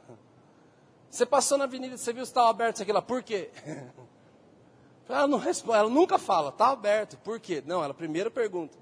Você 1.10 1.26
passou 1.26 1.58
na 1.58 1.63
avenida, 1.63 1.98
você 1.98 2.13
viu 2.13 2.26
se 2.26 2.32
estava 2.32 2.50
aberto 2.50 2.76
isso 2.76 2.84
aqui 2.84 2.91
lá, 2.91 3.02
por 3.02 3.24
quê? 3.24 3.50
Ela 5.08 5.28
não 5.28 5.38
responde, 5.38 5.78
ela 5.78 5.89
nunca 5.89 6.18
fala, 6.18 6.50
está 6.50 6.70
aberto, 6.70 7.18
por 7.18 7.39
quê? 7.39 7.63
Não, 7.65 7.84
ela 7.84 7.94
primeiro 7.94 8.32
pergunta. 8.32 8.78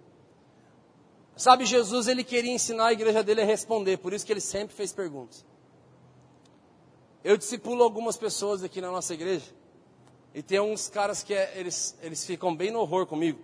Sabe, 1.35 1.65
Jesus, 1.65 2.07
ele 2.07 2.23
queria 2.23 2.51
ensinar 2.51 2.87
a 2.87 2.93
igreja 2.93 3.23
dele 3.23 3.41
a 3.41 3.45
responder, 3.45 3.97
por 3.97 4.13
isso 4.13 4.25
que 4.25 4.31
ele 4.31 4.39
sempre 4.39 4.75
fez 4.75 4.93
perguntas. 4.93 5.45
Eu 7.23 7.35
discipulo 7.37 7.83
algumas 7.83 8.15
pessoas 8.15 8.63
aqui 8.63 8.79
na 8.79 8.91
nossa 8.91 9.13
igreja, 9.13 9.51
e 10.33 10.41
tem 10.41 10.59
uns 10.59 10.89
caras 10.89 11.23
que 11.23 11.33
é, 11.33 11.57
eles, 11.57 11.97
eles 12.01 12.25
ficam 12.25 12.55
bem 12.55 12.71
no 12.71 12.79
horror 12.79 13.05
comigo. 13.05 13.39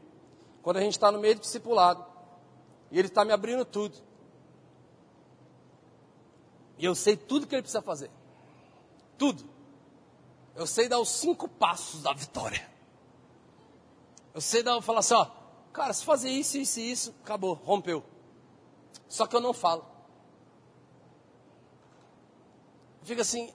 Quando 0.61 0.77
a 0.77 0.81
gente 0.81 0.93
está 0.93 1.11
no 1.11 1.19
meio 1.19 1.35
do 1.35 1.41
discipulado, 1.41 2.05
e 2.91 2.97
ele 2.97 3.07
está 3.07 3.23
me 3.23 3.31
abrindo 3.31 3.65
tudo. 3.65 3.95
E 6.77 6.85
eu 6.85 6.95
sei 6.95 7.17
tudo 7.17 7.45
que 7.45 7.53
ele 7.53 7.61
precisa 7.61 7.81
fazer. 7.81 8.09
Tudo. 9.17 9.43
Eu 10.55 10.67
sei 10.67 10.87
dar 10.87 10.99
os 10.99 11.09
cinco 11.09 11.47
passos 11.47 12.01
da 12.01 12.13
vitória. 12.13 12.69
Eu 14.33 14.41
sei 14.41 14.61
dar, 14.61 14.81
falar 14.81 14.99
assim, 14.99 15.13
ó, 15.13 15.27
cara, 15.71 15.93
se 15.93 16.03
fazer 16.03 16.29
isso, 16.29 16.57
isso 16.57 16.79
e 16.79 16.91
isso, 16.91 17.15
acabou, 17.23 17.53
rompeu. 17.53 18.03
Só 19.07 19.25
que 19.25 19.35
eu 19.35 19.41
não 19.41 19.53
falo. 19.53 19.85
Fica 23.03 23.21
assim, 23.21 23.53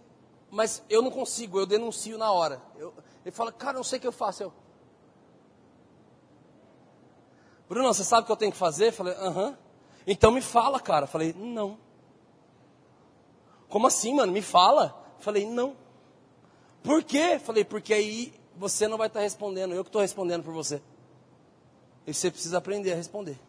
mas 0.51 0.83
eu 0.89 1.03
não 1.03 1.11
consigo, 1.11 1.59
eu 1.59 1.67
denuncio 1.67 2.19
na 2.19 2.33
hora. 2.33 2.61
Eu, 2.77 2.95
ele 3.25 3.35
fala, 3.35 3.53
cara, 3.53 3.77
não 3.77 3.85
sei 3.85 3.99
o 3.99 4.01
que 4.01 4.07
eu 4.07 4.13
faço. 4.13 4.43
Eu, 4.43 4.53
Bruno, 7.69 7.93
você 7.93 8.05
sabe 8.05 8.23
o 8.23 8.27
que 8.27 8.33
eu 8.33 8.37
tenho 8.37 8.53
que 8.53 8.59
fazer? 8.59 8.89
Eu 8.89 8.93
falei, 8.93 9.15
aham. 9.15 9.57
Então 10.07 10.31
me 10.31 10.41
fala, 10.41 10.79
cara. 10.79 11.05
Eu 11.05 11.09
falei, 11.09 11.33
não. 11.33 11.79
Como 13.69 13.87
assim, 13.87 14.15
mano? 14.15 14.33
Me 14.33 14.43
fala. 14.43 15.03
Falei, 15.19 15.47
não. 15.47 15.77
Por 16.85 17.03
quê? 17.03 17.39
Falei, 17.39 17.65
porque 17.65 17.95
aí 17.95 18.35
você 18.57 18.87
não 18.87 18.99
vai 18.99 19.07
estar 19.07 19.21
respondendo, 19.21 19.75
eu 19.75 19.83
que 19.83 19.89
estou 19.89 20.03
respondendo 20.03 20.45
por 20.45 20.53
você. 20.53 20.83
E 22.07 22.13
você 22.13 22.31
precisa 22.31 22.59
aprender 22.59 22.93
a 22.93 22.97
responder. 22.97 23.41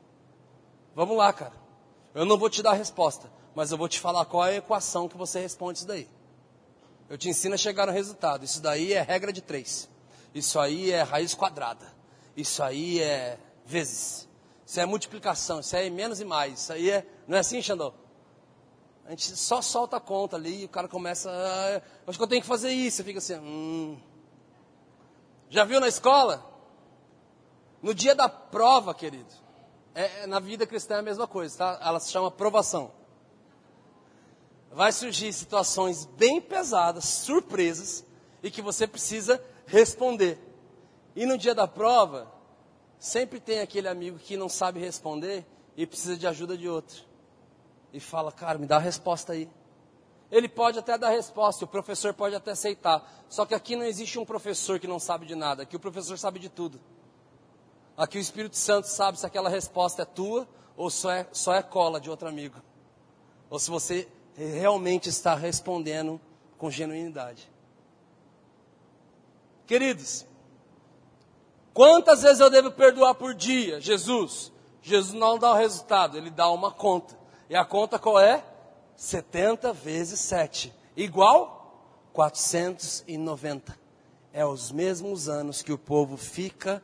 Vamos 0.95 1.17
lá, 1.17 1.33
cara. 1.33 1.53
Eu 2.13 2.23
não 2.23 2.37
vou 2.37 2.49
te 2.49 2.63
dar 2.63 2.71
a 2.71 2.75
resposta, 2.75 3.29
mas 3.53 3.71
eu 3.71 3.77
vou 3.77 3.89
te 3.89 3.99
falar 3.99 4.23
qual 4.23 4.45
é 4.47 4.51
a 4.51 4.55
equação 4.55 5.09
que 5.09 5.17
você 5.17 5.41
responde 5.41 5.79
isso 5.79 5.87
daí. 5.87 6.07
Eu 7.09 7.17
te 7.17 7.27
ensino 7.27 7.55
a 7.55 7.57
chegar 7.57 7.85
no 7.85 7.91
resultado. 7.91 8.45
Isso 8.45 8.61
daí 8.61 8.93
é 8.93 9.01
regra 9.01 9.33
de 9.33 9.41
três. 9.41 9.89
Isso 10.33 10.57
aí 10.57 10.91
é 10.91 11.01
raiz 11.01 11.35
quadrada. 11.35 11.85
Isso 12.37 12.63
aí 12.63 13.01
é 13.01 13.37
vezes. 13.65 14.29
Isso 14.65 14.79
é 14.79 14.85
multiplicação. 14.85 15.59
Isso 15.59 15.75
aí 15.75 15.87
é 15.87 15.89
menos 15.89 16.21
e 16.21 16.25
mais. 16.25 16.61
Isso 16.61 16.71
aí 16.73 16.89
é. 16.89 17.05
Não 17.27 17.35
é 17.35 17.41
assim, 17.41 17.61
Xandão? 17.61 17.93
A 19.05 19.11
gente 19.11 19.37
só 19.37 19.61
solta 19.61 19.97
a 19.97 19.99
conta 19.99 20.35
ali 20.35 20.63
e 20.63 20.65
o 20.65 20.69
cara 20.69 20.87
começa. 20.87 21.29
Ah, 21.29 21.81
acho 22.07 22.17
que 22.17 22.23
eu 22.23 22.27
tenho 22.27 22.41
que 22.41 22.47
fazer 22.47 22.71
isso. 22.71 23.03
Fica 23.03 23.19
assim. 23.19 23.35
Hum. 23.35 23.97
Já 25.47 25.63
viu 25.63 25.79
na 25.79 25.87
escola? 25.87 26.43
No 27.83 27.93
dia 27.93 28.15
da 28.15 28.27
prova, 28.27 28.95
querido. 28.95 29.31
É, 29.93 30.23
é, 30.23 30.27
na 30.27 30.39
vida 30.39 30.65
cristã 30.65 30.95
é 30.95 30.99
a 30.99 31.03
mesma 31.03 31.27
coisa, 31.27 31.55
tá? 31.55 31.79
Ela 31.83 31.99
se 31.99 32.11
chama 32.11 32.31
provação. 32.31 32.91
Vai 34.71 34.91
surgir 34.91 35.31
situações 35.31 36.05
bem 36.17 36.41
pesadas, 36.41 37.05
surpresas, 37.05 38.03
e 38.41 38.49
que 38.49 38.61
você 38.61 38.87
precisa 38.87 39.41
responder. 39.67 40.37
E 41.15 41.25
no 41.27 41.37
dia 41.37 41.53
da 41.53 41.67
prova, 41.67 42.29
sempre 42.99 43.39
tem 43.39 43.59
aquele 43.59 43.87
amigo 43.87 44.17
que 44.17 44.35
não 44.35 44.49
sabe 44.49 44.79
responder 44.79 45.45
e 45.77 45.85
precisa 45.85 46.17
de 46.17 46.25
ajuda 46.25 46.57
de 46.57 46.67
outro 46.67 47.05
e 47.95 47.99
fala, 48.01 48.29
cara, 48.29 48.59
me 48.59 48.65
dá 48.65 48.75
a 48.75 48.79
resposta 48.79 49.31
aí. 49.31 49.49
Ele 50.29 50.49
pode 50.49 50.77
até 50.77 50.97
dar 50.97 51.11
resposta, 51.11 51.63
o 51.63 51.67
professor 51.67 52.13
pode 52.13 52.35
até 52.35 52.51
aceitar. 52.51 53.01
Só 53.29 53.45
que 53.45 53.55
aqui 53.55 53.73
não 53.73 53.85
existe 53.85 54.19
um 54.19 54.25
professor 54.25 54.79
que 54.79 54.87
não 54.87 54.99
sabe 54.99 55.25
de 55.25 55.33
nada, 55.33 55.63
aqui 55.63 55.77
o 55.77 55.79
professor 55.79 56.17
sabe 56.17 56.37
de 56.37 56.49
tudo. 56.49 56.77
Aqui 57.95 58.17
o 58.17 58.21
Espírito 58.21 58.57
Santo 58.57 58.87
sabe 58.87 59.17
se 59.17 59.25
aquela 59.25 59.49
resposta 59.49 60.01
é 60.01 60.05
tua 60.05 60.45
ou 60.75 60.89
só 60.89 61.09
é, 61.09 61.25
só 61.31 61.53
é 61.53 61.63
cola 61.63 62.01
de 62.01 62.09
outro 62.09 62.27
amigo. 62.27 62.61
Ou 63.49 63.57
se 63.59 63.71
você 63.71 64.09
realmente 64.35 65.07
está 65.07 65.33
respondendo 65.33 66.19
com 66.57 66.69
genuinidade. 66.69 67.49
Queridos, 69.65 70.25
quantas 71.73 72.23
vezes 72.23 72.41
eu 72.41 72.49
devo 72.49 72.71
perdoar 72.71 73.15
por 73.15 73.33
dia? 73.33 73.79
Jesus, 73.79 74.51
Jesus 74.81 75.13
não 75.13 75.39
dá 75.39 75.51
o 75.51 75.55
resultado, 75.55 76.17
ele 76.17 76.29
dá 76.29 76.49
uma 76.49 76.71
conta. 76.71 77.24
E 77.49 77.55
a 77.55 77.63
conta 77.63 77.99
qual 77.99 78.19
é? 78.19 78.43
70 78.95 79.73
vezes 79.73 80.19
7. 80.19 80.73
Igual 80.95 82.09
490. 82.13 83.77
É 84.33 84.45
os 84.45 84.71
mesmos 84.71 85.29
anos 85.29 85.61
que 85.61 85.71
o 85.71 85.77
povo 85.77 86.17
fica 86.17 86.81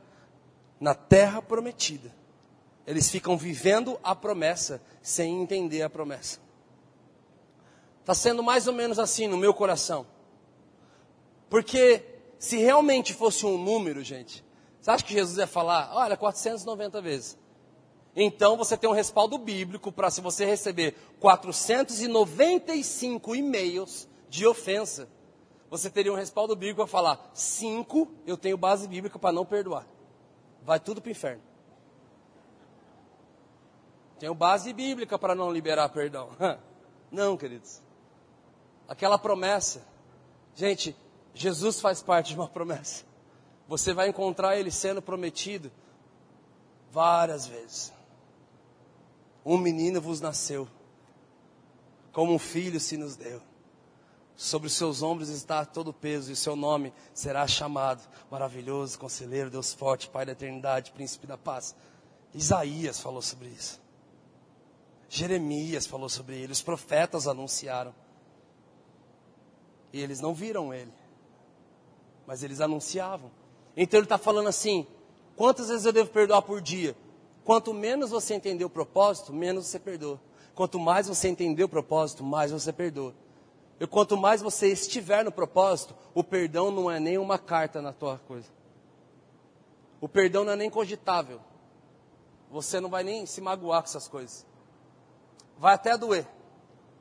na 0.80 0.94
terra 0.94 1.42
prometida. 1.42 2.14
Eles 2.86 3.10
ficam 3.10 3.38
vivendo 3.38 4.00
a 4.04 4.16
promessa 4.16 4.82
sem 5.02 5.42
entender 5.42 5.82
a 5.82 5.90
promessa. 5.90 6.40
Está 8.02 8.16
sendo 8.16 8.42
mais 8.42 8.68
ou 8.68 8.74
menos 8.74 9.00
assim 9.00 9.28
no 9.28 9.38
meu 9.38 9.54
coração. 9.54 10.06
Porque 11.50 12.04
se 12.40 12.58
realmente 12.58 13.14
fosse 13.14 13.46
um 13.46 13.58
número, 13.58 14.04
gente, 14.04 14.44
você 14.82 14.90
acha 14.90 15.04
que 15.04 15.14
Jesus 15.14 15.38
ia 15.38 15.46
falar, 15.46 15.92
olha, 15.94 16.18
490 16.18 17.02
vezes? 17.02 17.38
Então 18.16 18.58
você 18.58 18.78
tem 18.78 18.90
um 18.90 18.94
respaldo 18.94 19.38
bíblico 19.38 19.92
para 19.92 20.10
se 20.10 20.22
você 20.22 20.46
receber 20.46 20.96
495 21.20 23.36
e-mails 23.36 24.08
de 24.30 24.46
ofensa, 24.46 25.10
você 25.70 25.90
teria 25.90 26.12
um 26.12 26.16
respaldo 26.16 26.56
bíblico 26.56 26.82
para 26.82 26.88
falar: 26.88 27.32
cinco, 27.34 28.12
eu 28.26 28.36
tenho 28.36 28.58
base 28.58 28.88
bíblica 28.88 29.18
para 29.18 29.32
não 29.32 29.46
perdoar. 29.46 29.88
Vai 30.62 30.80
tudo 30.80 31.02
para 31.02 31.08
o 31.08 31.12
inferno. 31.12 31.42
Tenho 34.20 34.36
base 34.36 34.74
bíblica 34.74 35.18
para 35.18 35.34
não 35.34 35.52
liberar 35.52 35.90
perdão. 35.90 36.30
Não, 37.12 37.36
queridos. 37.36 37.82
Aquela 38.88 39.18
promessa. 39.18 39.86
Gente, 40.56 40.96
Jesus 41.34 41.82
faz 41.82 42.02
parte 42.02 42.30
de 42.30 42.36
uma 42.36 42.48
promessa. 42.48 43.04
Você 43.68 43.94
vai 43.94 44.08
encontrar 44.08 44.58
ele 44.58 44.72
sendo 44.72 45.02
prometido 45.02 45.70
várias 46.90 47.48
vezes 47.48 47.92
um 49.46 49.58
menino 49.58 50.02
vos 50.02 50.22
nasceu, 50.22 50.68
como 52.12 52.34
um 52.34 52.40
filho 52.40 52.80
se 52.80 52.98
nos 52.98 53.16
deu. 53.16 53.42
Sobre 54.36 54.68
os 54.68 54.74
seus 54.74 55.04
ombros 55.04 55.30
está 55.30 55.66
todo 55.66 55.90
o 55.90 55.94
peso, 55.94 56.32
e 56.32 56.34
o 56.34 56.38
seu 56.38 56.56
nome 56.56 56.94
será 57.14 57.48
chamado 57.48 58.02
Maravilhoso, 58.30 58.98
Conselheiro, 58.98 59.50
Deus 59.50 59.74
Forte, 59.74 60.10
Pai 60.10 60.26
da 60.26 60.32
Eternidade, 60.32 60.92
Príncipe 60.92 61.28
da 61.28 61.38
Paz. 61.38 61.76
Isaías 62.34 63.00
falou 63.00 63.22
sobre 63.22 63.50
isso. 63.50 63.80
Jeremias 65.10 65.86
falou 65.86 66.08
sobre 66.08 66.38
ele, 66.38 66.54
os 66.54 66.62
profetas 66.62 67.28
anunciaram. 67.28 67.94
E 69.92 70.00
eles 70.00 70.22
não 70.22 70.34
viram 70.34 70.74
ele, 70.74 70.92
mas 72.26 72.44
eles 72.44 72.62
anunciavam. 72.62 73.30
Então 73.76 74.00
ele 74.00 74.06
está 74.06 74.18
falando 74.18 74.48
assim: 74.48 74.88
quantas 75.36 75.68
vezes 75.68 75.86
eu 75.86 75.92
devo 75.92 76.10
perdoar 76.10 76.42
por 76.42 76.62
dia? 76.62 76.96
Quanto 77.44 77.74
menos 77.74 78.12
você 78.12 78.34
entender 78.36 78.66
o 78.66 78.70
propósito, 78.70 79.34
menos 79.34 79.68
você 79.68 79.80
perdoa. 79.80 80.20
Quanto 80.54 80.80
mais 80.80 81.08
você 81.08 81.28
entender 81.28 81.64
o 81.64 81.70
propósito, 81.70 82.24
mais 82.24 82.52
você 82.52 82.72
perdoa. 82.72 83.16
E 83.80 83.88
quanto 83.88 84.16
mais 84.16 84.42
você 84.42 84.68
estiver 84.68 85.26
no 85.26 85.32
propósito, 85.32 85.96
o 86.14 86.24
perdão 86.24 86.70
não 86.70 86.92
é 86.92 87.00
nem 87.00 87.18
uma 87.18 87.40
carta 87.40 87.82
na 87.82 87.92
tua 87.92 88.20
coisa. 88.28 88.48
O 90.00 90.08
perdão 90.08 90.44
não 90.44 90.54
é 90.54 90.56
nem 90.56 90.70
cogitável. 90.70 91.40
Você 92.52 92.80
não 92.80 92.90
vai 92.90 93.04
nem 93.04 93.26
se 93.26 93.42
magoar 93.42 93.82
com 93.82 93.88
essas 93.88 94.08
coisas. 94.08 94.46
Vai 95.58 95.74
até 95.74 95.98
doer. 95.98 96.28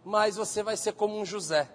Mas 0.05 0.37
você 0.37 0.63
vai 0.63 0.77
ser 0.77 0.93
como 0.93 1.19
um 1.19 1.25
José. 1.25 1.69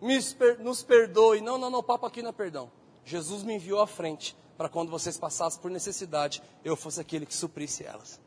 Nos 0.00 0.82
perdoe. 0.82 1.40
Não, 1.40 1.56
não, 1.56 1.70
não, 1.70 1.82
papo 1.82 2.06
aqui 2.06 2.22
não 2.22 2.30
é 2.30 2.32
perdão. 2.32 2.72
Jesus 3.04 3.44
me 3.44 3.54
enviou 3.54 3.80
à 3.80 3.86
frente 3.86 4.36
para 4.62 4.68
quando 4.68 4.90
vocês 4.90 5.18
passassem 5.18 5.60
por 5.60 5.72
necessidade, 5.72 6.40
eu 6.64 6.76
fosse 6.76 7.00
aquele 7.00 7.26
que 7.26 7.34
suprisse 7.34 7.84
elas. 7.84 8.20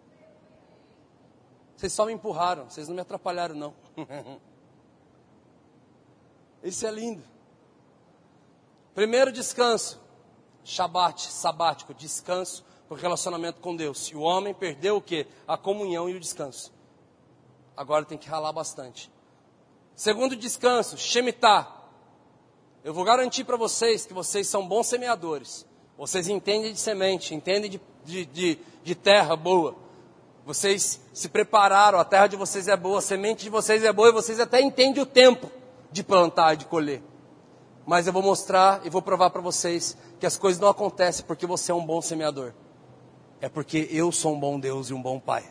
Vocês 1.77 1.93
só 1.93 2.05
me 2.05 2.11
empurraram, 2.11 2.69
vocês 2.69 2.89
não 2.89 2.95
me 2.95 2.99
atrapalharam, 2.99 3.55
não. 3.55 3.73
Isso 6.61 6.85
é 6.85 6.91
lindo. 6.91 7.23
Primeiro 8.93 9.31
descanso, 9.31 9.97
Shabat, 10.61 11.31
sabático, 11.31 11.93
descanso 11.93 12.65
por 12.89 12.97
relacionamento 12.97 13.61
com 13.61 13.73
Deus. 13.73 14.09
E 14.09 14.15
o 14.17 14.19
homem 14.19 14.53
perdeu 14.53 14.97
o 14.97 15.01
que? 15.01 15.25
A 15.47 15.57
comunhão 15.57 16.09
e 16.09 16.15
o 16.15 16.19
descanso. 16.19 16.73
Agora 17.77 18.03
tem 18.03 18.17
que 18.17 18.27
ralar 18.27 18.51
bastante. 18.51 19.09
Segundo 19.95 20.35
descanso, 20.35 20.97
Shemitah, 20.97 21.71
eu 22.83 22.93
vou 22.93 23.05
garantir 23.05 23.45
para 23.45 23.55
vocês 23.55 24.05
que 24.05 24.13
vocês 24.13 24.47
são 24.49 24.67
bons 24.67 24.87
semeadores. 24.87 25.65
Vocês 25.97 26.27
entendem 26.27 26.73
de 26.73 26.79
semente, 26.79 27.33
entendem 27.33 27.69
de, 27.71 27.81
de, 28.03 28.25
de, 28.25 28.59
de 28.83 28.95
terra 28.95 29.35
boa. 29.35 29.75
Vocês 30.45 31.01
se 31.13 31.29
prepararam, 31.29 31.97
a 31.97 32.05
terra 32.05 32.27
de 32.27 32.35
vocês 32.35 32.67
é 32.67 32.75
boa, 32.75 32.99
a 32.99 33.01
semente 33.01 33.43
de 33.43 33.49
vocês 33.49 33.83
é 33.83 33.91
boa 33.91 34.09
e 34.09 34.13
vocês 34.13 34.39
até 34.39 34.61
entendem 34.61 35.01
o 35.01 35.05
tempo 35.05 35.49
de 35.91 36.03
plantar 36.03 36.53
e 36.53 36.57
de 36.57 36.65
colher. 36.65 37.01
Mas 37.85 38.05
eu 38.05 38.13
vou 38.13 38.21
mostrar 38.21 38.85
e 38.85 38.89
vou 38.89 39.01
provar 39.01 39.29
para 39.29 39.41
vocês 39.41 39.97
que 40.19 40.25
as 40.25 40.37
coisas 40.37 40.59
não 40.59 40.67
acontecem 40.67 41.25
porque 41.25 41.45
você 41.45 41.71
é 41.71 41.75
um 41.75 41.85
bom 41.85 42.01
semeador. 42.01 42.53
É 43.39 43.47
porque 43.47 43.87
eu 43.91 44.11
sou 44.11 44.33
um 44.33 44.39
bom 44.39 44.59
Deus 44.59 44.89
e 44.89 44.93
um 44.93 45.01
bom 45.01 45.19
Pai. 45.19 45.43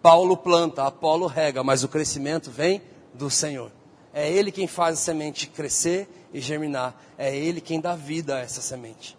Paulo 0.00 0.36
planta, 0.36 0.84
Apolo 0.84 1.26
rega, 1.26 1.64
mas 1.64 1.82
o 1.82 1.88
crescimento 1.88 2.50
vem 2.50 2.82
do 3.14 3.30
Senhor. 3.30 3.72
É 4.12 4.30
Ele 4.30 4.52
quem 4.52 4.66
faz 4.66 4.98
a 4.98 5.02
semente 5.02 5.48
crescer 5.48 6.08
e 6.34 6.40
germinar. 6.40 6.94
É 7.16 7.34
Ele 7.34 7.60
quem 7.60 7.80
dá 7.80 7.94
vida 7.94 8.36
a 8.36 8.40
essa 8.40 8.60
semente. 8.60 9.16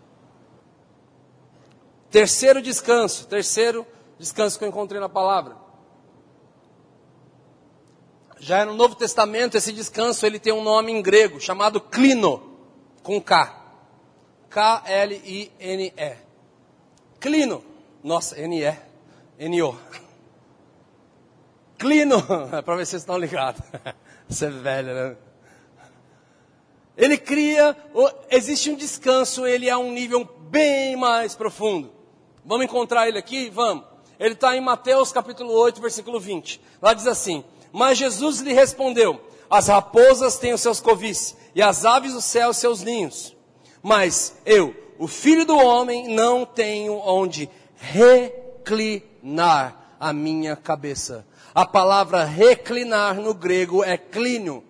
Terceiro 2.11 2.61
descanso, 2.61 3.25
terceiro 3.27 3.87
descanso 4.19 4.59
que 4.59 4.65
eu 4.65 4.69
encontrei 4.69 4.99
na 4.99 5.09
palavra. 5.09 5.55
Já 8.37 8.59
é 8.59 8.65
no 8.65 8.75
Novo 8.75 8.95
Testamento, 8.95 9.57
esse 9.57 9.71
descanso 9.71 10.25
ele 10.25 10.37
tem 10.37 10.53
um 10.53 10.61
nome 10.61 10.91
em 10.91 11.01
grego, 11.01 11.39
chamado 11.39 11.79
clino, 11.79 12.59
com 13.01 13.19
K. 13.19 13.63
K-L-I-N-E. 14.49 16.17
Clino. 17.19 17.63
Nossa, 18.03 18.39
N-E. 18.39 18.77
N-O. 19.39 19.75
Clino. 21.77 22.21
Para 22.63 22.75
ver 22.75 22.85
se 22.85 22.91
vocês 22.91 23.01
estão 23.01 23.17
ligados. 23.17 23.61
Você 24.27 24.45
é 24.45 24.49
velho, 24.49 24.93
né? 24.93 25.17
Ele 26.97 27.17
cria, 27.17 27.75
existe 28.31 28.71
um 28.71 28.75
descanso, 28.75 29.45
ele 29.45 29.69
é 29.69 29.77
um 29.77 29.91
nível 29.91 30.27
bem 30.49 30.95
mais 30.95 31.35
profundo. 31.35 31.91
Vamos 32.45 32.65
encontrar 32.65 33.07
ele 33.07 33.17
aqui? 33.17 33.49
Vamos. 33.49 33.85
Ele 34.19 34.33
está 34.33 34.55
em 34.55 34.61
Mateus 34.61 35.11
capítulo 35.11 35.51
8, 35.51 35.81
versículo 35.81 36.19
20. 36.19 36.61
Lá 36.81 36.93
diz 36.93 37.07
assim: 37.07 37.43
Mas 37.73 37.97
Jesus 37.97 38.39
lhe 38.39 38.53
respondeu: 38.53 39.19
As 39.49 39.67
raposas 39.67 40.37
têm 40.37 40.53
os 40.53 40.61
seus 40.61 40.79
covis, 40.79 41.35
e 41.53 41.61
as 41.61 41.85
aves 41.85 42.13
do 42.13 42.21
céu 42.21 42.51
os 42.51 42.57
seus 42.57 42.81
ninhos. 42.81 43.35
Mas 43.83 44.37
eu, 44.45 44.73
o 44.97 45.07
filho 45.07 45.45
do 45.45 45.57
homem, 45.57 46.07
não 46.07 46.45
tenho 46.45 46.93
onde 46.93 47.49
reclinar 47.75 49.17
a 49.99 50.13
minha 50.13 50.55
cabeça. 50.55 51.25
A 51.53 51.65
palavra 51.65 52.23
reclinar 52.23 53.15
no 53.15 53.33
grego 53.33 53.83
é 53.83 53.97
clínio. 53.97 54.63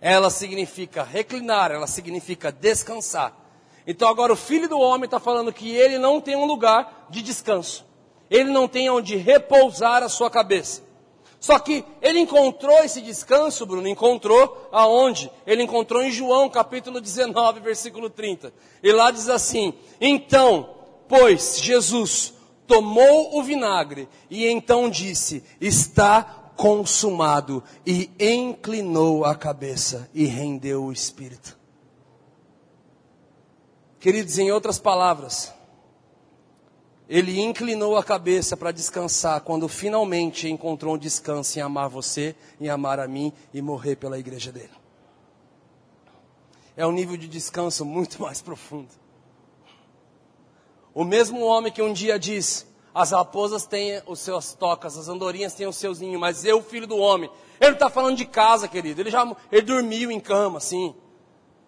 Ela 0.00 0.30
significa 0.30 1.02
reclinar, 1.02 1.70
ela 1.70 1.86
significa 1.86 2.50
descansar. 2.50 3.36
Então 3.86 4.08
agora 4.08 4.32
o 4.32 4.36
filho 4.36 4.68
do 4.68 4.78
homem 4.78 5.04
está 5.04 5.18
falando 5.18 5.52
que 5.52 5.70
ele 5.74 5.98
não 5.98 6.20
tem 6.20 6.36
um 6.36 6.44
lugar 6.44 7.06
de 7.10 7.22
descanso. 7.22 7.84
Ele 8.30 8.50
não 8.50 8.68
tem 8.68 8.88
onde 8.88 9.16
repousar 9.16 10.02
a 10.02 10.08
sua 10.08 10.30
cabeça. 10.30 10.82
Só 11.40 11.58
que 11.58 11.84
ele 12.02 12.20
encontrou 12.20 12.84
esse 12.84 13.00
descanso, 13.00 13.64
Bruno, 13.64 13.88
encontrou 13.88 14.68
aonde? 14.70 15.30
Ele 15.46 15.62
encontrou 15.62 16.02
em 16.02 16.10
João 16.10 16.50
capítulo 16.50 17.00
19, 17.00 17.60
versículo 17.60 18.10
30. 18.10 18.52
E 18.82 18.92
lá 18.92 19.10
diz 19.10 19.28
assim: 19.28 19.72
Então, 20.00 20.68
pois 21.08 21.58
Jesus 21.58 22.34
tomou 22.66 23.38
o 23.38 23.42
vinagre 23.42 24.06
e 24.30 24.46
então 24.46 24.88
disse: 24.90 25.42
Está 25.60 26.39
consumado, 26.60 27.64
e 27.86 28.10
inclinou 28.20 29.24
a 29.24 29.34
cabeça 29.34 30.10
e 30.12 30.26
rendeu 30.26 30.84
o 30.84 30.92
espírito. 30.92 31.58
Queridos, 33.98 34.38
em 34.38 34.52
outras 34.52 34.78
palavras, 34.78 35.54
ele 37.08 37.40
inclinou 37.40 37.96
a 37.96 38.04
cabeça 38.04 38.58
para 38.58 38.72
descansar 38.72 39.40
quando 39.40 39.66
finalmente 39.68 40.50
encontrou 40.50 40.96
um 40.96 40.98
descanso 40.98 41.58
em 41.58 41.62
amar 41.62 41.88
você, 41.88 42.36
em 42.60 42.68
amar 42.68 43.00
a 43.00 43.08
mim 43.08 43.32
e 43.54 43.62
morrer 43.62 43.96
pela 43.96 44.18
igreja 44.18 44.52
dele. 44.52 44.68
É 46.76 46.86
um 46.86 46.92
nível 46.92 47.16
de 47.16 47.26
descanso 47.26 47.86
muito 47.86 48.20
mais 48.20 48.42
profundo. 48.42 48.90
O 50.92 51.04
mesmo 51.04 51.40
homem 51.40 51.72
que 51.72 51.80
um 51.80 51.94
dia 51.94 52.18
diz: 52.18 52.66
as 52.94 53.12
raposas 53.12 53.66
têm 53.66 54.02
os 54.06 54.20
seus 54.20 54.52
tocas, 54.52 54.98
as 54.98 55.08
andorinhas 55.08 55.54
têm 55.54 55.66
os 55.66 55.76
seus 55.76 56.00
ninhos, 56.00 56.20
mas 56.20 56.44
eu, 56.44 56.62
filho 56.62 56.86
do 56.86 56.96
homem, 56.96 57.30
ele 57.60 57.70
não 57.70 57.76
está 57.76 57.90
falando 57.90 58.16
de 58.16 58.24
casa, 58.24 58.66
querido. 58.66 59.00
Ele 59.00 59.10
já 59.10 59.24
ele 59.52 59.62
dormiu 59.62 60.10
em 60.10 60.18
cama, 60.18 60.58
assim. 60.58 60.94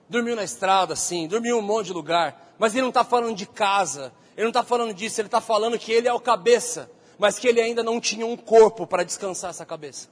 Dormiu 0.08 0.34
na 0.34 0.42
estrada, 0.42 0.94
assim. 0.94 1.28
Dormiu 1.28 1.56
em 1.56 1.58
um 1.60 1.62
monte 1.62 1.86
de 1.86 1.92
lugar. 1.92 2.54
Mas 2.58 2.72
ele 2.72 2.82
não 2.82 2.88
está 2.88 3.04
falando 3.04 3.36
de 3.36 3.46
casa. 3.46 4.12
Ele 4.36 4.44
não 4.44 4.50
está 4.50 4.62
falando 4.62 4.94
disso, 4.94 5.20
ele 5.20 5.28
está 5.28 5.40
falando 5.40 5.78
que 5.78 5.92
ele 5.92 6.08
é 6.08 6.12
o 6.12 6.20
cabeça, 6.20 6.90
mas 7.18 7.38
que 7.38 7.46
ele 7.46 7.60
ainda 7.60 7.82
não 7.82 8.00
tinha 8.00 8.26
um 8.26 8.36
corpo 8.36 8.86
para 8.86 9.04
descansar 9.04 9.50
essa 9.50 9.66
cabeça. 9.66 10.08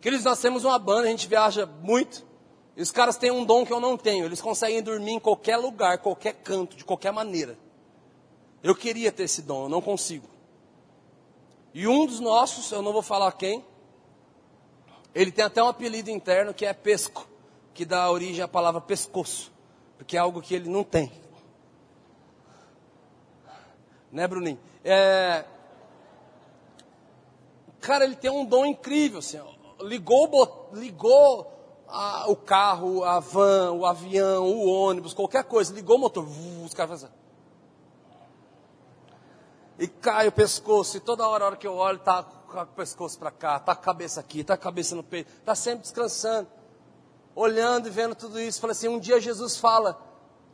Queridos, 0.00 0.24
nós 0.24 0.40
temos 0.40 0.64
uma 0.64 0.78
banda, 0.78 1.06
a 1.06 1.10
gente 1.10 1.28
viaja 1.28 1.66
muito, 1.66 2.26
e 2.76 2.82
os 2.82 2.90
caras 2.90 3.16
têm 3.16 3.30
um 3.30 3.44
dom 3.44 3.64
que 3.64 3.72
eu 3.72 3.78
não 3.78 3.96
tenho, 3.96 4.24
eles 4.24 4.40
conseguem 4.40 4.82
dormir 4.82 5.12
em 5.12 5.20
qualquer 5.20 5.58
lugar, 5.58 5.98
qualquer 5.98 6.34
canto, 6.34 6.76
de 6.76 6.84
qualquer 6.84 7.12
maneira. 7.12 7.56
Eu 8.62 8.74
queria 8.74 9.10
ter 9.10 9.24
esse 9.24 9.42
dom, 9.42 9.64
eu 9.64 9.68
não 9.68 9.80
consigo. 9.80 10.28
E 11.72 11.86
um 11.86 12.06
dos 12.06 12.20
nossos, 12.20 12.70
eu 12.70 12.82
não 12.82 12.92
vou 12.92 13.02
falar 13.02 13.32
quem, 13.32 13.64
ele 15.14 15.32
tem 15.32 15.44
até 15.44 15.62
um 15.62 15.68
apelido 15.68 16.10
interno 16.10 16.52
que 16.52 16.66
é 16.66 16.72
pesco, 16.72 17.26
que 17.72 17.84
dá 17.84 18.10
origem 18.10 18.42
à 18.42 18.48
palavra 18.48 18.80
pescoço, 18.80 19.52
porque 19.96 20.16
é 20.16 20.20
algo 20.20 20.42
que 20.42 20.54
ele 20.54 20.68
não 20.68 20.84
tem. 20.84 21.10
Né, 24.12 24.26
Bruninho? 24.26 24.58
É... 24.84 25.44
Cara, 27.80 28.04
ele 28.04 28.16
tem 28.16 28.30
um 28.30 28.44
dom 28.44 28.66
incrível, 28.66 29.20
assim, 29.20 29.40
ligou, 29.80 30.68
ligou 30.74 31.50
a, 31.88 32.30
o 32.30 32.36
carro, 32.36 33.04
a 33.04 33.20
van, 33.20 33.72
o 33.72 33.86
avião, 33.86 34.44
o 34.44 34.68
ônibus, 34.68 35.14
qualquer 35.14 35.44
coisa, 35.44 35.72
ligou 35.72 35.96
o 35.96 36.00
motor, 36.00 36.26
os 36.64 36.74
caras 36.74 37.00
fazem 37.00 37.19
e 39.80 39.88
cai 39.88 40.28
o 40.28 40.32
pescoço, 40.32 40.98
e 40.98 41.00
toda 41.00 41.26
hora, 41.26 41.46
hora 41.46 41.56
que 41.56 41.66
eu 41.66 41.74
olho, 41.74 41.98
tá 42.00 42.22
com 42.22 42.60
o 42.60 42.66
pescoço 42.66 43.18
para 43.18 43.30
cá, 43.30 43.58
tá 43.58 43.72
a 43.72 43.76
cabeça 43.76 44.20
aqui, 44.20 44.44
tá 44.44 44.52
a 44.52 44.58
cabeça 44.58 44.94
no 44.94 45.02
peito, 45.02 45.32
tá 45.42 45.54
sempre 45.54 45.80
descansando, 45.80 46.46
olhando 47.34 47.88
e 47.88 47.90
vendo 47.90 48.14
tudo 48.14 48.38
isso. 48.38 48.60
Falei 48.60 48.72
assim, 48.72 48.88
um 48.88 48.98
dia 48.98 49.18
Jesus 49.18 49.56
fala 49.56 49.98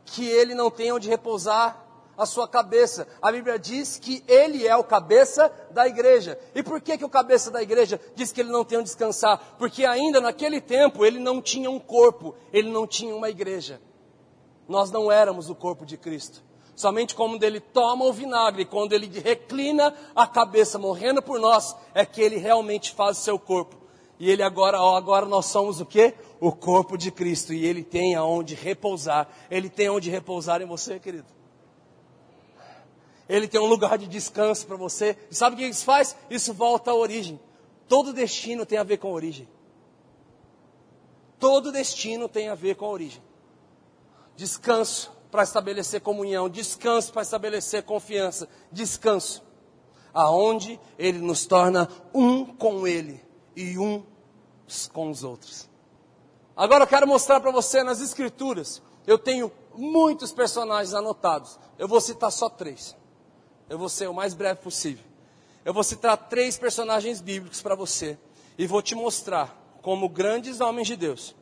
que 0.05 0.25
ele 0.25 0.55
não 0.55 0.71
tem 0.71 0.93
onde 0.93 1.09
repousar 1.09 1.85
a 2.17 2.25
sua 2.25 2.47
cabeça. 2.47 3.05
A 3.21 3.29
Bíblia 3.29 3.59
diz 3.59 3.99
que 3.99 4.23
ele 4.29 4.65
é 4.65 4.77
o 4.77 4.83
cabeça 4.83 5.51
da 5.71 5.85
igreja. 5.85 6.39
E 6.55 6.63
por 6.63 6.79
que, 6.79 6.97
que 6.97 7.03
o 7.03 7.09
cabeça 7.09 7.51
da 7.51 7.61
igreja 7.61 7.99
diz 8.15 8.31
que 8.31 8.39
ele 8.39 8.49
não 8.49 8.63
tem 8.63 8.77
onde 8.77 8.85
descansar? 8.85 9.55
Porque 9.59 9.83
ainda 9.83 10.21
naquele 10.21 10.61
tempo 10.61 11.05
ele 11.05 11.19
não 11.19 11.41
tinha 11.41 11.69
um 11.69 11.79
corpo, 11.79 12.33
ele 12.53 12.69
não 12.71 12.87
tinha 12.87 13.13
uma 13.13 13.29
igreja. 13.29 13.81
Nós 14.69 14.89
não 14.89 15.11
éramos 15.11 15.49
o 15.49 15.55
corpo 15.55 15.85
de 15.85 15.97
Cristo. 15.97 16.46
Somente 16.77 17.15
quando 17.15 17.43
ele 17.43 17.59
toma 17.59 18.05
o 18.05 18.13
vinagre, 18.13 18.63
quando 18.63 18.93
ele 18.93 19.07
reclina 19.19 19.91
a 20.15 20.27
cabeça, 20.27 20.77
morrendo 20.77 21.23
por 21.23 21.39
nós, 21.39 21.75
é 21.91 22.05
que 22.05 22.21
ele 22.21 22.37
realmente 22.37 22.93
faz 22.93 23.17
o 23.17 23.21
seu 23.21 23.39
corpo. 23.39 23.75
E 24.19 24.29
ele 24.29 24.43
agora, 24.43 24.79
ó, 24.79 24.95
agora 24.95 25.25
nós 25.25 25.47
somos 25.47 25.81
o 25.81 25.85
quê? 25.87 26.13
O 26.39 26.51
corpo 26.51 26.95
de 26.95 27.09
Cristo. 27.09 27.51
E 27.51 27.65
ele 27.65 27.83
tem 27.83 28.13
aonde 28.13 28.53
repousar. 28.53 29.27
Ele 29.49 29.71
tem 29.71 29.89
onde 29.89 30.11
repousar 30.11 30.61
em 30.61 30.67
você, 30.67 30.99
querido. 30.99 31.25
Ele 33.27 33.47
tem 33.47 33.59
um 33.59 33.65
lugar 33.65 33.97
de 33.97 34.05
descanso 34.05 34.67
para 34.67 34.77
você. 34.77 35.17
E 35.31 35.35
sabe 35.35 35.55
o 35.55 35.57
que 35.57 35.65
isso 35.65 35.83
faz? 35.83 36.15
Isso 36.29 36.53
volta 36.53 36.91
à 36.91 36.93
origem. 36.93 37.39
Todo 37.87 38.13
destino 38.13 38.67
tem 38.67 38.77
a 38.77 38.83
ver 38.83 38.97
com 38.97 39.07
a 39.07 39.13
origem. 39.13 39.47
Todo 41.39 41.71
destino 41.71 42.29
tem 42.29 42.49
a 42.49 42.55
ver 42.55 42.75
com 42.75 42.85
a 42.85 42.89
origem. 42.89 43.21
Descanso 44.35 45.16
para 45.31 45.43
estabelecer 45.43 46.01
comunhão, 46.01 46.49
descanso 46.49 47.11
para 47.11 47.21
estabelecer 47.21 47.83
confiança, 47.83 48.47
descanso, 48.71 49.43
aonde 50.13 50.79
Ele 50.97 51.19
nos 51.19 51.45
torna 51.45 51.89
um 52.13 52.45
com 52.45 52.87
Ele 52.87 53.23
e 53.55 53.77
um 53.77 54.03
com 54.93 55.09
os 55.09 55.23
outros. 55.23 55.69
Agora 56.55 56.83
eu 56.83 56.87
quero 56.87 57.07
mostrar 57.07 57.39
para 57.39 57.51
você 57.51 57.83
nas 57.83 58.01
Escrituras, 58.01 58.81
eu 59.05 59.17
tenho 59.17 59.51
muitos 59.75 60.31
personagens 60.31 60.93
anotados, 60.93 61.59
eu 61.77 61.87
vou 61.87 62.01
citar 62.01 62.31
só 62.31 62.49
três, 62.49 62.95
eu 63.69 63.77
vou 63.77 63.89
ser 63.89 64.07
o 64.07 64.13
mais 64.13 64.33
breve 64.33 64.61
possível. 64.61 65.05
Eu 65.67 65.73
vou 65.73 65.83
citar 65.83 66.15
três 66.29 66.57
personagens 66.57 67.19
bíblicos 67.19 67.61
para 67.61 67.75
você 67.75 68.17
e 68.57 68.65
vou 68.65 68.81
te 68.81 68.95
mostrar 68.95 69.53
como 69.81 70.07
grandes 70.07 70.61
homens 70.61 70.87
de 70.87 70.95
Deus 70.95 71.35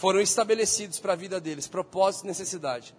foram 0.00 0.18
estabelecidos 0.18 0.98
para 0.98 1.12
a 1.12 1.16
vida 1.16 1.38
deles, 1.38 1.68
propósito 1.68 2.24
e 2.24 2.28
necessidade. 2.28 2.94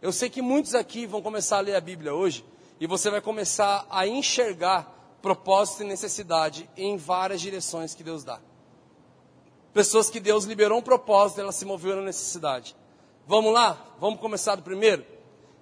Eu 0.00 0.10
sei 0.10 0.30
que 0.30 0.40
muitos 0.40 0.74
aqui 0.74 1.04
vão 1.04 1.20
começar 1.20 1.58
a 1.58 1.60
ler 1.60 1.74
a 1.74 1.80
Bíblia 1.82 2.14
hoje 2.14 2.42
e 2.80 2.86
você 2.86 3.10
vai 3.10 3.20
começar 3.20 3.86
a 3.90 4.06
enxergar 4.06 5.18
propósito 5.20 5.82
e 5.82 5.86
necessidade 5.86 6.66
em 6.74 6.96
várias 6.96 7.42
direções 7.42 7.94
que 7.94 8.02
Deus 8.02 8.24
dá. 8.24 8.40
Pessoas 9.74 10.08
que 10.08 10.18
Deus 10.18 10.44
liberou 10.44 10.78
um 10.78 10.82
propósito, 10.82 11.42
elas 11.42 11.56
se 11.56 11.66
moveram 11.66 11.98
na 11.98 12.06
necessidade. 12.06 12.74
Vamos 13.26 13.52
lá? 13.52 13.94
Vamos 14.00 14.18
começar 14.18 14.54
do 14.54 14.62
primeiro? 14.62 15.04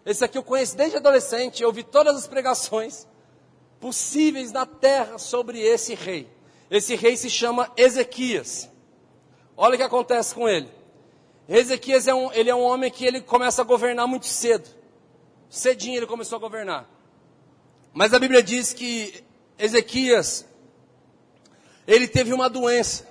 Esse 0.06 0.24
aqui 0.24 0.38
eu 0.38 0.44
conheço 0.44 0.76
desde 0.76 0.98
adolescente, 0.98 1.60
eu 1.60 1.70
ouvi 1.70 1.82
todas 1.82 2.14
as 2.14 2.28
pregações 2.28 3.04
possíveis 3.80 4.52
na 4.52 4.64
terra 4.64 5.18
sobre 5.18 5.60
esse 5.60 5.96
rei. 5.96 6.30
Esse 6.70 6.94
rei 6.94 7.16
se 7.16 7.28
chama 7.28 7.68
Ezequias. 7.76 8.70
Olha 9.56 9.74
o 9.74 9.76
que 9.76 9.82
acontece 9.82 10.32
com 10.32 10.48
ele. 10.48 10.83
Ezequias 11.48 12.08
é 12.08 12.14
um, 12.14 12.32
ele 12.32 12.50
é 12.50 12.54
um 12.54 12.62
homem 12.62 12.90
que 12.90 13.04
ele 13.04 13.20
começa 13.20 13.62
a 13.62 13.64
governar 13.64 14.06
muito 14.06 14.26
cedo. 14.26 14.68
Cedinho 15.48 15.98
ele 15.98 16.06
começou 16.06 16.36
a 16.36 16.40
governar. 16.40 16.88
Mas 17.92 18.14
a 18.14 18.18
Bíblia 18.18 18.42
diz 18.42 18.72
que 18.72 19.22
Ezequias, 19.58 20.46
ele 21.86 22.08
teve 22.08 22.32
uma 22.32 22.48
doença. 22.48 23.06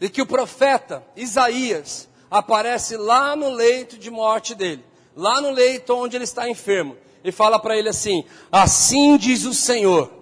E 0.00 0.08
que 0.08 0.22
o 0.22 0.26
profeta 0.26 1.04
Isaías 1.16 2.08
aparece 2.30 2.96
lá 2.96 3.34
no 3.34 3.50
leito 3.50 3.98
de 3.98 4.10
morte 4.10 4.54
dele. 4.54 4.84
Lá 5.14 5.40
no 5.40 5.50
leito 5.50 5.94
onde 5.94 6.16
ele 6.16 6.24
está 6.24 6.48
enfermo. 6.48 6.96
E 7.24 7.32
fala 7.32 7.58
para 7.58 7.76
ele 7.76 7.88
assim: 7.88 8.24
Assim 8.52 9.16
diz 9.16 9.44
o 9.44 9.52
Senhor, 9.52 10.12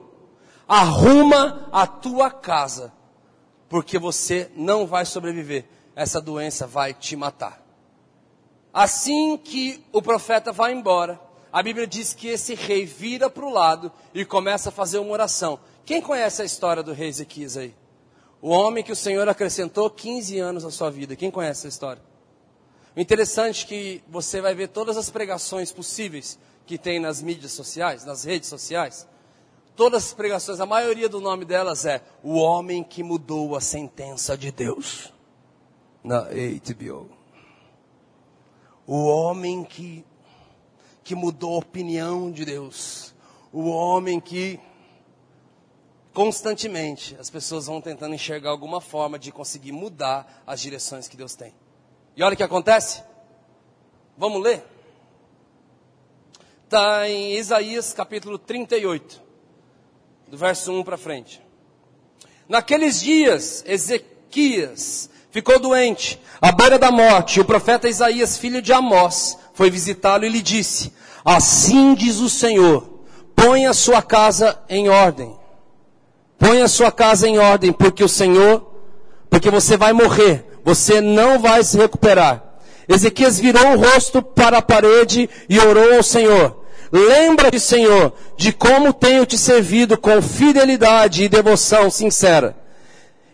arruma 0.66 1.68
a 1.70 1.86
tua 1.86 2.30
casa, 2.30 2.92
porque 3.68 3.98
você 3.98 4.50
não 4.54 4.86
vai 4.86 5.04
sobreviver 5.04 5.66
essa 5.94 6.20
doença 6.20 6.66
vai 6.66 6.92
te 6.92 7.16
matar. 7.16 7.62
Assim 8.72 9.36
que 9.36 9.84
o 9.92 10.02
profeta 10.02 10.52
vai 10.52 10.72
embora, 10.72 11.20
a 11.52 11.62
Bíblia 11.62 11.86
diz 11.86 12.12
que 12.12 12.26
esse 12.26 12.54
rei 12.54 12.84
vira 12.84 13.30
para 13.30 13.44
o 13.44 13.52
lado 13.52 13.92
e 14.12 14.24
começa 14.24 14.70
a 14.70 14.72
fazer 14.72 14.98
uma 14.98 15.12
oração. 15.12 15.60
Quem 15.84 16.02
conhece 16.02 16.42
a 16.42 16.44
história 16.44 16.82
do 16.82 16.92
rei 16.92 17.08
Ezequias 17.08 17.56
aí? 17.56 17.72
O 18.42 18.48
homem 18.48 18.82
que 18.82 18.90
o 18.90 18.96
Senhor 18.96 19.28
acrescentou 19.28 19.88
15 19.88 20.38
anos 20.38 20.64
à 20.64 20.70
sua 20.70 20.90
vida. 20.90 21.14
Quem 21.14 21.30
conhece 21.30 21.60
essa 21.60 21.68
história? 21.68 22.02
O 22.96 23.00
interessante 23.00 23.64
é 23.64 23.68
que 23.68 24.04
você 24.08 24.40
vai 24.40 24.54
ver 24.54 24.68
todas 24.68 24.96
as 24.96 25.08
pregações 25.08 25.70
possíveis 25.70 26.38
que 26.66 26.76
tem 26.76 26.98
nas 26.98 27.22
mídias 27.22 27.52
sociais, 27.52 28.04
nas 28.04 28.24
redes 28.24 28.48
sociais. 28.48 29.06
Todas 29.76 30.06
as 30.06 30.12
pregações, 30.12 30.60
a 30.60 30.66
maioria 30.66 31.08
do 31.08 31.20
nome 31.20 31.44
delas 31.44 31.84
é 31.84 32.02
O 32.22 32.34
Homem 32.34 32.82
que 32.82 33.02
Mudou 33.02 33.54
a 33.56 33.60
Sentença 33.60 34.36
de 34.36 34.50
Deus 34.50 35.13
na 36.04 36.20
HBO. 36.20 37.08
O 38.86 39.06
homem 39.06 39.64
que, 39.64 40.04
que 41.02 41.14
mudou 41.14 41.54
a 41.54 41.58
opinião 41.58 42.30
de 42.30 42.44
Deus. 42.44 43.14
O 43.50 43.70
homem 43.70 44.20
que 44.20 44.60
constantemente 46.12 47.16
as 47.18 47.30
pessoas 47.30 47.66
vão 47.66 47.80
tentando 47.80 48.14
enxergar 48.14 48.50
alguma 48.50 48.80
forma 48.80 49.18
de 49.18 49.32
conseguir 49.32 49.72
mudar 49.72 50.44
as 50.46 50.60
direções 50.60 51.08
que 51.08 51.16
Deus 51.16 51.34
tem. 51.34 51.54
E 52.14 52.22
olha 52.22 52.34
o 52.34 52.36
que 52.36 52.42
acontece. 52.42 53.02
Vamos 54.16 54.42
ler? 54.42 54.64
Está 56.64 57.08
em 57.08 57.36
Isaías 57.36 57.92
capítulo 57.92 58.38
38, 58.38 59.22
do 60.28 60.36
verso 60.36 60.72
1 60.72 60.84
para 60.84 60.96
frente. 60.96 61.42
Naqueles 62.48 63.00
dias, 63.00 63.64
Ezequias 63.66 65.08
ficou 65.34 65.58
doente, 65.58 66.20
à 66.40 66.52
beira 66.52 66.78
da 66.78 66.92
morte. 66.92 67.40
O 67.40 67.44
profeta 67.44 67.88
Isaías, 67.88 68.38
filho 68.38 68.62
de 68.62 68.72
Amós, 68.72 69.36
foi 69.52 69.68
visitá-lo 69.68 70.24
e 70.24 70.28
lhe 70.28 70.40
disse: 70.40 70.92
Assim 71.24 71.92
diz 71.92 72.20
o 72.20 72.30
Senhor: 72.30 72.88
põe 73.34 73.66
a 73.66 73.74
sua 73.74 74.00
casa 74.00 74.56
em 74.68 74.88
ordem. 74.88 75.34
Põe 76.38 76.62
a 76.62 76.68
sua 76.68 76.92
casa 76.92 77.26
em 77.26 77.38
ordem, 77.38 77.72
porque 77.72 78.04
o 78.04 78.08
Senhor, 78.08 78.64
porque 79.28 79.50
você 79.50 79.76
vai 79.76 79.92
morrer, 79.92 80.46
você 80.64 81.00
não 81.00 81.40
vai 81.40 81.64
se 81.64 81.76
recuperar. 81.76 82.42
Ezequias 82.88 83.38
virou 83.38 83.72
o 83.72 83.76
rosto 83.76 84.22
para 84.22 84.58
a 84.58 84.62
parede 84.62 85.28
e 85.48 85.58
orou 85.58 85.96
ao 85.96 86.02
Senhor. 86.02 86.64
Lembra-te, 86.92 87.58
Senhor, 87.58 88.12
de 88.36 88.52
como 88.52 88.92
tenho 88.92 89.26
te 89.26 89.36
servido 89.36 89.98
com 89.98 90.22
fidelidade 90.22 91.24
e 91.24 91.28
devoção 91.28 91.90
sincera. 91.90 92.56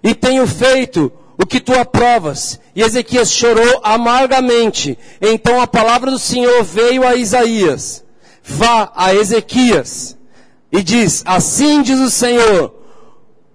E 0.02 0.14
tenho 0.14 0.46
feito 0.46 1.12
o 1.40 1.46
que 1.46 1.58
tu 1.58 1.72
aprovas. 1.72 2.60
E 2.76 2.82
Ezequias 2.82 3.32
chorou 3.32 3.80
amargamente. 3.82 4.98
Então 5.20 5.60
a 5.60 5.66
palavra 5.66 6.10
do 6.10 6.18
Senhor 6.18 6.62
veio 6.62 7.06
a 7.06 7.16
Isaías. 7.16 8.04
Vá 8.44 8.92
a 8.94 9.14
Ezequias 9.14 10.18
e 10.70 10.82
diz: 10.82 11.22
Assim 11.24 11.82
diz 11.82 11.98
o 11.98 12.10
Senhor, 12.10 12.74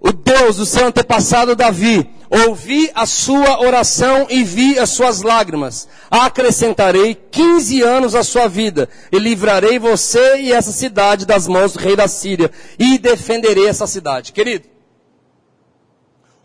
o 0.00 0.12
Deus 0.12 0.56
do 0.56 0.66
seu 0.66 0.86
antepassado 0.86 1.54
Davi. 1.54 2.10
Ouvi 2.28 2.90
a 2.92 3.06
sua 3.06 3.60
oração 3.60 4.26
e 4.28 4.42
vi 4.42 4.76
as 4.80 4.90
suas 4.90 5.22
lágrimas. 5.22 5.86
Acrescentarei 6.10 7.14
15 7.14 7.82
anos 7.82 8.16
à 8.16 8.24
sua 8.24 8.48
vida 8.48 8.88
e 9.12 9.18
livrarei 9.18 9.78
você 9.78 10.40
e 10.40 10.52
essa 10.52 10.72
cidade 10.72 11.24
das 11.24 11.46
mãos 11.46 11.74
do 11.74 11.78
rei 11.78 11.94
da 11.94 12.08
Síria 12.08 12.50
e 12.80 12.98
defenderei 12.98 13.68
essa 13.68 13.86
cidade. 13.86 14.32
Querido, 14.32 14.66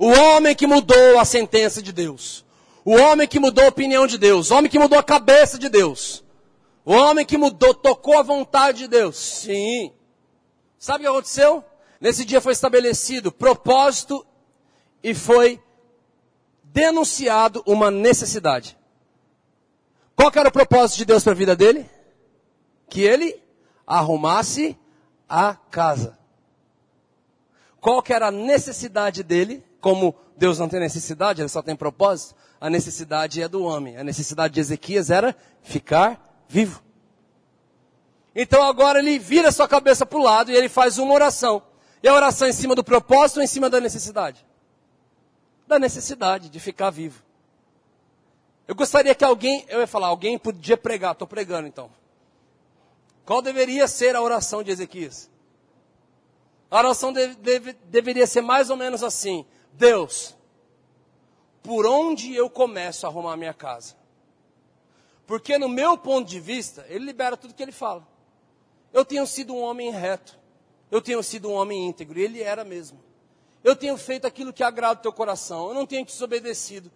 o 0.02 0.08
homem 0.08 0.56
que 0.56 0.66
mudou 0.66 1.20
a 1.20 1.26
sentença 1.26 1.80
de 1.80 1.92
Deus. 1.92 2.44
O 2.84 2.96
homem 2.96 3.28
que 3.28 3.40
mudou 3.40 3.66
a 3.66 3.68
opinião 3.68 4.08
de 4.08 4.18
Deus. 4.18 4.50
O 4.50 4.56
homem 4.56 4.68
que 4.68 4.80
mudou 4.80 4.98
a 4.98 5.04
cabeça 5.04 5.60
de 5.60 5.70
Deus. 5.70 6.24
O 6.84 6.92
homem 6.92 7.24
que 7.24 7.38
mudou, 7.38 7.72
tocou 7.72 8.18
a 8.18 8.24
vontade 8.24 8.80
de 8.80 8.88
Deus. 8.88 9.16
Sim. 9.16 9.94
Sabe 10.80 11.04
o 11.04 11.06
que 11.06 11.08
aconteceu? 11.12 11.64
Nesse 12.00 12.26
dia 12.26 12.42
foi 12.42 12.52
estabelecido 12.52 13.32
propósito 13.32 14.26
e 15.04 15.14
foi 15.14 15.62
denunciado 16.64 17.62
uma 17.68 17.92
necessidade. 17.92 18.76
Qual 20.16 20.32
era 20.34 20.50
o 20.50 20.52
propósito 20.52 20.98
de 20.98 21.06
Deus 21.06 21.24
para 21.24 21.34
a 21.34 21.36
vida 21.36 21.56
dele? 21.56 21.88
Que 22.90 23.02
ele 23.02 23.40
arrumasse 23.86 24.76
a 25.30 25.54
casa. 25.54 26.18
Qual 27.80 28.04
era 28.10 28.30
a 28.30 28.32
necessidade 28.32 29.22
dele? 29.22 29.64
Como 29.82 30.16
Deus 30.38 30.60
não 30.60 30.70
tem 30.70 30.80
necessidade, 30.80 31.42
ele 31.42 31.50
só 31.50 31.62
tem 31.62 31.76
propósito, 31.76 32.36
a 32.60 32.70
necessidade 32.70 33.42
é 33.42 33.48
do 33.48 33.64
homem. 33.64 33.98
A 33.98 34.04
necessidade 34.04 34.54
de 34.54 34.60
Ezequias 34.60 35.10
era 35.10 35.36
ficar 35.64 36.44
vivo. 36.48 36.82
Então 38.36 38.64
agora 38.64 39.00
ele 39.00 39.20
vira 39.20 39.52
sua 39.52 39.68
cabeça 39.68 40.06
para 40.06 40.18
o 40.18 40.24
lado 40.24 40.52
e 40.52 40.56
ele 40.56 40.70
faz 40.70 40.98
uma 40.98 41.14
oração. 41.14 41.62
E 42.02 42.08
a 42.08 42.14
oração 42.14 42.48
é 42.48 42.52
em 42.52 42.54
cima 42.54 42.76
do 42.76 42.84
propósito 42.84 43.38
ou 43.38 43.44
em 43.44 43.48
cima 43.48 43.70
da 43.70 43.82
necessidade? 43.82 44.46
Da 45.68 45.78
necessidade 45.78 46.50
de 46.50 46.60
ficar 46.60 46.92
vivo. 46.92 47.22
Eu 48.68 48.76
gostaria 48.76 49.14
que 49.14 49.24
alguém, 49.24 49.66
eu 49.68 49.80
ia 49.80 49.88
falar, 49.88 50.08
alguém 50.08 50.38
podia 50.38 50.78
pregar, 50.78 51.12
estou 51.12 51.28
pregando 51.28 51.68
então. 51.68 51.92
Qual 53.26 53.42
deveria 53.42 53.88
ser 53.88 54.16
a 54.16 54.22
oração 54.22 54.64
de 54.64 54.72
Ezequias? 54.72 55.30
A 56.70 56.78
oração 56.78 57.12
deve, 57.12 57.36
deve, 57.36 57.74
deveria 57.86 58.26
ser 58.26 58.42
mais 58.42 58.70
ou 58.70 58.78
menos 58.78 59.04
assim: 59.04 59.46
Deus, 59.74 60.36
por 61.64 61.86
onde 61.86 62.36
eu 62.36 62.50
começo 62.50 63.06
a 63.06 63.10
arrumar 63.10 63.38
minha 63.38 63.54
casa? 63.54 63.96
Porque 65.26 65.58
no 65.58 65.70
meu 65.70 65.98
ponto 65.98 66.28
de 66.28 66.40
vista, 66.40 66.86
ele 66.90 67.06
libera 67.06 67.38
tudo 67.38 67.54
que 67.54 67.64
ele 67.64 67.72
fala. 67.72 68.06
Eu 68.92 69.06
tenho 69.06 69.26
sido 69.26 69.54
um 69.54 69.62
homem 69.62 69.90
reto. 69.90 70.38
Eu 70.90 71.02
tenho 71.02 71.24
sido 71.24 71.50
um 71.50 71.54
homem 71.54 71.88
íntegro. 71.88 72.20
E 72.20 72.24
ele 72.24 72.44
era 72.44 72.64
mesmo. 72.64 73.00
Eu 73.64 73.76
tenho 73.76 73.96
feito 73.98 74.28
aquilo 74.28 74.52
que 74.52 74.64
agrada 74.64 75.00
o 75.00 75.04
teu 75.04 75.14
coração. 75.14 75.70
Eu 75.70 75.74
não 75.74 75.86
tenho 75.86 76.04
te 76.06 76.12
desobedecido. 76.12 76.92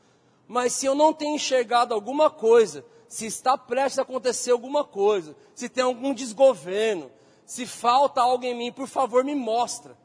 Mas 0.47 0.73
se 0.73 0.85
eu 0.85 0.93
não 0.93 1.13
tenho 1.13 1.35
enxergado 1.35 1.93
alguma 1.93 2.29
coisa, 2.29 2.85
se 3.07 3.25
está 3.25 3.57
prestes 3.57 3.99
a 3.99 4.01
acontecer 4.01 4.51
alguma 4.51 4.83
coisa, 4.83 5.35
se 5.53 5.69
tem 5.69 5.83
algum 5.83 6.13
desgoverno, 6.13 7.09
se 7.45 7.65
falta 7.65 8.21
algo 8.21 8.43
em 8.43 8.55
mim, 8.55 8.71
por 8.71 8.88
favor, 8.88 9.23
me 9.23 9.34
mostra. 9.34 9.97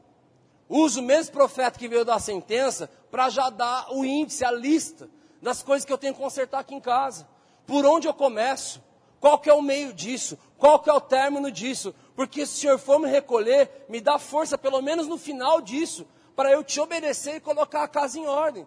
Usa 0.73 1.01
o 1.01 1.03
mesmo 1.03 1.33
profeta 1.33 1.77
que 1.77 1.89
veio 1.89 2.05
dar 2.05 2.15
a 2.15 2.19
sentença 2.19 2.89
para 3.11 3.29
já 3.29 3.49
dar 3.49 3.91
o 3.91 4.05
índice, 4.05 4.45
a 4.45 4.51
lista 4.53 5.09
das 5.41 5.61
coisas 5.61 5.83
que 5.83 5.91
eu 5.91 5.97
tenho 5.97 6.13
que 6.13 6.21
consertar 6.21 6.59
aqui 6.59 6.73
em 6.73 6.79
casa. 6.79 7.27
Por 7.67 7.85
onde 7.85 8.07
eu 8.07 8.13
começo? 8.13 8.81
Qual 9.19 9.37
que 9.37 9.49
é 9.49 9.53
o 9.53 9.61
meio 9.61 9.91
disso? 9.91 10.39
Qual 10.57 10.79
que 10.79 10.89
é 10.89 10.93
o 10.93 11.01
término 11.01 11.51
disso? 11.51 11.93
Porque 12.15 12.45
se 12.45 12.53
o 12.53 12.59
Senhor 12.61 12.79
for 12.79 12.99
me 12.99 13.09
recolher, 13.09 13.85
me 13.89 13.99
dá 13.99 14.17
força 14.17 14.57
pelo 14.57 14.81
menos 14.81 15.09
no 15.09 15.17
final 15.17 15.59
disso, 15.59 16.07
para 16.37 16.49
eu 16.49 16.63
te 16.63 16.79
obedecer 16.79 17.35
e 17.35 17.41
colocar 17.41 17.83
a 17.83 17.87
casa 17.89 18.17
em 18.17 18.25
ordem. 18.25 18.65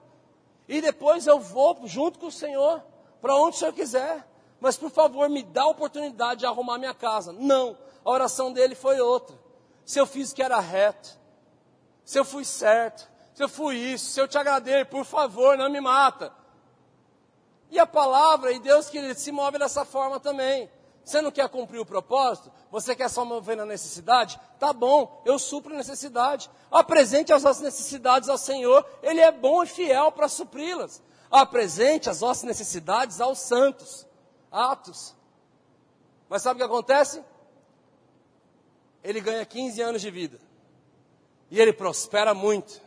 E 0.69 0.83
depois 0.83 1.27
eu 1.27 1.41
vou 1.41 1.87
junto 1.87 2.19
com 2.19 2.27
o 2.27 2.33
Senhor, 2.33 2.85
para 3.23 3.35
onde 3.35 3.57
o 3.57 3.59
Senhor 3.59 3.73
quiser. 3.73 4.29
Mas 4.61 4.77
por 4.77 4.91
favor, 4.91 5.27
me 5.31 5.43
dá 5.43 5.63
a 5.63 5.69
oportunidade 5.69 6.41
de 6.41 6.47
arrumar 6.47 6.77
minha 6.77 6.93
casa. 6.93 7.33
Não, 7.33 7.79
a 8.05 8.11
oração 8.11 8.53
dele 8.53 8.75
foi 8.75 9.01
outra. 9.01 9.35
Se 9.87 9.99
eu 9.99 10.05
fiz 10.05 10.33
o 10.33 10.35
que 10.35 10.43
era 10.43 10.61
reto, 10.61 11.24
se 12.05 12.19
eu 12.19 12.25
fui 12.25 12.45
certo, 12.45 13.09
se 13.35 13.43
eu 13.43 13.49
fui 13.49 13.77
isso, 13.77 14.07
se 14.13 14.21
eu 14.21 14.29
te 14.29 14.39
agradei, 14.39 14.85
por 14.85 15.05
favor, 15.05 15.57
não 15.57 15.71
me 15.71 15.81
mata. 15.81 16.33
E 17.71 17.79
a 17.79 17.87
palavra 17.87 18.53
e 18.53 18.59
Deus 18.59 18.89
que 18.89 19.15
se 19.15 19.33
move 19.33 19.59
dessa 19.59 19.85
forma 19.85 20.21
também. 20.21 20.71
Você 21.05 21.21
não 21.21 21.31
quer 21.31 21.49
cumprir 21.49 21.79
o 21.79 21.85
propósito? 21.85 22.51
Você 22.71 22.95
quer 22.97 23.11
só 23.11 23.25
mover 23.25 23.57
na 23.57 23.67
necessidade? 23.67 24.41
Tá 24.59 24.73
bom, 24.73 25.21
eu 25.25 25.39
supro 25.39 25.75
necessidade. 25.75 26.51
Apresente 26.71 27.33
as 27.33 27.43
nossas 27.43 27.63
necessidades 27.63 28.29
ao 28.29 28.39
Senhor, 28.39 28.87
Ele 29.03 29.21
é 29.21 29.31
bom 29.31 29.63
e 29.63 29.67
fiel 29.67 30.11
para 30.13 30.29
supri-las. 30.29 31.03
Apresente 31.31 32.09
as 32.09 32.21
nossas 32.21 32.45
necessidades 32.45 33.21
aos 33.21 33.39
santos. 33.39 34.07
Atos. 34.51 35.15
Mas 36.29 36.43
sabe 36.43 36.55
o 36.55 36.59
que 36.59 36.73
acontece? 36.73 37.23
Ele 39.03 39.21
ganha 39.21 39.45
15 39.45 39.83
anos 39.83 40.01
de 40.01 40.11
vida. 40.11 40.44
E 41.51 41.61
ele 41.61 41.73
prospera 41.73 42.35
muito. 42.35 42.81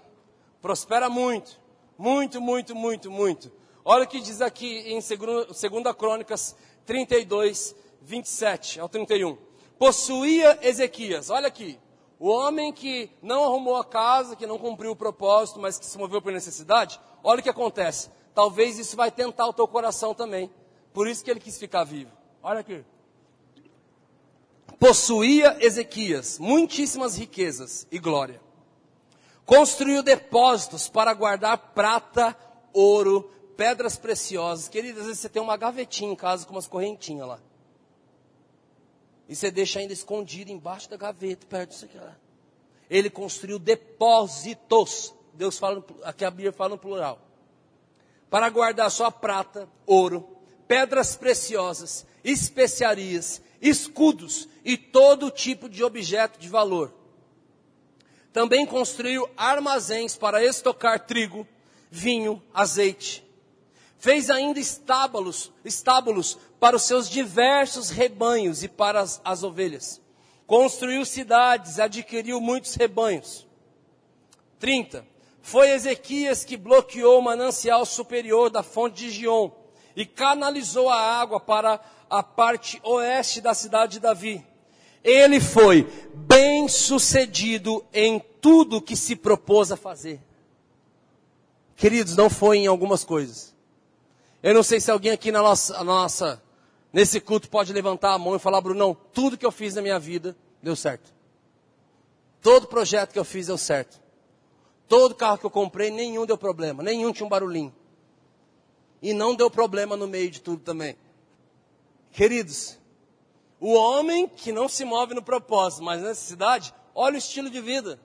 Prospera 0.62 1.10
muito. 1.10 1.60
Muito, 1.98 2.40
muito, 2.40 2.76
muito, 2.76 3.10
muito. 3.10 3.52
Olha 3.84 4.04
o 4.04 4.08
que 4.08 4.20
diz 4.20 4.42
aqui 4.42 4.80
em 4.92 5.00
2 5.00 5.96
Crônicas 5.96 6.56
32, 6.86 7.76
27 8.02 8.80
ao 8.80 8.90
31. 8.90 9.38
Possuía 9.80 10.60
Ezequias, 10.62 11.30
olha 11.30 11.48
aqui, 11.48 11.80
o 12.20 12.30
homem 12.30 12.74
que 12.74 13.10
não 13.22 13.44
arrumou 13.44 13.76
a 13.76 13.86
casa, 13.86 14.36
que 14.36 14.48
não 14.48 14.58
cumpriu 14.58 14.92
o 14.92 14.96
propósito, 14.96 15.60
mas 15.60 15.78
que 15.78 15.86
se 15.86 15.98
moveu 15.98 16.22
por 16.22 16.32
necessidade, 16.32 17.00
olha 17.24 17.40
o 17.40 17.44
que 17.44 17.50
acontece. 17.50 18.10
Talvez 18.34 18.80
isso 18.80 18.96
vai 18.96 19.12
tentar 19.12 19.48
o 19.48 19.54
teu 19.54 19.68
coração 19.68 20.14
também. 20.14 20.52
Por 20.94 21.08
isso 21.08 21.24
que 21.24 21.30
ele 21.30 21.40
quis 21.40 21.58
ficar 21.58 21.84
vivo. 21.84 22.12
Olha 22.42 22.62
aqui. 22.62 22.84
Possuía 24.80 25.58
Ezequias 25.60 26.40
muitíssimas 26.40 27.16
riquezas 27.18 27.88
e 27.92 28.00
glória. 28.00 28.42
Construiu 29.48 30.04
depósitos 30.04 30.90
para 30.90 31.14
guardar 31.14 31.58
prata, 31.74 32.38
ouro, 32.74 33.32
pedras 33.56 33.96
preciosas. 33.96 34.68
Queridos, 34.68 35.00
às 35.00 35.08
vezes 35.08 35.22
você 35.22 35.30
tem 35.30 35.42
uma 35.42 35.56
gavetinha 35.56 36.12
em 36.12 36.18
casa 36.18 36.46
com 36.46 36.52
umas 36.52 36.68
correntinhas 36.68 37.26
lá. 37.26 37.40
E 39.26 39.34
você 39.34 39.50
deixa 39.50 39.80
ainda 39.80 39.94
escondido 39.94 40.52
embaixo 40.52 40.90
da 40.90 40.98
gaveta, 40.98 41.48
perto 41.48 41.70
disso 41.70 41.86
aqui. 41.86 41.98
Lá. 41.98 42.18
Ele 42.90 43.10
construiu 43.10 43.58
depósitos. 43.58 45.16
Deus 45.34 45.58
fala, 45.58 45.82
aqui 46.04 46.26
a 46.26 46.30
Bíblia 46.30 46.52
fala 46.52 46.72
no 46.72 46.78
plural. 46.78 47.18
Para 48.30 48.50
guardar 48.50 48.92
sua 48.92 49.10
prata, 49.10 49.70
ouro, 49.86 50.28
pedras 50.68 51.16
preciosas, 51.16 52.06
especiarias, 52.22 53.42
escudos 53.62 54.50
e 54.66 54.78
todo 54.78 55.32
tipo 55.32 55.70
de 55.70 55.86
objeto 55.86 56.38
de 56.38 56.50
valor. 56.50 56.97
Também 58.38 58.68
construiu 58.68 59.28
armazéns 59.36 60.16
para 60.16 60.46
estocar 60.46 61.08
trigo, 61.08 61.48
vinho, 61.90 62.40
azeite. 62.54 63.28
Fez 63.98 64.30
ainda 64.30 64.60
estábulos, 64.60 65.52
estábulos 65.66 66.38
para 66.60 66.76
os 66.76 66.84
seus 66.84 67.10
diversos 67.10 67.90
rebanhos 67.90 68.62
e 68.62 68.68
para 68.68 69.00
as, 69.00 69.20
as 69.26 69.42
ovelhas. 69.42 70.00
Construiu 70.46 71.04
cidades, 71.04 71.80
adquiriu 71.80 72.40
muitos 72.40 72.76
rebanhos. 72.76 73.48
30. 74.60 75.04
Foi 75.42 75.72
Ezequias 75.72 76.46
que 76.46 76.56
bloqueou 76.56 77.18
o 77.18 77.24
manancial 77.24 77.88
superior 77.88 78.52
da 78.52 78.62
fonte 78.62 78.98
de 78.98 79.10
Gion 79.10 79.50
e 79.96 80.06
canalizou 80.06 80.90
a 80.92 81.02
água 81.02 81.40
para 81.40 81.82
a 82.08 82.22
parte 82.22 82.80
oeste 82.84 83.42
da 83.42 83.56
cidade 83.56 83.94
de 83.94 84.00
Davi. 84.00 84.46
Ele 85.04 85.40
foi 85.40 85.88
bem 86.14 86.68
sucedido 86.68 87.84
em 87.94 88.20
tudo 88.42 88.82
que 88.82 88.96
se 88.96 89.16
propôs 89.16 89.72
a 89.72 89.78
fazer. 89.78 90.22
Queridos, 91.76 92.16
não 92.16 92.30
foi 92.30 92.58
em 92.58 92.68
algumas 92.68 93.04
coisas. 93.04 93.56
Eu 94.42 94.54
não 94.54 94.64
sei 94.64 94.80
se 94.80 94.90
alguém 94.90 95.12
aqui 95.12 95.32
na 95.32 95.42
nossa, 95.42 95.84
nossa 95.84 96.42
nesse 96.92 97.20
culto 97.20 97.50
pode 97.50 97.72
levantar 97.74 98.14
a 98.14 98.18
mão 98.18 98.36
e 98.36 98.40
falar, 98.40 98.62
Brunão, 98.62 98.96
tudo 99.14 99.38
que 99.38 99.46
eu 99.46 99.52
fiz 99.52 99.76
na 99.76 99.82
minha 99.82 100.00
vida 100.00 100.36
deu 100.62 100.76
certo. 100.76 101.14
Todo 102.42 102.68
projeto 102.68 103.12
que 103.12 103.20
eu 103.20 103.26
fiz 103.26 103.48
deu 103.48 103.58
certo. 103.58 104.02
Todo 104.88 105.16
carro 105.16 105.38
que 105.38 105.46
eu 105.46 105.50
comprei, 105.52 105.92
nenhum 105.92 106.26
deu 106.26 106.38
problema, 106.38 106.82
nenhum 106.82 107.12
tinha 107.12 107.26
um 107.26 107.30
barulhinho. 107.30 107.74
E 109.02 109.14
não 109.14 109.36
deu 109.36 109.50
problema 109.52 109.98
no 109.98 110.08
meio 110.08 110.32
de 110.32 110.42
tudo 110.42 110.64
também. 110.64 110.96
Queridos, 112.12 112.77
o 113.60 113.74
homem 113.74 114.28
que 114.28 114.52
não 114.52 114.70
se 114.70 114.86
move 114.86 115.14
no 115.14 115.22
propósito, 115.22 115.84
mas 115.84 116.02
na 116.02 116.10
necessidade, 116.10 116.74
olha 116.94 117.16
o 117.16 117.18
estilo 117.18 117.50
de 117.50 117.60
vida. 117.60 118.00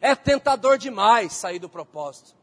É 0.00 0.14
tentador 0.14 0.78
demais 0.78 1.32
sair 1.32 1.58
do 1.58 1.68
propósito. 1.68 2.34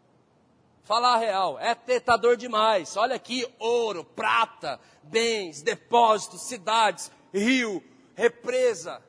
Falar 0.84 1.16
a 1.16 1.18
real, 1.18 1.58
é 1.60 1.74
tentador 1.74 2.36
demais. 2.36 2.98
Olha 2.98 3.16
aqui, 3.16 3.48
ouro, 3.58 4.04
prata, 4.04 4.80
bens, 5.04 5.62
depósitos, 5.62 6.42
cidades, 6.42 7.12
rio, 7.34 7.82
represa. 8.16 9.02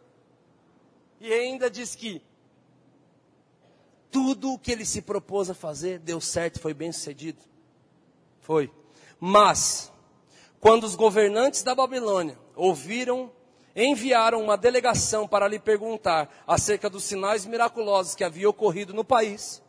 E 1.21 1.33
ainda 1.33 1.71
diz 1.71 1.95
que 1.95 2.23
tudo 4.11 4.53
o 4.53 4.59
que 4.59 4.71
ele 4.71 4.85
se 4.85 5.03
propôs 5.03 5.51
a 5.51 5.55
fazer 5.55 5.99
deu 5.99 6.21
certo, 6.21 6.61
foi 6.61 6.73
bem 6.73 6.93
sucedido. 6.93 7.43
Foi. 8.39 8.71
Mas, 9.19 9.91
quando 10.61 10.85
os 10.85 10.95
governantes 10.95 11.65
da 11.65 11.75
Babilônia 11.75 12.39
ouviram, 12.55 13.33
enviaram 13.75 14.43
uma 14.43 14.57
delegação 14.57 15.27
para 15.27 15.49
lhe 15.49 15.59
perguntar 15.59 16.33
acerca 16.47 16.89
dos 16.89 17.05
sinais 17.05 17.45
miraculosos 17.45 18.15
que 18.15 18.25
haviam 18.25 18.51
ocorrido 18.51 18.95
no 18.95 19.05
país, 19.05 19.63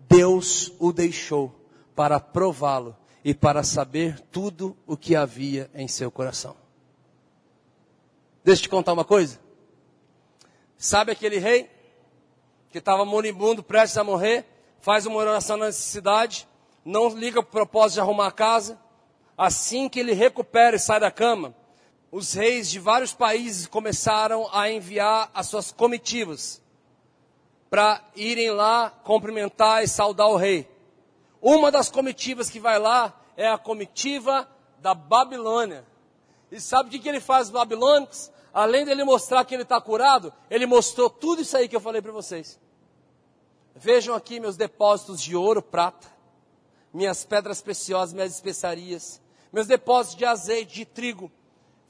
Deus 0.00 0.72
o 0.78 0.92
deixou 0.92 1.54
para 1.94 2.18
prová-lo 2.18 2.96
e 3.24 3.34
para 3.34 3.62
saber 3.62 4.20
tudo 4.30 4.76
o 4.86 4.96
que 4.96 5.14
havia 5.14 5.70
em 5.74 5.86
seu 5.86 6.10
coração. 6.10 6.56
Deixa 8.44 8.60
eu 8.60 8.62
te 8.64 8.68
contar 8.68 8.92
uma 8.92 9.04
coisa. 9.04 9.38
Sabe 10.76 11.12
aquele 11.12 11.38
rei 11.38 11.70
que 12.70 12.78
estava 12.78 13.04
moribundo, 13.04 13.62
prestes 13.62 13.98
a 13.98 14.04
morrer, 14.04 14.44
faz 14.80 15.06
uma 15.06 15.18
oração 15.18 15.56
na 15.56 15.66
necessidade, 15.66 16.48
não 16.84 17.08
liga 17.08 17.40
para 17.42 17.48
o 17.48 17.52
propósito 17.52 17.94
de 17.94 18.00
arrumar 18.00 18.26
a 18.28 18.32
casa. 18.32 18.78
Assim 19.38 19.88
que 19.88 20.00
ele 20.00 20.12
recupera 20.12 20.76
e 20.76 20.80
sai 20.80 20.98
da 20.98 21.10
cama, 21.10 21.54
os 22.12 22.34
reis 22.34 22.70
de 22.70 22.78
vários 22.78 23.14
países 23.14 23.66
começaram 23.66 24.46
a 24.52 24.70
enviar 24.70 25.30
as 25.32 25.46
suas 25.46 25.72
comitivas 25.72 26.60
para 27.70 28.04
irem 28.14 28.50
lá 28.50 28.90
cumprimentar 28.90 29.82
e 29.82 29.88
saudar 29.88 30.28
o 30.28 30.36
rei. 30.36 30.70
Uma 31.40 31.70
das 31.70 31.90
comitivas 31.90 32.50
que 32.50 32.60
vai 32.60 32.78
lá 32.78 33.18
é 33.34 33.48
a 33.48 33.56
comitiva 33.56 34.46
da 34.78 34.92
Babilônia. 34.92 35.86
E 36.50 36.60
sabe 36.60 36.90
o 36.90 36.92
que, 36.92 36.98
que 36.98 37.08
ele 37.08 37.18
faz 37.18 37.46
os 37.46 37.52
babilônicos? 37.52 38.30
Além 38.52 38.84
dele 38.84 39.04
mostrar 39.04 39.42
que 39.46 39.54
ele 39.54 39.62
está 39.62 39.80
curado, 39.80 40.30
ele 40.50 40.66
mostrou 40.66 41.08
tudo 41.08 41.40
isso 41.40 41.56
aí 41.56 41.66
que 41.66 41.74
eu 41.74 41.80
falei 41.80 42.02
para 42.02 42.12
vocês. 42.12 42.60
Vejam 43.74 44.14
aqui 44.14 44.38
meus 44.38 44.58
depósitos 44.58 45.22
de 45.22 45.34
ouro, 45.34 45.62
prata, 45.62 46.08
minhas 46.92 47.24
pedras 47.24 47.62
preciosas, 47.62 48.12
minhas 48.12 48.34
especiarias, 48.34 49.18
meus 49.50 49.66
depósitos 49.66 50.18
de 50.18 50.26
azeite, 50.26 50.74
de 50.74 50.84
trigo. 50.84 51.32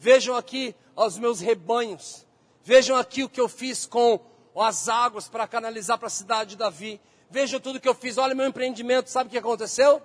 Vejam 0.02 0.34
aqui 0.34 0.74
os 0.96 1.16
meus 1.16 1.38
rebanhos. 1.38 2.26
Vejam 2.64 2.96
aqui 2.96 3.22
o 3.22 3.28
que 3.28 3.40
eu 3.40 3.48
fiz 3.48 3.86
com 3.86 4.18
as 4.56 4.88
águas 4.88 5.28
para 5.28 5.46
canalizar 5.46 5.96
para 5.96 6.08
a 6.08 6.10
cidade 6.10 6.50
de 6.50 6.56
Davi. 6.56 7.00
Vejam 7.30 7.60
tudo 7.60 7.78
que 7.78 7.88
eu 7.88 7.94
fiz. 7.94 8.18
Olha 8.18 8.34
meu 8.34 8.48
empreendimento. 8.48 9.08
Sabe 9.08 9.28
o 9.28 9.30
que 9.30 9.38
aconteceu? 9.38 10.02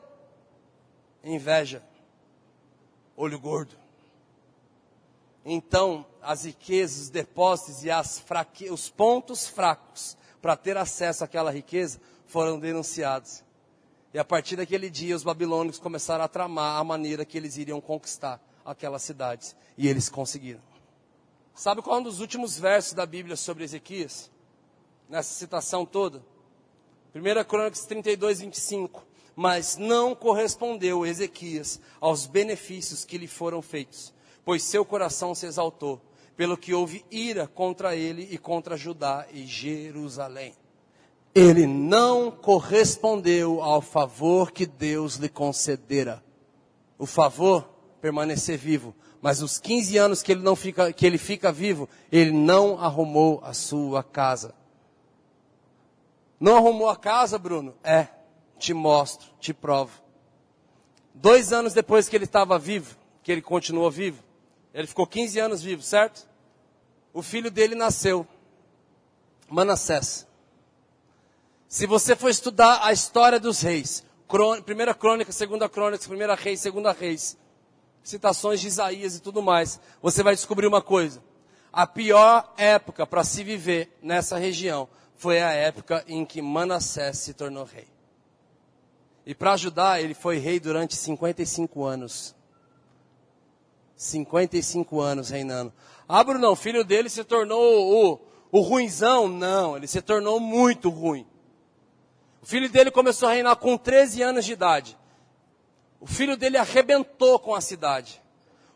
Inveja. 1.23 1.81
Olho 3.15 3.39
gordo. 3.39 3.75
Então, 5.43 6.05
as 6.21 6.45
riquezas, 6.45 7.05
os 7.05 7.09
depósitos 7.09 7.83
e 7.83 7.89
as 7.89 8.19
fraque... 8.19 8.69
os 8.69 8.91
pontos 8.91 9.47
fracos 9.47 10.15
para 10.39 10.55
ter 10.55 10.77
acesso 10.77 11.23
àquela 11.23 11.49
riqueza 11.49 11.99
foram 12.27 12.59
denunciados. 12.59 13.43
E 14.13 14.19
a 14.19 14.23
partir 14.23 14.57
daquele 14.57 14.91
dia, 14.91 15.15
os 15.15 15.23
babilônicos 15.23 15.79
começaram 15.79 16.23
a 16.23 16.27
tramar 16.27 16.79
a 16.79 16.83
maneira 16.83 17.25
que 17.25 17.35
eles 17.35 17.57
iriam 17.57 17.81
conquistar 17.81 18.39
aquelas 18.67 19.01
cidades. 19.01 19.55
E 19.75 19.87
eles 19.87 20.09
conseguiram. 20.09 20.61
Sabe 21.55 21.81
qual 21.81 21.97
é 21.97 21.99
um 21.99 22.03
dos 22.03 22.19
últimos 22.19 22.59
versos 22.59 22.93
da 22.93 23.05
Bíblia 23.05 23.35
sobre 23.35 23.63
Ezequias? 23.63 24.29
nessa 25.09 25.33
citação 25.33 25.85
toda. 25.85 26.23
1 27.15 27.43
Crônicas 27.45 27.85
32, 27.85 28.41
25. 28.41 29.05
Mas 29.35 29.77
não 29.77 30.15
correspondeu 30.15 31.05
Ezequias 31.05 31.79
aos 32.01 32.25
benefícios 32.25 33.05
que 33.05 33.17
lhe 33.17 33.27
foram 33.27 33.61
feitos, 33.61 34.13
pois 34.43 34.63
seu 34.63 34.83
coração 34.83 35.35
se 35.35 35.45
exaltou, 35.45 36.01
pelo 36.35 36.57
que 36.57 36.73
houve 36.73 37.05
ira 37.11 37.47
contra 37.47 37.95
ele 37.95 38.27
e 38.31 38.37
contra 38.37 38.75
Judá 38.75 39.27
e 39.31 39.45
Jerusalém. 39.45 40.55
Ele 41.35 41.67
não 41.67 42.31
correspondeu 42.31 43.61
ao 43.61 43.79
favor 43.79 44.51
que 44.51 44.65
Deus 44.65 45.15
lhe 45.17 45.29
concedera. 45.29 46.23
O 46.97 47.05
favor, 47.05 47.69
permanecer 48.07 48.57
vivo. 48.57 48.95
Mas 49.21 49.41
os 49.41 49.59
15 49.59 49.97
anos 49.97 50.23
que 50.23 50.31
ele, 50.31 50.41
não 50.41 50.55
fica, 50.55 50.93
que 50.93 51.05
ele 51.05 51.17
fica 51.17 51.51
vivo, 51.51 51.89
ele 52.09 52.31
não 52.31 52.79
arrumou 52.79 53.41
a 53.43 53.53
sua 53.53 54.01
casa. 54.01 54.55
Não 56.39 56.55
arrumou 56.55 56.89
a 56.89 56.95
casa, 56.95 57.37
Bruno? 57.37 57.75
É, 57.83 58.07
te 58.57 58.73
mostro, 58.73 59.27
te 59.41 59.53
provo. 59.53 59.91
Dois 61.13 61.51
anos 61.51 61.73
depois 61.73 62.07
que 62.07 62.15
ele 62.15 62.23
estava 62.23 62.57
vivo, 62.57 62.95
que 63.21 63.31
ele 63.31 63.41
continuou 63.41 63.91
vivo, 63.91 64.23
Ele 64.73 64.87
ficou 64.87 65.07
15 65.07 65.39
anos 65.39 65.63
vivo, 65.63 65.81
certo? 65.81 66.27
O 67.11 67.23
filho 67.23 67.49
dele 67.49 67.73
nasceu, 67.73 68.27
Manassés. 69.49 70.27
Se 71.67 71.87
você 71.87 72.15
for 72.15 72.29
estudar 72.29 72.85
a 72.85 72.93
história 72.93 73.39
dos 73.39 73.59
reis, 73.61 74.05
primeira 74.65 74.93
crônica, 74.93 75.31
segunda 75.31 75.67
crônica, 75.67 76.07
primeira 76.07 76.35
reis, 76.35 76.59
segunda 76.59 76.91
reis, 76.91 77.35
citações 78.07 78.61
de 78.61 78.67
Isaías 78.67 79.15
e 79.15 79.21
tudo 79.21 79.41
mais, 79.41 79.81
você 80.01 80.23
vai 80.23 80.33
descobrir 80.33 80.65
uma 80.65 80.81
coisa. 80.81 81.21
A 81.73 81.85
pior 81.85 82.53
época 82.57 83.05
para 83.05 83.23
se 83.23 83.43
viver 83.43 83.97
nessa 84.01 84.37
região 84.37 84.87
foi 85.17 85.41
a 85.41 85.51
época 85.51 86.05
em 86.07 86.25
que 86.25 86.41
Manassés 86.41 87.17
se 87.17 87.33
tornou 87.33 87.65
rei. 87.65 87.87
E 89.25 89.35
para 89.35 89.53
ajudar, 89.53 90.01
ele 90.01 90.13
foi 90.13 90.37
rei 90.37 90.57
durante 90.57 90.95
55 90.95 91.83
anos. 91.83 92.33
55 93.97 95.01
anos 95.01 95.29
reinando. 95.29 95.73
Ah, 96.07 96.23
Bruno, 96.23 96.49
o 96.49 96.55
filho 96.55 96.85
dele 96.85 97.09
se 97.09 97.25
tornou 97.25 97.61
o, 97.61 98.19
o 98.51 98.61
ruinzão? 98.61 99.27
Não, 99.27 99.75
ele 99.75 99.87
se 99.87 100.01
tornou 100.01 100.39
muito 100.39 100.89
ruim. 100.89 101.27
O 102.41 102.45
filho 102.45 102.69
dele 102.69 102.89
começou 102.89 103.27
a 103.27 103.33
reinar 103.33 103.57
com 103.57 103.77
13 103.77 104.21
anos 104.21 104.45
de 104.45 104.53
idade. 104.53 104.96
O 105.99 106.07
filho 106.07 106.37
dele 106.37 106.57
arrebentou 106.57 107.39
com 107.39 107.55
a 107.55 107.61
cidade. 107.61 108.21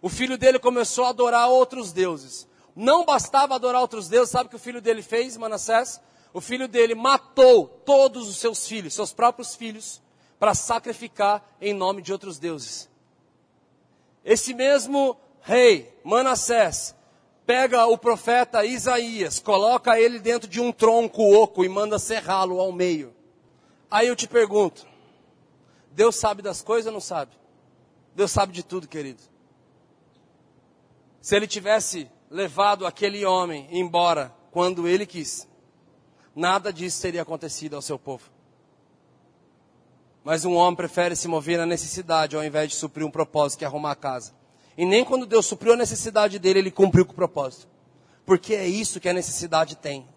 O 0.01 0.09
filho 0.09 0.37
dele 0.37 0.57
começou 0.57 1.05
a 1.05 1.09
adorar 1.09 1.49
outros 1.49 1.91
deuses. 1.91 2.47
Não 2.75 3.05
bastava 3.05 3.55
adorar 3.55 3.81
outros 3.81 4.07
deuses, 4.07 4.31
sabe 4.31 4.47
o 4.47 4.49
que 4.49 4.55
o 4.55 4.59
filho 4.59 4.81
dele 4.81 5.01
fez, 5.01 5.37
Manassés? 5.37 6.01
O 6.33 6.41
filho 6.41 6.67
dele 6.67 6.95
matou 6.95 7.67
todos 7.85 8.27
os 8.27 8.37
seus 8.37 8.67
filhos, 8.67 8.93
seus 8.93 9.13
próprios 9.13 9.55
filhos, 9.55 10.01
para 10.39 10.55
sacrificar 10.55 11.43
em 11.59 11.73
nome 11.73 12.01
de 12.01 12.11
outros 12.11 12.39
deuses. 12.39 12.89
Esse 14.23 14.53
mesmo 14.53 15.17
rei, 15.41 15.93
Manassés, 16.03 16.95
pega 17.45 17.85
o 17.85 17.97
profeta 17.97 18.65
Isaías, 18.65 19.39
coloca 19.39 19.99
ele 19.99 20.19
dentro 20.19 20.49
de 20.49 20.61
um 20.61 20.71
tronco 20.71 21.21
oco 21.35 21.65
e 21.65 21.69
manda 21.69 21.99
serrá-lo 21.99 22.59
ao 22.59 22.71
meio. 22.71 23.13
Aí 23.89 24.07
eu 24.07 24.15
te 24.15 24.27
pergunto: 24.27 24.87
Deus 25.91 26.15
sabe 26.15 26.41
das 26.41 26.61
coisas 26.61 26.87
ou 26.87 26.93
não 26.93 27.01
sabe? 27.01 27.31
Deus 28.15 28.31
sabe 28.31 28.53
de 28.53 28.63
tudo, 28.63 28.87
querido. 28.87 29.21
Se 31.21 31.35
ele 31.35 31.47
tivesse 31.47 32.09
levado 32.29 32.85
aquele 32.85 33.25
homem 33.25 33.67
embora 33.71 34.33
quando 34.51 34.87
ele 34.87 35.05
quis, 35.05 35.47
nada 36.35 36.71
disso 36.71 37.01
teria 37.01 37.21
acontecido 37.21 37.75
ao 37.75 37.81
seu 37.81 37.99
povo. 37.99 38.29
Mas 40.23 40.45
um 40.45 40.55
homem 40.55 40.75
prefere 40.75 41.15
se 41.15 41.27
mover 41.27 41.57
na 41.57 41.65
necessidade 41.65 42.35
ao 42.35 42.43
invés 42.43 42.69
de 42.69 42.75
suprir 42.75 43.05
um 43.05 43.11
propósito 43.11 43.59
que 43.59 43.65
é 43.65 43.67
arrumar 43.67 43.91
a 43.91 43.95
casa. 43.95 44.33
E 44.77 44.85
nem 44.85 45.03
quando 45.03 45.25
Deus 45.25 45.45
supriu 45.45 45.73
a 45.73 45.77
necessidade 45.77 46.39
dele, 46.39 46.59
ele 46.59 46.71
cumpriu 46.71 47.05
com 47.05 47.11
o 47.11 47.15
propósito. 47.15 47.67
Porque 48.25 48.53
é 48.53 48.67
isso 48.67 48.99
que 48.99 49.09
a 49.09 49.13
necessidade 49.13 49.75
tem. 49.75 50.07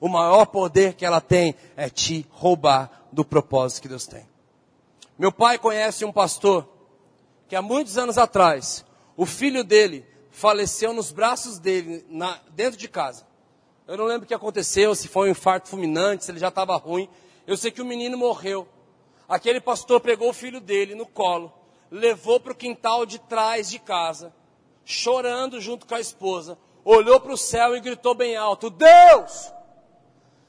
O 0.00 0.08
maior 0.08 0.46
poder 0.46 0.94
que 0.94 1.04
ela 1.04 1.20
tem 1.20 1.54
é 1.76 1.88
te 1.88 2.26
roubar 2.30 3.08
do 3.10 3.24
propósito 3.24 3.82
que 3.82 3.88
Deus 3.88 4.06
tem. 4.06 4.33
Meu 5.16 5.30
pai 5.30 5.58
conhece 5.58 6.04
um 6.04 6.12
pastor 6.12 6.68
que 7.46 7.54
há 7.54 7.62
muitos 7.62 7.96
anos 7.96 8.18
atrás, 8.18 8.84
o 9.16 9.24
filho 9.24 9.62
dele 9.62 10.04
faleceu 10.30 10.92
nos 10.92 11.12
braços 11.12 11.60
dele, 11.60 12.04
na, 12.08 12.40
dentro 12.50 12.76
de 12.76 12.88
casa. 12.88 13.24
Eu 13.86 13.96
não 13.96 14.06
lembro 14.06 14.24
o 14.24 14.26
que 14.26 14.34
aconteceu, 14.34 14.94
se 14.94 15.06
foi 15.06 15.28
um 15.28 15.32
infarto 15.32 15.68
fulminante, 15.68 16.24
se 16.24 16.32
ele 16.32 16.40
já 16.40 16.48
estava 16.48 16.74
ruim. 16.76 17.08
Eu 17.46 17.56
sei 17.56 17.70
que 17.70 17.82
o 17.82 17.84
menino 17.84 18.18
morreu. 18.18 18.66
Aquele 19.28 19.60
pastor 19.60 20.00
pegou 20.00 20.30
o 20.30 20.34
filho 20.34 20.60
dele 20.60 20.96
no 20.96 21.06
colo, 21.06 21.52
levou 21.90 22.40
para 22.40 22.52
o 22.52 22.56
quintal 22.56 23.06
de 23.06 23.20
trás 23.20 23.70
de 23.70 23.78
casa, 23.78 24.34
chorando 24.84 25.60
junto 25.60 25.86
com 25.86 25.94
a 25.94 26.00
esposa, 26.00 26.58
olhou 26.84 27.20
para 27.20 27.32
o 27.32 27.38
céu 27.38 27.76
e 27.76 27.80
gritou 27.80 28.14
bem 28.14 28.36
alto: 28.36 28.68
Deus, 28.68 29.52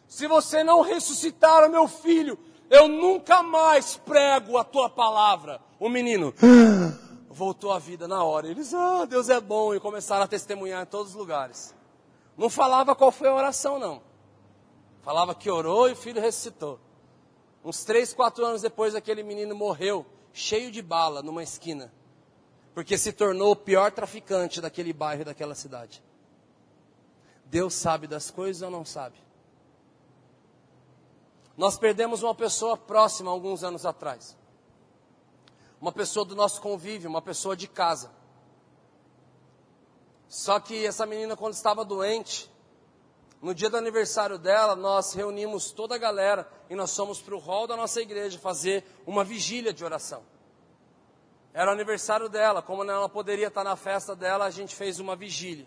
se 0.07 0.28
você 0.28 0.63
não 0.63 0.82
ressuscitar 0.82 1.63
o 1.63 1.72
meu 1.72 1.88
filho, 1.88 2.39
eu 2.70 2.88
nunca 2.88 3.43
mais 3.43 3.97
prego 3.97 4.57
a 4.57 4.63
tua 4.63 4.89
palavra. 4.89 5.61
O 5.80 5.89
menino 5.89 6.34
voltou 7.30 7.72
à 7.72 7.80
vida 7.80 8.07
na 8.07 8.24
hora. 8.24 8.47
Eles, 8.47 8.74
ah, 8.74 9.05
Deus 9.05 9.30
é 9.30 9.39
bom, 9.39 9.74
e 9.76 9.80
começaram 9.80 10.24
a 10.24 10.28
testemunhar 10.28 10.84
em 10.84 10.86
todos 10.86 11.11
os 11.11 11.16
lugares. 11.16 11.76
Não 12.38 12.49
falava 12.49 12.95
qual 12.95 13.11
foi 13.11 13.28
a 13.28 13.34
oração, 13.34 13.80
não. 13.80 14.01
Falava 15.01 15.36
que 15.36 15.49
orou 15.49 15.88
e 15.88 15.93
o 15.93 15.95
filho 15.95 16.22
ressuscitou. 16.22 16.80
Uns 17.63 17.84
três, 17.84 18.13
quatro 18.13 18.45
anos 18.45 18.61
depois, 18.61 18.95
aquele 18.95 19.24
menino 19.24 19.55
morreu, 19.55 20.05
cheio 20.34 20.72
de 20.72 20.82
bala, 20.82 21.22
numa 21.22 21.43
esquina. 21.43 21.91
Porque 22.74 22.97
se 22.97 23.13
tornou 23.13 23.51
o 23.51 23.55
pior 23.55 23.91
traficante 23.91 24.59
daquele 24.59 24.91
bairro 24.91 25.22
e 25.22 25.26
daquela 25.26 25.55
cidade. 25.55 26.03
Deus 27.45 27.74
sabe 27.74 28.07
das 28.07 28.30
coisas 28.30 28.61
ou 28.61 28.70
não 28.70 28.84
sabe? 28.84 29.24
Nós 31.58 31.78
perdemos 31.78 32.22
uma 32.22 32.36
pessoa 32.36 32.76
próxima 32.76 33.32
alguns 33.32 33.64
anos 33.64 33.86
atrás. 33.86 34.38
Uma 35.80 35.91
pessoa 35.91 36.26
do 36.26 36.36
nosso 36.36 36.62
convívio, 36.62 37.10
uma 37.10 37.22
pessoa 37.22 37.56
de 37.56 37.68
casa. 37.68 38.12
Só 40.28 40.60
que 40.60 40.86
essa 40.86 41.06
menina, 41.06 41.36
quando 41.36 41.53
estava 41.53 41.86
doente, 41.86 42.51
no 43.41 43.53
dia 43.53 43.70
do 43.70 43.78
aniversário 43.78 44.38
dela, 44.38 44.76
nós 44.76 45.14
reunimos 45.14 45.72
toda 45.72 45.95
a 45.95 45.97
galera 45.97 46.49
e 46.70 46.76
nós 46.76 46.95
fomos 46.95 47.22
para 47.22 47.36
o 47.36 47.39
hall 47.39 47.68
da 47.68 47.76
nossa 47.76 48.01
igreja 48.01 48.39
fazer 48.39 48.84
uma 49.06 49.24
vigília 49.24 49.72
de 49.72 49.86
oração. 49.86 50.24
Era 51.53 51.72
o 51.72 51.74
aniversário 51.74 52.28
dela, 52.28 52.62
como 52.62 52.84
ela 52.84 53.08
poderia 53.08 53.47
estar 53.47 53.64
na 53.64 53.78
festa 53.78 54.14
dela, 54.14 54.45
a 54.45 54.49
gente 54.49 54.76
fez 54.76 54.99
uma 54.99 55.16
vigília. 55.16 55.66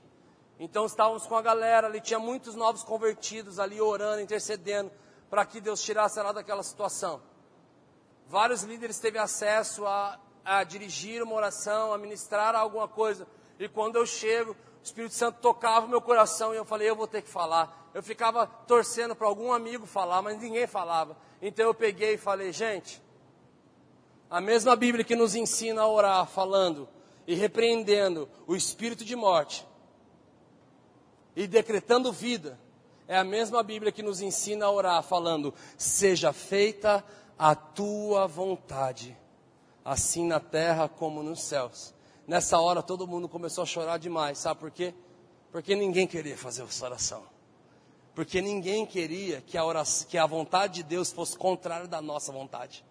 Então 0.58 0.84
estávamos 0.84 1.26
com 1.26 1.36
a 1.36 1.40
galera 1.40 1.86
ali, 1.86 2.00
tinha 2.00 2.18
muitos 2.18 2.54
novos 2.54 2.82
convertidos 2.82 3.58
ali 3.58 3.80
orando, 3.80 4.20
intercedendo 4.20 4.90
para 5.30 5.44
que 5.44 5.60
Deus 5.60 5.82
tirasse 5.82 6.18
ela 6.18 6.32
daquela 6.32 6.62
situação. 6.62 7.20
Vários 8.26 8.62
líderes 8.62 8.98
teve 8.98 9.18
acesso 9.18 9.86
a, 9.86 10.18
a 10.44 10.62
dirigir 10.64 11.22
uma 11.22 11.34
oração, 11.34 11.92
a 11.92 11.98
ministrar 11.98 12.54
alguma 12.54 12.86
coisa. 12.86 13.26
E 13.58 13.68
quando 13.68 13.96
eu 13.96 14.06
chego, 14.06 14.52
o 14.52 14.82
Espírito 14.82 15.14
Santo 15.14 15.40
tocava 15.40 15.86
o 15.86 15.88
meu 15.88 16.00
coração 16.00 16.52
e 16.52 16.56
eu 16.56 16.64
falei, 16.64 16.88
eu 16.88 16.96
vou 16.96 17.06
ter 17.06 17.22
que 17.22 17.30
falar. 17.30 17.90
Eu 17.94 18.02
ficava 18.02 18.46
torcendo 18.46 19.16
para 19.16 19.26
algum 19.26 19.52
amigo 19.52 19.86
falar, 19.86 20.22
mas 20.22 20.38
ninguém 20.38 20.66
falava. 20.66 21.16
Então 21.40 21.64
eu 21.64 21.74
peguei 21.74 22.14
e 22.14 22.18
falei, 22.18 22.52
gente, 22.52 23.02
a 24.30 24.40
mesma 24.40 24.76
Bíblia 24.76 25.04
que 25.04 25.16
nos 25.16 25.34
ensina 25.34 25.82
a 25.82 25.88
orar, 25.88 26.26
falando 26.26 26.88
e 27.26 27.34
repreendendo 27.34 28.28
o 28.46 28.54
espírito 28.54 29.04
de 29.04 29.16
morte 29.16 29.66
e 31.34 31.46
decretando 31.46 32.12
vida, 32.12 32.58
é 33.08 33.16
a 33.16 33.24
mesma 33.24 33.62
Bíblia 33.62 33.90
que 33.90 34.02
nos 34.02 34.20
ensina 34.20 34.66
a 34.66 34.70
orar, 34.70 35.02
falando: 35.02 35.54
seja 35.78 36.30
feita 36.32 37.02
a 37.38 37.54
tua 37.54 38.26
vontade, 38.26 39.16
assim 39.82 40.26
na 40.26 40.38
terra 40.38 40.88
como 40.88 41.22
nos 41.22 41.42
céus. 41.42 41.94
Nessa 42.26 42.60
hora 42.60 42.82
todo 42.82 43.06
mundo 43.06 43.26
começou 43.26 43.62
a 43.62 43.66
chorar 43.66 43.98
demais, 43.98 44.36
sabe 44.36 44.60
por 44.60 44.70
quê? 44.70 44.94
Porque 45.50 45.74
ninguém 45.74 46.06
queria 46.06 46.36
fazer 46.36 46.62
essa 46.62 46.84
oração. 46.84 47.22
Porque 48.14 48.42
ninguém 48.42 48.84
queria 48.84 49.40
que 49.40 49.56
a, 49.56 49.64
oração, 49.64 50.06
que 50.06 50.18
a 50.18 50.26
vontade 50.26 50.74
de 50.74 50.82
Deus 50.82 51.10
fosse 51.10 51.38
contrária 51.38 51.88
da 51.88 52.02
nossa 52.02 52.30
vontade. 52.30 52.84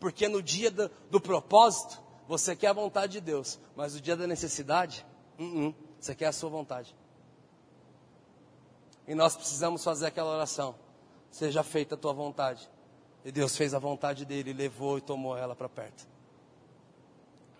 Porque 0.00 0.26
no 0.26 0.42
dia 0.42 0.70
do, 0.70 0.90
do 1.10 1.20
propósito, 1.20 2.02
você 2.26 2.56
quer 2.56 2.68
a 2.68 2.72
vontade 2.72 3.12
de 3.12 3.20
Deus, 3.20 3.60
mas 3.76 3.94
no 3.94 4.00
dia 4.00 4.16
da 4.16 4.26
necessidade, 4.26 5.06
uh 5.38 5.42
-uh, 5.42 5.74
você 6.00 6.14
quer 6.14 6.26
a 6.26 6.32
sua 6.32 6.50
vontade. 6.50 6.96
E 9.08 9.14
nós 9.14 9.34
precisamos 9.34 9.82
fazer 9.82 10.06
aquela 10.06 10.30
oração: 10.30 10.74
seja 11.30 11.62
feita 11.64 11.94
a 11.94 11.98
tua 11.98 12.12
vontade. 12.12 12.68
E 13.24 13.32
Deus 13.32 13.56
fez 13.56 13.72
a 13.72 13.78
vontade 13.78 14.26
dele, 14.26 14.52
levou 14.52 14.98
e 14.98 15.00
tomou 15.00 15.36
ela 15.36 15.56
para 15.56 15.68
perto. 15.68 16.06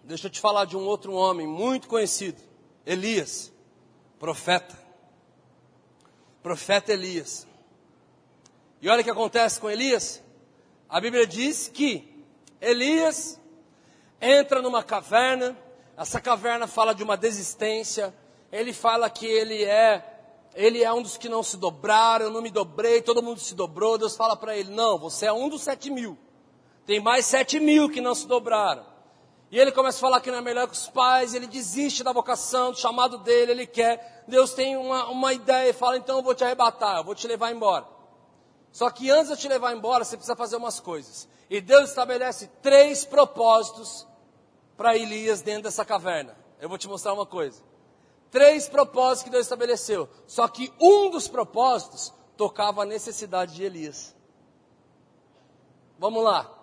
Deixa 0.05 0.27
eu 0.27 0.31
te 0.31 0.41
falar 0.41 0.67
de 0.67 0.77
um 0.77 0.85
outro 0.85 1.13
homem 1.15 1.47
muito 1.47 1.89
conhecido, 1.89 2.41
Elias, 2.87 3.51
profeta. 4.19 4.79
Profeta 6.43 6.93
Elias. 6.93 7.47
E 8.81 8.89
olha 8.89 9.01
o 9.01 9.05
que 9.05 9.11
acontece 9.11 9.59
com 9.59 9.69
Elias. 9.69 10.23
A 10.89 11.01
Bíblia 11.01 11.27
diz 11.27 11.69
que 11.69 12.25
Elias 12.61 13.41
entra 14.21 14.63
numa 14.63 14.83
caverna, 14.83 15.57
essa 15.97 16.21
caverna 16.21 16.67
fala 16.67 16.95
de 16.95 17.03
uma 17.03 17.17
desistência, 17.17 18.15
ele 18.53 18.73
fala 18.73 19.11
que 19.11 19.27
ele 19.27 19.65
é 19.65 20.18
ele 20.59 20.83
é 20.83 20.93
um 20.93 21.01
dos 21.01 21.17
que 21.17 21.29
não 21.29 21.41
se 21.41 21.57
dobraram, 21.57 22.25
eu 22.25 22.33
não 22.33 22.43
me 22.43 22.51
dobrei, 22.51 23.01
todo 23.01 23.23
mundo 23.23 23.39
se 23.39 23.55
dobrou. 23.55 23.97
Deus 23.97 24.17
fala 24.17 24.35
para 24.35 24.57
ele: 24.57 24.73
Não, 24.73 24.99
você 24.99 25.27
é 25.27 25.33
um 25.33 25.49
dos 25.49 25.63
sete 25.63 25.89
mil. 25.89 26.19
Tem 26.85 26.99
mais 26.99 27.27
sete 27.27 27.61
mil 27.61 27.89
que 27.89 28.01
não 28.01 28.13
se 28.13 28.27
dobraram. 28.27 28.85
E 29.53 29.59
ele 29.59 29.71
começa 29.71 29.99
a 29.99 30.01
falar 30.01 30.21
que 30.21 30.33
não 30.33 30.39
é 30.39 30.43
melhor 30.43 30.67
que 30.67 30.73
os 30.75 30.89
pais, 30.89 31.33
ele 31.33 31.47
desiste 31.47 32.03
da 32.03 32.13
vocação, 32.13 32.73
do 32.73 32.79
chamado 32.79 33.19
dele, 33.19 33.53
ele 33.53 33.67
quer. 33.69 34.25
Deus 34.27 34.53
tem 34.53 34.77
uma, 34.77 35.09
uma 35.09 35.33
ideia 35.33 35.71
e 35.71 35.73
fala: 35.73 35.97
então 35.97 36.17
eu 36.17 36.25
vou 36.25 36.35
te 36.35 36.43
arrebatar, 36.43 36.97
eu 36.97 37.05
vou 37.05 37.15
te 37.15 37.29
levar 37.29 37.53
embora. 37.53 37.87
Só 38.73 38.91
que 38.91 39.09
antes 39.13 39.29
de 39.29 39.35
eu 39.35 39.37
te 39.37 39.47
levar 39.47 39.73
embora, 39.73 40.05
você 40.05 40.17
precisa 40.17 40.35
fazer 40.35 40.57
umas 40.57 40.81
coisas. 40.81 41.29
E 41.49 41.61
Deus 41.61 41.91
estabelece 41.91 42.51
três 42.61 43.05
propósitos 43.05 44.05
para 44.77 44.97
Elias 44.97 45.41
dentro 45.41 45.63
dessa 45.63 45.85
caverna. 45.85 46.37
Eu 46.61 46.69
vou 46.69 46.77
te 46.77 46.89
mostrar 46.89 47.15
uma 47.15 47.25
coisa. 47.25 47.68
Três 48.31 48.69
propósitos 48.69 49.25
que 49.25 49.31
Deus 49.31 49.47
estabeleceu. 49.47 50.09
Só 50.27 50.47
que 50.49 50.73
um 50.81 51.11
dos 51.11 51.29
propósitos 51.29 52.13
tocava 52.37 52.83
a 52.83 52.87
necessidade 52.87 53.55
de 53.55 53.65
Elias. 53.65 54.15
Vamos 55.99 56.23
lá. 56.23 56.55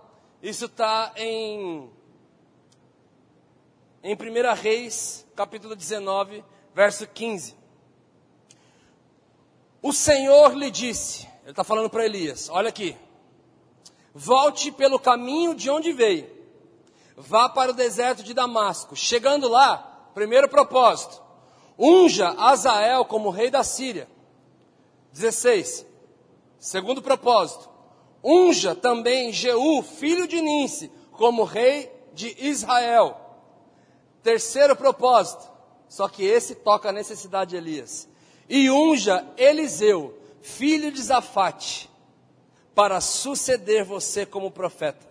Isso 0.42 0.66
está 0.66 1.12
em, 1.16 1.90
em 4.04 4.14
1 4.14 4.54
Reis, 4.56 5.26
capítulo 5.36 5.76
19, 5.76 6.44
verso 6.74 7.08
15. 7.08 7.56
O 9.82 9.92
Senhor 9.92 10.56
lhe 10.56 10.72
disse, 10.72 11.28
ele 11.42 11.52
está 11.52 11.64
falando 11.64 11.90
para 11.90 12.06
Elias, 12.06 12.50
olha 12.50 12.70
aqui, 12.70 12.98
volte 14.14 14.72
pelo 14.72 14.98
caminho 15.00 15.54
de 15.54 15.70
onde 15.70 15.92
veio, 15.92 16.28
vá 17.16 17.50
para 17.50 17.72
o 17.72 17.76
deserto 17.76 18.24
de 18.24 18.34
Damasco. 18.34 18.96
Chegando 18.96 19.48
lá, 19.48 20.10
primeiro 20.14 20.48
propósito, 20.48 21.22
unja 21.78 22.30
Azael 22.38 23.06
como 23.06 23.30
rei 23.30 23.50
da 23.50 23.64
Síria. 23.64 24.08
16. 25.12 25.86
Segundo 26.60 27.02
propósito, 27.02 27.70
unja 28.24 28.76
também 28.76 29.32
Jeú, 29.32 29.82
filho 29.82 30.28
de 30.28 30.42
Ninse, 30.42 30.92
como 31.12 31.44
rei 31.44 31.92
de 32.14 32.36
Israel. 32.40 33.16
Terceiro 34.24 34.76
propósito, 34.76 35.50
só 35.88 36.10
que 36.10 36.24
esse 36.24 36.56
toca 36.56 36.90
a 36.90 36.92
necessidade 36.92 37.52
de 37.52 37.58
Elias. 37.58 38.10
E 38.50 38.70
unja 38.70 39.26
Eliseu, 39.38 40.18
filho 40.42 40.92
de 40.92 41.02
Zafate, 41.02 41.90
para 42.74 43.00
suceder 43.00 43.84
você 43.84 44.26
como 44.26 44.52
profeta. 44.52 45.08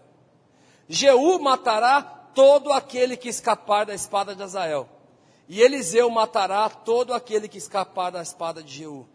Jeú 0.88 1.38
matará 1.38 2.02
todo 2.02 2.72
aquele 2.72 3.16
que 3.16 3.28
escapar 3.28 3.86
da 3.86 3.94
espada 3.94 4.34
de 4.34 4.42
Azael. 4.42 4.88
E 5.48 5.60
Eliseu 5.60 6.08
matará 6.10 6.68
todo 6.68 7.12
aquele 7.12 7.48
que 7.48 7.58
escapar 7.58 8.10
da 8.10 8.22
espada 8.22 8.62
de 8.62 8.72
Jeú. 8.72 9.06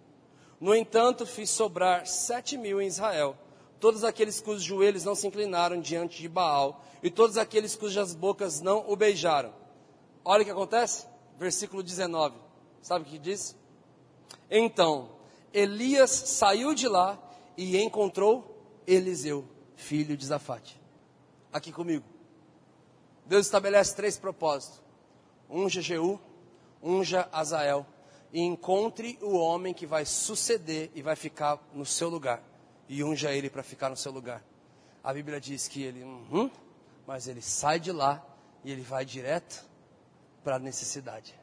No 0.60 0.76
entanto, 0.76 1.26
fiz 1.26 1.50
sobrar 1.50 2.06
sete 2.06 2.58
mil 2.58 2.82
em 2.82 2.88
Israel, 2.88 3.36
todos 3.80 4.04
aqueles 4.04 4.42
cujos 4.42 4.64
joelhos 4.64 5.06
não 5.06 5.16
se 5.16 5.26
inclinaram 5.26 5.80
diante 5.80 6.22
de 6.22 6.28
Baal, 6.28 6.84
e 7.02 7.10
todos 7.10 7.38
aqueles 7.38 7.76
cujas 7.76 8.14
bocas 8.14 8.60
não 8.60 8.84
o 8.90 8.96
beijaram. 8.96 9.54
Olha 10.24 10.42
o 10.42 10.46
que 10.46 10.52
acontece, 10.52 11.08
versículo 11.38 11.82
19. 11.82 12.36
Sabe 12.82 13.06
o 13.06 13.08
que 13.08 13.18
diz? 13.18 13.56
Então, 14.52 15.10
Elias 15.54 16.12
saiu 16.12 16.74
de 16.74 16.88
lá 16.88 17.18
e 17.58 17.78
encontrou 17.78 18.58
Eliseu, 18.86 19.46
filho 19.76 20.18
de 20.18 20.26
Zafate. 20.26 20.80
Aqui 21.52 21.72
comigo. 21.72 22.06
Deus 23.26 23.46
estabelece 23.46 23.96
três 23.96 24.18
propósitos: 24.18 24.82
unja 25.50 25.82
Jeú, 25.82 26.20
unja 26.82 27.28
Azael 27.32 27.86
e 28.32 28.42
encontre 28.42 29.18
o 29.22 29.36
homem 29.38 29.74
que 29.74 29.86
vai 29.86 30.06
suceder 30.06 30.92
e 30.94 31.02
vai 31.02 31.16
ficar 31.16 31.60
no 31.74 31.86
seu 31.86 32.10
lugar. 32.10 32.44
E 32.88 33.04
unja 33.04 33.32
ele 33.32 33.50
para 33.50 33.64
ficar 33.64 33.90
no 33.90 33.98
seu 33.98 34.12
lugar. 34.12 34.44
A 35.04 35.14
Bíblia 35.14 35.40
diz 35.40 35.68
que 35.68 35.82
ele, 35.84 36.04
uhum, 36.04 36.50
mas 37.08 37.28
ele 37.28 37.42
sai 37.42 37.80
de 37.80 37.92
lá 37.92 38.24
e 38.64 38.72
ele 38.72 38.82
vai 38.82 39.06
direto 39.06 39.68
para 40.44 40.58
a 40.58 40.60
necessidade. 40.60 41.34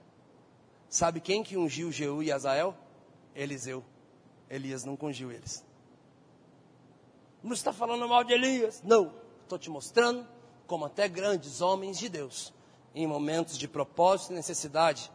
Sabe 0.88 1.20
quem 1.20 1.42
que 1.42 1.56
ungiu 1.56 1.90
Jeú 1.90 2.22
e 2.22 2.30
Azael? 2.30 2.74
Eliseu. 3.34 3.84
Elias 4.48 4.84
não 4.84 4.96
ungiu 5.00 5.32
eles. 5.32 5.64
Não 7.42 7.52
está 7.52 7.72
falando 7.72 8.08
mal 8.08 8.24
de 8.24 8.32
Elias. 8.32 8.82
Não. 8.82 9.12
Estou 9.42 9.58
te 9.58 9.70
mostrando 9.70 10.26
como 10.66 10.84
até 10.84 11.08
grandes 11.08 11.60
homens 11.60 11.98
de 11.98 12.08
Deus, 12.08 12.52
em 12.96 13.06
momentos 13.06 13.58
de 13.58 13.68
propósito 13.68 14.32
e 14.32 14.34
necessidade, 14.34 15.12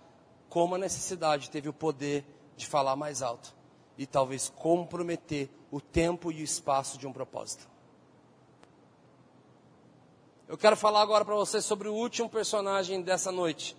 como 0.47 0.75
a 0.75 0.77
necessidade 0.77 1.49
teve 1.49 1.67
o 1.67 1.73
poder 1.73 2.23
de 2.55 2.67
falar 2.67 2.95
mais 2.95 3.23
alto 3.23 3.55
e 3.97 4.05
talvez 4.05 4.49
comprometer 4.49 5.49
o 5.71 5.81
tempo 5.81 6.31
e 6.31 6.41
o 6.41 6.43
espaço 6.43 6.99
de 6.99 7.07
um 7.07 7.11
propósito. 7.11 7.67
Eu 10.47 10.57
quero 10.57 10.77
falar 10.77 11.01
agora 11.01 11.25
para 11.25 11.33
vocês 11.33 11.65
sobre 11.65 11.87
o 11.87 11.93
último 11.93 12.29
personagem 12.29 13.01
dessa 13.01 13.31
noite. 13.31 13.75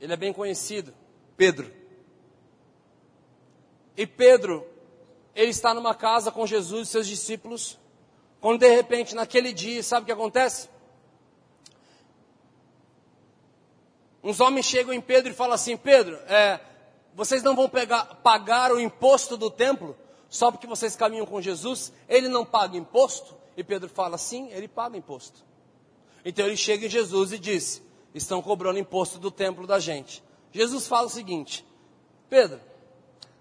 Ele 0.00 0.12
é 0.12 0.16
bem 0.16 0.32
conhecido, 0.32 0.92
Pedro. 1.36 1.72
E 3.96 4.06
Pedro, 4.06 4.66
ele 5.36 5.50
está 5.50 5.72
numa 5.72 5.94
casa 5.94 6.32
com 6.32 6.44
Jesus 6.46 6.88
e 6.88 6.90
seus 6.90 7.06
discípulos, 7.06 7.78
quando 8.40 8.58
de 8.58 8.74
repente 8.74 9.14
naquele 9.14 9.52
dia, 9.52 9.84
sabe 9.84 10.02
o 10.02 10.06
que 10.06 10.12
acontece? 10.12 10.71
Uns 14.22 14.40
homens 14.40 14.66
chegam 14.66 14.94
em 14.94 15.00
Pedro 15.00 15.32
e 15.32 15.34
falam 15.34 15.54
assim: 15.54 15.76
Pedro, 15.76 16.16
é, 16.28 16.60
vocês 17.14 17.42
não 17.42 17.56
vão 17.56 17.68
pegar, 17.68 18.04
pagar 18.22 18.72
o 18.72 18.80
imposto 18.80 19.36
do 19.36 19.50
templo 19.50 19.96
só 20.28 20.50
porque 20.50 20.66
vocês 20.66 20.96
caminham 20.96 21.26
com 21.26 21.42
Jesus? 21.42 21.92
Ele 22.08 22.28
não 22.28 22.44
paga 22.44 22.76
imposto? 22.76 23.34
E 23.56 23.64
Pedro 23.64 23.88
fala: 23.88 24.16
Sim, 24.16 24.48
ele 24.50 24.68
paga 24.68 24.96
imposto. 24.96 25.44
Então 26.24 26.46
ele 26.46 26.56
chega 26.56 26.86
em 26.86 26.90
Jesus 26.90 27.32
e 27.32 27.38
diz: 27.38 27.82
Estão 28.14 28.40
cobrando 28.40 28.78
imposto 28.78 29.18
do 29.18 29.30
templo 29.30 29.66
da 29.66 29.78
gente. 29.78 30.22
Jesus 30.52 30.86
fala 30.86 31.06
o 31.06 31.10
seguinte: 31.10 31.66
Pedro, 32.30 32.60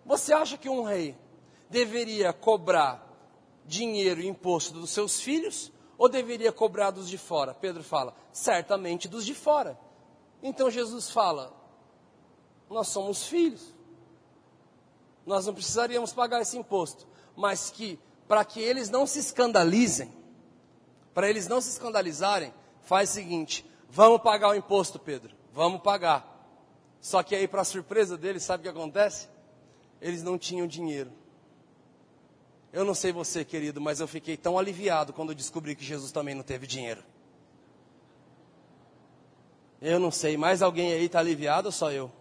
você 0.05 0.33
acha 0.33 0.57
que 0.57 0.67
um 0.67 0.83
rei 0.83 1.15
deveria 1.69 2.33
cobrar 2.33 3.07
dinheiro 3.65 4.19
e 4.19 4.27
imposto 4.27 4.73
dos 4.73 4.89
seus 4.89 5.21
filhos 5.21 5.71
ou 5.97 6.09
deveria 6.09 6.51
cobrar 6.51 6.91
dos 6.91 7.07
de 7.07 7.17
fora? 7.17 7.53
Pedro 7.53 7.83
fala: 7.83 8.15
Certamente 8.33 9.07
dos 9.07 9.25
de 9.25 9.35
fora. 9.35 9.77
Então 10.41 10.69
Jesus 10.69 11.09
fala: 11.09 11.53
Nós 12.69 12.87
somos 12.87 13.27
filhos. 13.27 13.73
Nós 15.25 15.45
não 15.45 15.53
precisaríamos 15.53 16.13
pagar 16.13 16.41
esse 16.41 16.57
imposto, 16.57 17.07
mas 17.35 17.69
que 17.69 17.99
para 18.27 18.43
que 18.43 18.59
eles 18.59 18.89
não 18.89 19.05
se 19.05 19.19
escandalizem, 19.19 20.11
para 21.13 21.29
eles 21.29 21.47
não 21.47 21.61
se 21.61 21.69
escandalizarem, 21.69 22.53
faz 22.81 23.11
o 23.11 23.13
seguinte: 23.13 23.65
vamos 23.89 24.21
pagar 24.21 24.49
o 24.49 24.55
imposto, 24.55 24.97
Pedro, 24.97 25.35
vamos 25.53 25.81
pagar. 25.81 26.27
Só 26.99 27.23
que 27.23 27.35
aí, 27.35 27.47
para 27.47 27.63
surpresa 27.63 28.17
deles, 28.17 28.43
sabe 28.43 28.61
o 28.61 28.63
que 28.63 28.69
acontece? 28.69 29.27
Eles 29.99 30.21
não 30.23 30.37
tinham 30.37 30.67
dinheiro. 30.67 31.11
Eu 32.71 32.85
não 32.85 32.93
sei 32.93 33.11
você, 33.11 33.43
querido, 33.43 33.81
mas 33.81 33.99
eu 33.99 34.07
fiquei 34.07 34.37
tão 34.37 34.57
aliviado 34.57 35.11
quando 35.11 35.35
descobri 35.35 35.75
que 35.75 35.83
Jesus 35.83 36.11
também 36.11 36.33
não 36.33 36.43
teve 36.43 36.65
dinheiro. 36.65 37.03
Eu 39.81 39.99
não 39.99 40.11
sei, 40.11 40.37
mais 40.37 40.61
alguém 40.61 40.93
aí 40.93 41.05
está 41.05 41.19
aliviado 41.19 41.69
ou 41.69 41.71
só 41.71 41.91
eu? 41.91 42.11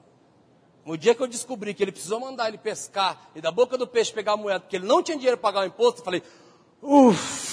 No 0.85 0.97
dia 0.97 1.15
que 1.15 1.23
eu 1.23 1.27
descobri 1.27 1.75
que 1.75 1.83
ele 1.83 1.93
precisou 1.93 2.19
mandar 2.19 2.49
ele 2.49 2.57
pescar 2.57 3.31
e 3.35 3.41
da 3.41 3.51
boca 3.51 3.77
do 3.77 3.87
peixe 3.87 4.13
pegar 4.13 4.33
a 4.33 4.37
moeda, 4.37 4.61
porque 4.61 4.77
ele 4.77 4.87
não 4.87 5.03
tinha 5.03 5.17
dinheiro 5.17 5.37
para 5.37 5.53
pagar 5.53 5.65
o 5.65 5.67
imposto, 5.67 6.01
eu 6.01 6.05
falei, 6.05 6.23
uff. 6.83 7.51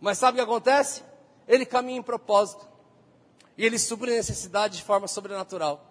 Mas 0.00 0.18
sabe 0.18 0.32
o 0.32 0.44
que 0.44 0.50
acontece? 0.50 1.02
Ele 1.48 1.64
caminha 1.64 1.98
em 1.98 2.02
propósito. 2.02 2.68
E 3.56 3.64
ele 3.64 3.78
supre 3.78 4.12
a 4.12 4.16
necessidade 4.16 4.76
de 4.76 4.82
forma 4.82 5.08
sobrenatural. 5.08 5.88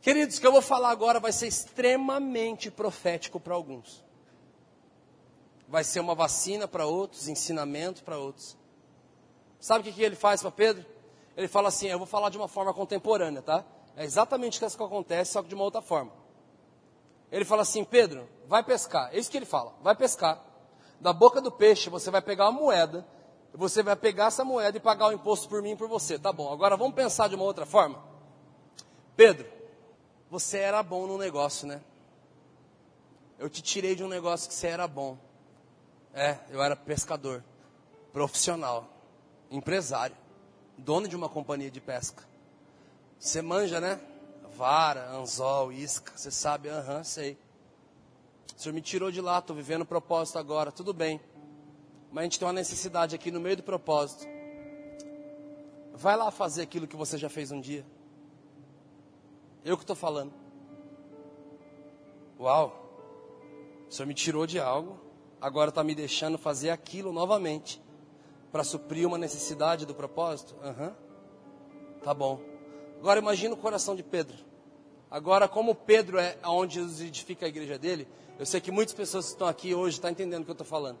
Queridos, 0.00 0.36
o 0.36 0.40
que 0.40 0.46
eu 0.46 0.52
vou 0.52 0.62
falar 0.62 0.90
agora 0.90 1.20
vai 1.20 1.32
ser 1.32 1.46
extremamente 1.46 2.70
profético 2.70 3.38
para 3.38 3.54
alguns. 3.54 4.04
Vai 5.68 5.84
ser 5.84 6.00
uma 6.00 6.14
vacina 6.14 6.66
para 6.66 6.86
outros, 6.86 7.28
ensinamento 7.28 8.02
para 8.02 8.18
outros. 8.18 8.56
Sabe 9.62 9.82
o 9.82 9.84
que, 9.84 9.92
que 9.92 10.02
ele 10.02 10.16
faz 10.16 10.42
para 10.42 10.50
Pedro? 10.50 10.84
Ele 11.36 11.46
fala 11.46 11.68
assim: 11.68 11.86
Eu 11.86 11.96
vou 11.96 12.06
falar 12.06 12.30
de 12.30 12.36
uma 12.36 12.48
forma 12.48 12.74
contemporânea, 12.74 13.40
tá? 13.40 13.64
É 13.96 14.04
exatamente 14.04 14.62
isso 14.62 14.76
que 14.76 14.82
acontece, 14.82 15.32
só 15.32 15.40
que 15.40 15.48
de 15.48 15.54
uma 15.54 15.62
outra 15.62 15.80
forma. 15.80 16.10
Ele 17.30 17.44
fala 17.44 17.62
assim: 17.62 17.84
Pedro, 17.84 18.28
vai 18.48 18.64
pescar. 18.64 19.14
É 19.14 19.18
isso 19.20 19.30
que 19.30 19.36
ele 19.36 19.46
fala: 19.46 19.72
vai 19.80 19.94
pescar. 19.94 20.44
Da 21.00 21.12
boca 21.12 21.40
do 21.40 21.52
peixe 21.52 21.88
você 21.88 22.10
vai 22.10 22.20
pegar 22.20 22.48
uma 22.48 22.60
moeda, 22.60 23.06
você 23.54 23.84
vai 23.84 23.94
pegar 23.94 24.26
essa 24.26 24.44
moeda 24.44 24.76
e 24.76 24.80
pagar 24.80 25.06
o 25.06 25.12
imposto 25.12 25.48
por 25.48 25.62
mim 25.62 25.70
e 25.70 25.76
por 25.76 25.86
você. 25.86 26.18
Tá 26.18 26.32
bom, 26.32 26.52
agora 26.52 26.76
vamos 26.76 26.96
pensar 26.96 27.28
de 27.28 27.36
uma 27.36 27.44
outra 27.44 27.64
forma. 27.64 28.02
Pedro, 29.14 29.46
você 30.28 30.58
era 30.58 30.82
bom 30.82 31.06
no 31.06 31.16
negócio, 31.16 31.68
né? 31.68 31.80
Eu 33.38 33.48
te 33.48 33.62
tirei 33.62 33.94
de 33.94 34.02
um 34.02 34.08
negócio 34.08 34.48
que 34.48 34.54
você 34.56 34.66
era 34.66 34.88
bom. 34.88 35.16
É, 36.12 36.36
eu 36.50 36.60
era 36.60 36.74
pescador, 36.74 37.44
profissional 38.12 38.92
empresário, 39.52 40.16
dono 40.78 41.06
de 41.06 41.14
uma 41.14 41.28
companhia 41.28 41.70
de 41.70 41.80
pesca. 41.80 42.24
Você 43.18 43.42
manja, 43.42 43.80
né? 43.80 44.00
Vara, 44.56 45.10
anzol, 45.10 45.72
isca, 45.72 46.12
você 46.16 46.30
sabe, 46.30 46.68
aham, 46.68 46.98
uhum, 46.98 47.04
sei. 47.04 47.38
O 48.56 48.60
senhor 48.60 48.74
me 48.74 48.80
tirou 48.80 49.10
de 49.10 49.20
lá, 49.20 49.38
estou 49.38 49.54
vivendo 49.54 49.82
o 49.82 49.86
propósito 49.86 50.38
agora, 50.38 50.72
tudo 50.72 50.92
bem. 50.92 51.20
Mas 52.10 52.22
a 52.22 52.24
gente 52.24 52.38
tem 52.38 52.46
uma 52.46 52.52
necessidade 52.52 53.14
aqui 53.14 53.30
no 53.30 53.40
meio 53.40 53.56
do 53.56 53.62
propósito. 53.62 54.26
Vai 55.94 56.16
lá 56.16 56.30
fazer 56.30 56.62
aquilo 56.62 56.86
que 56.86 56.96
você 56.96 57.16
já 57.16 57.28
fez 57.28 57.50
um 57.50 57.60
dia. 57.60 57.84
Eu 59.64 59.76
que 59.76 59.84
estou 59.84 59.96
falando. 59.96 60.32
Uau! 62.38 62.78
O 63.88 63.92
senhor 63.92 64.06
me 64.06 64.14
tirou 64.14 64.46
de 64.46 64.58
algo, 64.58 64.98
agora 65.40 65.68
está 65.68 65.84
me 65.84 65.94
deixando 65.94 66.36
fazer 66.38 66.70
aquilo 66.70 67.12
novamente 67.12 67.80
para 68.52 68.62
suprir 68.62 69.08
uma 69.08 69.16
necessidade 69.16 69.86
do 69.86 69.94
propósito? 69.94 70.54
Uhum. 70.62 70.92
Tá 72.04 72.12
bom. 72.12 72.40
Agora 73.00 73.18
imagina 73.18 73.54
o 73.54 73.56
coração 73.56 73.96
de 73.96 74.02
Pedro. 74.02 74.36
Agora, 75.10 75.48
como 75.48 75.74
Pedro 75.74 76.18
é 76.18 76.38
onde 76.44 76.74
Jesus 76.74 77.00
edifica 77.00 77.46
a 77.46 77.48
igreja 77.48 77.78
dele, 77.78 78.06
eu 78.38 78.46
sei 78.46 78.60
que 78.60 78.70
muitas 78.70 78.94
pessoas 78.94 79.26
que 79.26 79.32
estão 79.32 79.48
aqui 79.48 79.74
hoje 79.74 79.96
estão 79.96 80.10
entendendo 80.10 80.42
o 80.42 80.44
que 80.44 80.50
eu 80.50 80.54
estou 80.54 80.66
falando. 80.66 80.98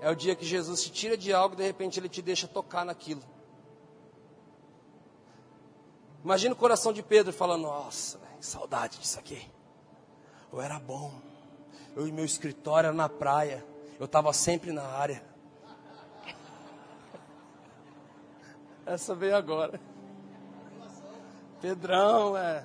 É 0.00 0.10
o 0.10 0.14
dia 0.14 0.34
que 0.34 0.44
Jesus 0.44 0.82
te 0.82 0.90
tira 0.90 1.16
de 1.16 1.32
algo 1.32 1.54
e 1.54 1.58
de 1.58 1.62
repente 1.62 1.98
ele 2.00 2.08
te 2.08 2.20
deixa 2.20 2.48
tocar 2.48 2.84
naquilo. 2.84 3.22
Imagina 6.22 6.54
o 6.54 6.56
coração 6.56 6.92
de 6.92 7.02
Pedro 7.02 7.32
falando: 7.32 7.62
Nossa, 7.62 8.18
véio, 8.18 8.36
saudade 8.40 8.98
disso 8.98 9.18
aqui. 9.18 9.50
Eu 10.52 10.60
era 10.60 10.78
bom. 10.78 11.12
Eu 11.94 12.06
e 12.06 12.12
meu 12.12 12.24
escritório 12.24 12.88
era 12.88 12.96
na 12.96 13.08
praia. 13.08 13.64
Eu 13.98 14.06
estava 14.06 14.32
sempre 14.32 14.72
na 14.72 14.82
área. 14.82 15.24
Essa 18.86 19.14
veio 19.16 19.36
agora. 19.36 19.80
Pedrão, 21.60 22.36
é. 22.36 22.64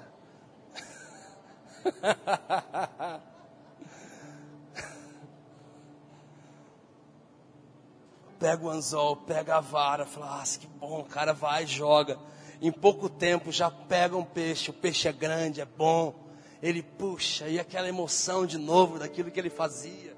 pega 8.37 8.63
o 8.63 8.69
anzol, 8.69 9.15
pega 9.15 9.57
a 9.57 9.61
vara, 9.61 10.05
fala, 10.05 10.41
ah, 10.41 10.43
que 10.59 10.67
bom, 10.67 10.99
o 10.99 11.05
cara 11.05 11.33
vai, 11.33 11.65
joga. 11.65 12.19
Em 12.61 12.71
pouco 12.71 13.09
tempo 13.09 13.51
já 13.51 13.71
pega 13.71 14.15
um 14.15 14.23
peixe, 14.23 14.69
o 14.69 14.73
peixe 14.73 15.07
é 15.07 15.11
grande, 15.11 15.59
é 15.59 15.65
bom. 15.65 16.13
Ele 16.61 16.83
puxa, 16.83 17.47
e 17.47 17.59
aquela 17.59 17.89
emoção 17.89 18.45
de 18.45 18.59
novo 18.59 18.99
daquilo 18.99 19.31
que 19.31 19.39
ele 19.39 19.49
fazia. 19.49 20.15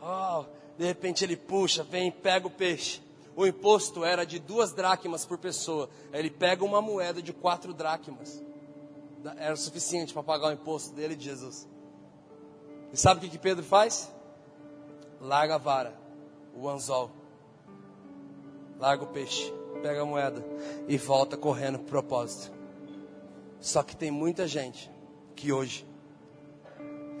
Oh, 0.00 0.44
de 0.78 0.86
repente 0.86 1.22
ele 1.22 1.36
puxa, 1.36 1.82
vem, 1.82 2.10
pega 2.10 2.46
o 2.46 2.50
peixe. 2.50 3.02
O 3.38 3.46
imposto 3.46 4.04
era 4.04 4.26
de 4.26 4.40
duas 4.40 4.72
dracmas 4.72 5.24
por 5.24 5.38
pessoa. 5.38 5.88
Ele 6.12 6.28
pega 6.28 6.64
uma 6.64 6.82
moeda 6.82 7.22
de 7.22 7.32
quatro 7.32 7.72
dracmas. 7.72 8.42
Era 9.36 9.54
suficiente 9.54 10.12
para 10.12 10.24
pagar 10.24 10.48
o 10.48 10.52
imposto 10.54 10.92
dele 10.92 11.14
de 11.14 11.26
Jesus. 11.26 11.68
E 12.92 12.96
sabe 12.96 13.18
o 13.18 13.20
que, 13.20 13.28
que 13.30 13.38
Pedro 13.38 13.64
faz? 13.64 14.12
Larga 15.20 15.54
a 15.54 15.58
vara, 15.58 15.94
o 16.52 16.68
anzol 16.68 17.12
larga 18.76 19.04
o 19.04 19.06
peixe, 19.06 19.52
pega 19.82 20.02
a 20.02 20.04
moeda 20.04 20.44
e 20.88 20.98
volta 20.98 21.36
correndo 21.36 21.78
pro 21.78 22.02
propósito. 22.02 22.52
Só 23.60 23.84
que 23.84 23.96
tem 23.96 24.10
muita 24.10 24.48
gente 24.48 24.90
que 25.36 25.52
hoje, 25.52 25.86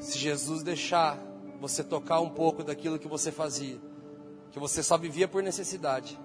se 0.00 0.18
Jesus 0.18 0.64
deixar 0.64 1.16
você 1.60 1.84
tocar 1.84 2.20
um 2.20 2.30
pouco 2.30 2.64
daquilo 2.64 2.98
que 2.98 3.06
você 3.06 3.30
fazia, 3.30 3.87
que 4.52 4.58
você 4.58 4.82
só 4.82 4.96
vivia 4.96 5.28
por 5.28 5.42
necessidade, 5.42 6.18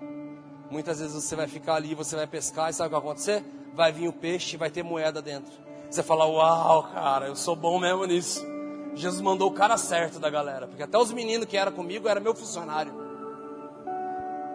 muitas 0.70 1.00
vezes 1.00 1.14
você 1.14 1.36
vai 1.36 1.48
ficar 1.48 1.76
ali, 1.76 1.94
você 1.94 2.16
vai 2.16 2.28
pescar 2.28 2.70
e 2.70 2.74
sabe 2.74 2.88
o 2.88 2.90
que 2.90 3.02
vai 3.02 3.12
acontecer? 3.12 3.44
Vai 3.74 3.92
vir 3.92 4.08
o 4.08 4.14
peixe 4.14 4.58
vai 4.58 4.70
ter 4.70 4.84
moeda 4.84 5.22
dentro. 5.22 5.52
Você 5.90 6.02
fala, 6.02 6.26
uau, 6.26 6.84
cara, 6.84 7.28
eu 7.28 7.36
sou 7.36 7.56
bom 7.56 7.80
mesmo 7.80 8.06
nisso. 8.06 8.44
Jesus 8.96 9.22
mandou 9.22 9.50
o 9.50 9.54
cara 9.54 9.78
certo 9.78 10.20
da 10.20 10.30
galera, 10.30 10.68
porque 10.68 10.84
até 10.84 10.98
os 10.98 11.12
meninos 11.12 11.48
que 11.48 11.58
eram 11.58 11.72
comigo 11.72 12.08
era 12.08 12.20
meu 12.20 12.34
funcionário. 12.34 12.94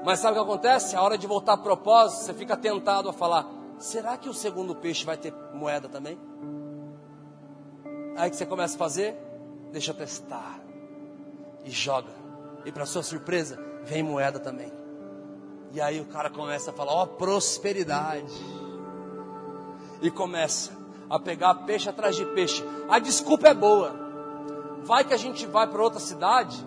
Mas 0.04 0.20
sabe 0.20 0.38
o 0.38 0.42
que 0.42 0.48
acontece? 0.48 0.96
A 0.96 1.02
hora 1.02 1.18
de 1.18 1.26
voltar 1.26 1.54
a 1.54 1.58
propósito, 1.58 2.24
você 2.24 2.34
fica 2.34 2.56
tentado 2.56 3.08
a 3.08 3.12
falar: 3.12 3.46
será 3.78 4.16
que 4.16 4.28
o 4.28 4.34
segundo 4.34 4.74
peixe 4.74 5.04
vai 5.04 5.16
ter 5.16 5.34
moeda 5.52 5.88
também? 5.88 6.18
Aí 8.16 8.30
que 8.30 8.36
você 8.36 8.46
começa 8.46 8.74
a 8.74 8.78
fazer, 8.78 9.16
deixa 9.70 9.90
eu 9.90 9.96
testar. 9.96 10.60
E 11.64 11.70
joga. 11.70 12.27
E 12.64 12.72
para 12.72 12.86
sua 12.86 13.02
surpresa, 13.02 13.58
vem 13.84 14.02
moeda 14.02 14.38
também. 14.38 14.72
E 15.72 15.80
aí 15.80 16.00
o 16.00 16.06
cara 16.06 16.30
começa 16.30 16.70
a 16.70 16.74
falar: 16.74 16.92
ó, 16.92 17.02
oh, 17.04 17.06
prosperidade. 17.06 18.34
E 20.00 20.10
começa 20.10 20.72
a 21.10 21.18
pegar 21.18 21.54
peixe 21.54 21.88
atrás 21.88 22.16
de 22.16 22.24
peixe. 22.26 22.64
A 22.88 22.98
desculpa 22.98 23.48
é 23.48 23.54
boa. 23.54 23.94
Vai 24.84 25.04
que 25.04 25.14
a 25.14 25.16
gente 25.16 25.46
vai 25.46 25.66
para 25.66 25.82
outra 25.82 26.00
cidade 26.00 26.66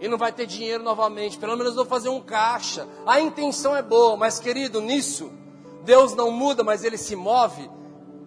e 0.00 0.08
não 0.08 0.18
vai 0.18 0.32
ter 0.32 0.46
dinheiro 0.46 0.82
novamente. 0.82 1.38
Pelo 1.38 1.56
menos 1.56 1.74
vou 1.74 1.84
fazer 1.84 2.08
um 2.08 2.20
caixa. 2.20 2.86
A 3.06 3.20
intenção 3.20 3.74
é 3.74 3.82
boa, 3.82 4.16
mas 4.16 4.38
querido, 4.38 4.80
nisso, 4.80 5.32
Deus 5.84 6.14
não 6.14 6.30
muda, 6.30 6.64
mas 6.64 6.84
ele 6.84 6.98
se 6.98 7.14
move. 7.14 7.70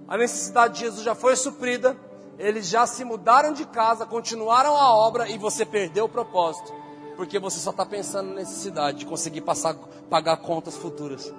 A 0.07 0.17
necessidade 0.17 0.75
de 0.75 0.79
Jesus 0.81 1.03
já 1.03 1.13
foi 1.13 1.35
suprida. 1.35 1.97
Eles 2.37 2.67
já 2.67 2.85
se 2.85 3.03
mudaram 3.03 3.51
de 3.51 3.65
casa, 3.65 4.05
continuaram 4.05 4.75
a 4.75 4.93
obra 4.93 5.27
e 5.29 5.37
você 5.37 5.65
perdeu 5.65 6.05
o 6.05 6.09
propósito. 6.09 6.73
Porque 7.15 7.39
você 7.39 7.59
só 7.59 7.71
está 7.71 7.85
pensando 7.85 8.29
na 8.29 8.35
necessidade 8.35 8.99
de 8.99 9.05
conseguir 9.05 9.41
passar, 9.41 9.73
pagar 10.09 10.37
contas 10.37 10.75
futuras. 10.75 11.33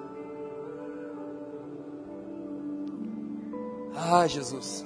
Ah, 3.94 4.26
Jesus. 4.26 4.84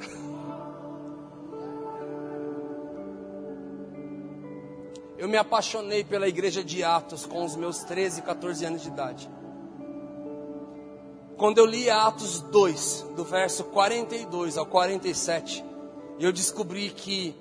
Eu 5.17 5.29
me 5.29 5.37
apaixonei 5.37 6.03
pela 6.03 6.27
igreja 6.27 6.65
de 6.65 6.83
Atos 6.83 7.25
com 7.25 7.45
os 7.45 7.55
meus 7.55 7.85
13, 7.85 8.23
14 8.23 8.65
anos 8.65 8.83
de 8.83 8.89
idade. 8.89 9.31
Quando 11.37 11.59
eu 11.59 11.65
li 11.65 11.89
Atos 11.89 12.41
2, 12.41 13.07
do 13.17 13.25
verso 13.25 13.65
42 13.65 14.59
ao 14.59 14.67
47, 14.67 15.65
eu 16.19 16.33
descobri 16.33 16.91
que 16.91 17.35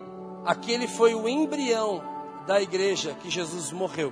aquele 0.45 0.87
foi 0.87 1.13
o 1.13 1.27
embrião 1.27 2.03
da 2.45 2.61
igreja 2.61 3.15
que 3.21 3.29
Jesus 3.29 3.71
morreu. 3.71 4.11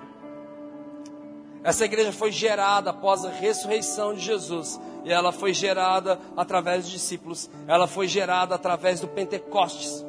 Essa 1.63 1.85
igreja 1.85 2.11
foi 2.11 2.31
gerada 2.31 2.91
após 2.91 3.25
a 3.25 3.29
ressurreição 3.29 4.13
de 4.13 4.21
Jesus. 4.21 4.79
E 5.03 5.11
ela 5.11 5.31
foi 5.31 5.53
gerada 5.53 6.19
através 6.37 6.83
dos 6.83 6.91
discípulos. 6.91 7.49
Ela 7.67 7.87
foi 7.87 8.07
gerada 8.07 8.55
através 8.55 9.01
do 9.01 9.07
Pentecostes 9.07 10.05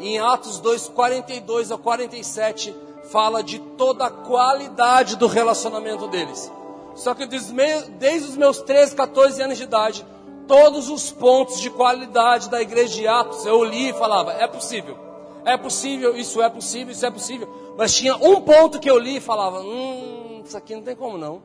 em 0.00 0.18
Atos 0.18 0.58
2, 0.60 0.88
42 0.88 1.70
a 1.70 1.76
47, 1.76 2.74
fala 3.12 3.42
de 3.42 3.58
toda 3.76 4.06
a 4.06 4.10
qualidade 4.10 5.16
do 5.16 5.26
relacionamento 5.26 6.08
deles. 6.08 6.50
Só 6.94 7.14
que 7.14 7.26
desde 7.26 8.28
os 8.28 8.36
meus 8.36 8.62
13, 8.62 8.96
14 8.96 9.42
anos 9.42 9.58
de 9.58 9.64
idade, 9.64 10.04
todos 10.50 10.90
os 10.90 11.12
pontos 11.12 11.60
de 11.60 11.70
qualidade 11.70 12.50
da 12.50 12.60
igreja 12.60 12.92
de 12.96 13.06
Atos, 13.06 13.46
eu 13.46 13.62
li 13.62 13.90
e 13.90 13.92
falava: 13.92 14.32
é 14.32 14.48
possível, 14.48 14.98
é 15.44 15.56
possível, 15.56 16.16
isso 16.16 16.42
é 16.42 16.48
possível, 16.50 16.90
isso 16.92 17.06
é 17.06 17.10
possível. 17.10 17.48
Mas 17.78 17.94
tinha 17.94 18.16
um 18.16 18.40
ponto 18.40 18.80
que 18.80 18.90
eu 18.90 18.98
li 18.98 19.18
e 19.18 19.20
falava: 19.20 19.60
hum, 19.60 20.42
isso 20.44 20.56
aqui 20.56 20.74
não 20.74 20.82
tem 20.82 20.96
como 20.96 21.16
não. 21.16 21.40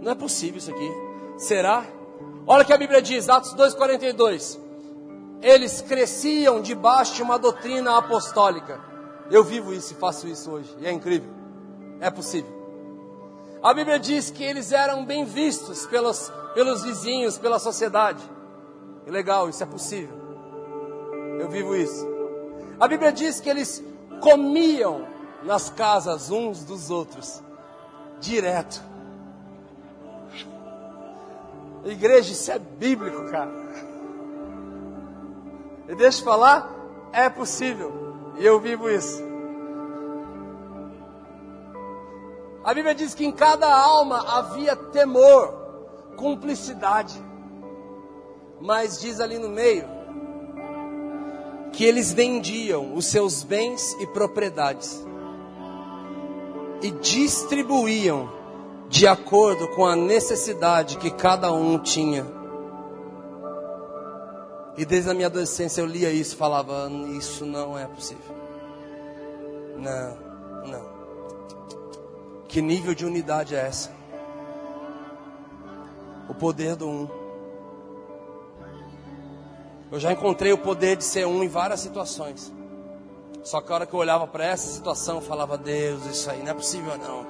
Não 0.00 0.12
é 0.12 0.14
possível 0.14 0.58
isso 0.58 0.70
aqui. 0.70 0.90
Será? 1.38 1.84
Olha 2.46 2.62
o 2.62 2.64
que 2.64 2.72
a 2.72 2.78
Bíblia 2.78 3.02
diz, 3.02 3.28
Atos 3.28 3.52
2,42 3.54 4.70
eles 5.42 5.80
cresciam 5.80 6.60
debaixo 6.60 7.14
de 7.14 7.22
uma 7.22 7.38
doutrina 7.38 7.96
apostólica. 7.96 8.78
Eu 9.30 9.42
vivo 9.42 9.72
isso 9.72 9.94
e 9.94 9.96
faço 9.96 10.28
isso 10.28 10.50
hoje, 10.50 10.74
e 10.80 10.86
é 10.86 10.92
incrível, 10.92 11.30
é 11.98 12.10
possível. 12.10 12.59
A 13.62 13.74
Bíblia 13.74 13.98
diz 13.98 14.30
que 14.30 14.42
eles 14.42 14.72
eram 14.72 15.04
bem 15.04 15.24
vistos 15.24 15.86
pelos, 15.86 16.32
pelos 16.54 16.82
vizinhos, 16.82 17.36
pela 17.36 17.58
sociedade. 17.58 18.22
E 19.06 19.10
legal, 19.10 19.48
isso 19.48 19.62
é 19.62 19.66
possível. 19.66 20.18
Eu 21.38 21.48
vivo 21.48 21.76
isso. 21.76 22.06
A 22.78 22.88
Bíblia 22.88 23.12
diz 23.12 23.38
que 23.40 23.50
eles 23.50 23.84
comiam 24.20 25.06
nas 25.42 25.68
casas 25.68 26.30
uns 26.30 26.64
dos 26.64 26.90
outros, 26.90 27.42
direto. 28.18 28.82
Igreja, 31.84 32.32
isso 32.32 32.50
é 32.50 32.58
bíblico, 32.58 33.30
cara. 33.30 33.50
E 35.88 35.94
deixa 35.94 36.20
eu 36.20 36.24
falar, 36.24 36.70
é 37.12 37.28
possível. 37.28 37.92
E 38.38 38.44
eu 38.44 38.60
vivo 38.60 38.88
isso. 38.88 39.29
A 42.62 42.74
Bíblia 42.74 42.94
diz 42.94 43.14
que 43.14 43.24
em 43.24 43.32
cada 43.32 43.72
alma 43.72 44.38
havia 44.38 44.76
temor, 44.76 45.54
cumplicidade. 46.16 47.22
Mas 48.60 49.00
diz 49.00 49.20
ali 49.20 49.38
no 49.38 49.48
meio 49.48 49.86
que 51.72 51.84
eles 51.84 52.12
vendiam 52.12 52.94
os 52.94 53.06
seus 53.06 53.42
bens 53.42 53.96
e 54.00 54.06
propriedades 54.08 55.02
e 56.82 56.90
distribuíam 56.90 58.30
de 58.88 59.06
acordo 59.06 59.68
com 59.68 59.86
a 59.86 59.94
necessidade 59.94 60.98
que 60.98 61.10
cada 61.10 61.52
um 61.52 61.78
tinha. 61.78 62.26
E 64.76 64.84
desde 64.84 65.10
a 65.10 65.14
minha 65.14 65.28
adolescência 65.28 65.80
eu 65.80 65.86
lia 65.86 66.10
isso 66.10 66.36
falava: 66.36 66.90
Isso 67.16 67.46
não 67.46 67.78
é 67.78 67.86
possível. 67.86 68.34
Não, 69.76 70.16
não. 70.66 70.99
Que 72.50 72.60
nível 72.60 72.96
de 72.96 73.06
unidade 73.06 73.54
é 73.54 73.60
essa? 73.60 73.92
O 76.28 76.34
poder 76.34 76.74
do 76.74 76.88
um. 76.88 77.08
Eu 79.88 80.00
já 80.00 80.10
encontrei 80.10 80.52
o 80.52 80.58
poder 80.58 80.96
de 80.96 81.04
ser 81.04 81.28
um 81.28 81.44
em 81.44 81.48
várias 81.48 81.78
situações. 81.78 82.52
Só 83.44 83.60
que 83.60 83.70
a 83.70 83.76
hora 83.76 83.86
que 83.86 83.94
eu 83.94 84.00
olhava 84.00 84.26
para 84.26 84.44
essa 84.44 84.66
situação, 84.66 85.16
eu 85.16 85.22
falava: 85.22 85.56
Deus, 85.56 86.04
isso 86.06 86.28
aí 86.28 86.42
não 86.42 86.50
é 86.50 86.54
possível 86.54 86.98
não. 86.98 87.24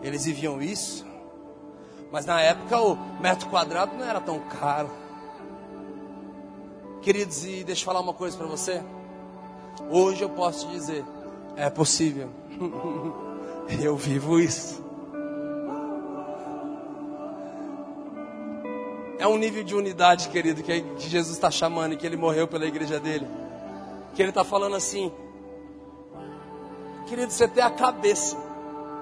Eles 0.00 0.24
viviam 0.24 0.62
isso. 0.62 1.04
Mas 2.12 2.24
na 2.24 2.40
época 2.40 2.80
o 2.80 2.96
metro 3.20 3.48
quadrado 3.48 3.96
não 3.96 4.04
era 4.04 4.20
tão 4.20 4.38
caro. 4.38 4.90
Queridos, 7.02 7.44
e 7.44 7.64
deixa 7.64 7.82
eu 7.82 7.86
falar 7.86 7.98
uma 7.98 8.14
coisa 8.14 8.36
para 8.36 8.46
você. 8.46 8.80
Hoje 9.90 10.22
eu 10.22 10.30
posso 10.30 10.68
te 10.68 10.72
dizer, 10.72 11.04
é 11.56 11.68
possível. 11.68 12.30
eu 13.68 13.96
vivo 13.96 14.38
isso. 14.38 14.84
É 19.18 19.26
um 19.26 19.36
nível 19.36 19.64
de 19.64 19.74
unidade, 19.74 20.28
querido, 20.28 20.62
que 20.62 21.08
Jesus 21.08 21.34
está 21.34 21.50
chamando 21.50 21.94
e 21.94 21.96
que 21.96 22.06
ele 22.06 22.16
morreu 22.16 22.46
pela 22.46 22.66
igreja 22.66 23.00
dele. 23.00 23.26
Que 24.14 24.22
ele 24.22 24.28
está 24.28 24.44
falando 24.44 24.76
assim, 24.76 25.10
querido, 27.06 27.32
você 27.32 27.48
tem 27.48 27.62
a 27.62 27.70
cabeça. 27.70 28.36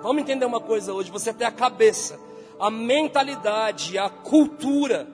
Vamos 0.02 0.22
entender 0.22 0.44
uma 0.44 0.60
coisa 0.60 0.92
hoje: 0.92 1.10
você 1.10 1.32
tem 1.32 1.46
a 1.46 1.52
cabeça, 1.52 2.18
a 2.58 2.70
mentalidade, 2.70 3.98
a 3.98 4.08
cultura 4.08 5.08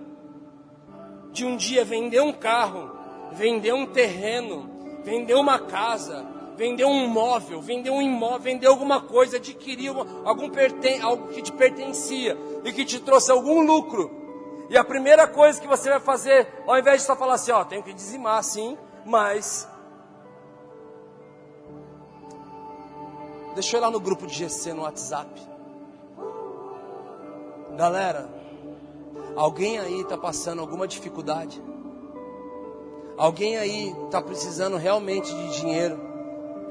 de 1.32 1.44
um 1.44 1.56
dia 1.56 1.84
vender 1.84 2.20
um 2.20 2.32
carro, 2.32 2.90
vender 3.32 3.72
um 3.72 3.86
terreno, 3.86 4.68
vender 5.04 5.34
uma 5.34 5.58
casa, 5.58 6.26
vender 6.60 6.84
um 6.84 7.08
móvel, 7.08 7.62
vender 7.62 7.88
um 7.88 8.02
imóvel, 8.02 8.38
vender 8.38 8.66
alguma 8.66 9.00
coisa, 9.00 9.38
adquirir 9.38 9.94
algum 10.26 10.50
perten 10.50 11.00
algo 11.00 11.28
que 11.28 11.40
te 11.40 11.50
pertencia 11.50 12.36
e 12.62 12.70
que 12.70 12.84
te 12.84 13.00
trouxe 13.00 13.32
algum 13.32 13.64
lucro. 13.64 14.10
E 14.68 14.76
a 14.76 14.84
primeira 14.84 15.26
coisa 15.26 15.58
que 15.58 15.66
você 15.66 15.88
vai 15.88 16.00
fazer, 16.00 16.46
ao 16.66 16.78
invés 16.78 17.00
de 17.00 17.06
só 17.06 17.16
falar 17.16 17.36
assim, 17.36 17.50
ó, 17.50 17.64
tenho 17.64 17.82
que 17.82 17.94
dizimar 17.94 18.44
sim, 18.44 18.76
mas 19.06 19.66
deixa 23.54 23.76
eu 23.76 23.80
ir 23.80 23.84
lá 23.84 23.90
no 23.90 23.98
grupo 23.98 24.26
de 24.26 24.34
GC 24.34 24.74
no 24.74 24.82
WhatsApp. 24.82 25.30
Galera, 27.74 28.28
alguém 29.34 29.78
aí 29.78 30.02
está 30.02 30.18
passando 30.18 30.60
alguma 30.60 30.86
dificuldade? 30.86 31.58
Alguém 33.16 33.56
aí 33.56 33.96
está 34.04 34.20
precisando 34.20 34.76
realmente 34.76 35.34
de 35.34 35.58
dinheiro? 35.58 36.09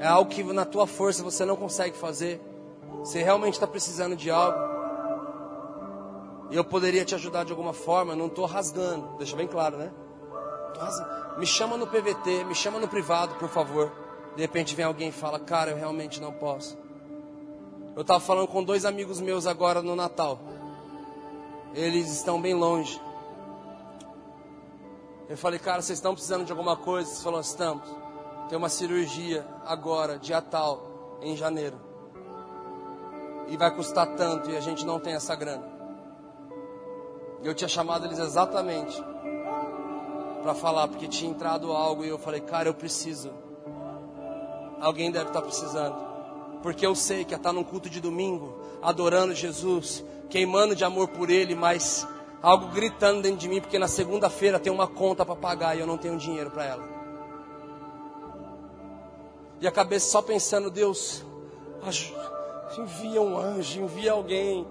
É 0.00 0.06
algo 0.06 0.30
que 0.30 0.42
na 0.42 0.64
tua 0.64 0.86
força 0.86 1.22
você 1.22 1.44
não 1.44 1.56
consegue 1.56 1.94
fazer? 1.94 2.40
Você 3.00 3.22
realmente 3.22 3.54
está 3.54 3.66
precisando 3.66 4.16
de 4.16 4.30
algo? 4.30 4.58
E 6.50 6.56
eu 6.56 6.64
poderia 6.64 7.04
te 7.04 7.14
ajudar 7.14 7.44
de 7.44 7.52
alguma 7.52 7.74
forma, 7.74 8.16
não 8.16 8.26
estou 8.26 8.46
rasgando, 8.46 9.18
deixa 9.18 9.36
bem 9.36 9.46
claro, 9.46 9.76
né? 9.76 9.92
Me 11.36 11.46
chama 11.46 11.76
no 11.76 11.86
PVT, 11.86 12.44
me 12.44 12.54
chama 12.54 12.78
no 12.78 12.88
privado, 12.88 13.34
por 13.34 13.50
favor. 13.50 13.92
De 14.34 14.40
repente 14.40 14.74
vem 14.74 14.86
alguém 14.86 15.10
e 15.10 15.12
fala, 15.12 15.38
cara, 15.38 15.72
eu 15.72 15.76
realmente 15.76 16.18
não 16.18 16.32
posso. 16.32 16.78
Eu 17.94 18.00
estava 18.00 18.20
falando 18.20 18.48
com 18.48 18.64
dois 18.64 18.86
amigos 18.86 19.20
meus 19.20 19.46
agora 19.46 19.82
no 19.82 19.94
Natal. 19.94 20.40
Eles 21.74 22.10
estão 22.10 22.40
bem 22.40 22.54
longe. 22.54 22.98
Eu 25.28 25.36
falei, 25.36 25.58
cara, 25.58 25.82
vocês 25.82 25.98
estão 25.98 26.14
precisando 26.14 26.46
de 26.46 26.52
alguma 26.52 26.74
coisa? 26.74 27.10
Eles 27.10 27.22
falaram, 27.22 27.42
estamos. 27.42 28.09
Tem 28.50 28.58
uma 28.58 28.68
cirurgia 28.68 29.46
agora, 29.64 30.18
dia 30.18 30.42
tal, 30.42 31.20
em 31.22 31.36
janeiro. 31.36 31.76
E 33.46 33.56
vai 33.56 33.72
custar 33.72 34.16
tanto 34.16 34.50
e 34.50 34.56
a 34.56 34.60
gente 34.60 34.84
não 34.84 34.98
tem 34.98 35.14
essa 35.14 35.36
grana. 35.36 35.62
Eu 37.44 37.54
tinha 37.54 37.68
chamado 37.68 38.06
eles 38.06 38.18
exatamente 38.18 39.00
para 40.42 40.52
falar, 40.52 40.88
porque 40.88 41.06
tinha 41.06 41.30
entrado 41.30 41.70
algo 41.70 42.04
e 42.04 42.08
eu 42.08 42.18
falei, 42.18 42.40
cara, 42.40 42.68
eu 42.68 42.74
preciso. 42.74 43.30
Alguém 44.80 45.12
deve 45.12 45.28
estar 45.28 45.42
precisando. 45.42 45.94
Porque 46.60 46.84
eu 46.84 46.96
sei 46.96 47.24
que 47.24 47.32
é 47.32 47.36
estar 47.36 47.52
num 47.52 47.62
culto 47.62 47.88
de 47.88 48.00
domingo, 48.00 48.58
adorando 48.82 49.32
Jesus, 49.32 50.04
queimando 50.28 50.74
de 50.74 50.84
amor 50.84 51.06
por 51.06 51.30
Ele, 51.30 51.54
mas 51.54 52.04
algo 52.42 52.66
gritando 52.72 53.22
dentro 53.22 53.38
de 53.38 53.48
mim, 53.48 53.60
porque 53.60 53.78
na 53.78 53.86
segunda-feira 53.86 54.58
tem 54.58 54.72
uma 54.72 54.88
conta 54.88 55.24
para 55.24 55.36
pagar 55.36 55.76
e 55.76 55.80
eu 55.80 55.86
não 55.86 55.96
tenho 55.96 56.18
dinheiro 56.18 56.50
para 56.50 56.64
ela. 56.64 56.89
E 59.60 59.66
a 59.66 59.70
cabeça 59.70 60.10
só 60.10 60.22
pensando, 60.22 60.70
Deus, 60.70 61.24
envia 62.78 63.20
um 63.20 63.38
anjo, 63.38 63.80
envia 63.80 64.12
alguém, 64.12 64.66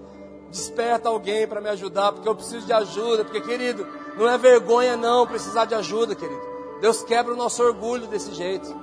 desperta 0.49 1.09
alguém 1.09 1.47
para 1.47 1.61
me 1.61 1.69
ajudar, 1.69 2.11
porque 2.11 2.27
eu 2.27 2.35
preciso 2.35 2.65
de 2.65 2.73
ajuda, 2.73 3.23
porque 3.23 3.41
querido, 3.41 3.87
não 4.17 4.27
é 4.27 4.37
vergonha 4.37 4.97
não 4.97 5.27
precisar 5.27 5.65
de 5.65 5.75
ajuda, 5.75 6.15
querido. 6.15 6.41
Deus 6.81 7.03
quebra 7.03 7.33
o 7.33 7.37
nosso 7.37 7.61
orgulho 7.61 8.07
desse 8.07 8.33
jeito. 8.33 8.75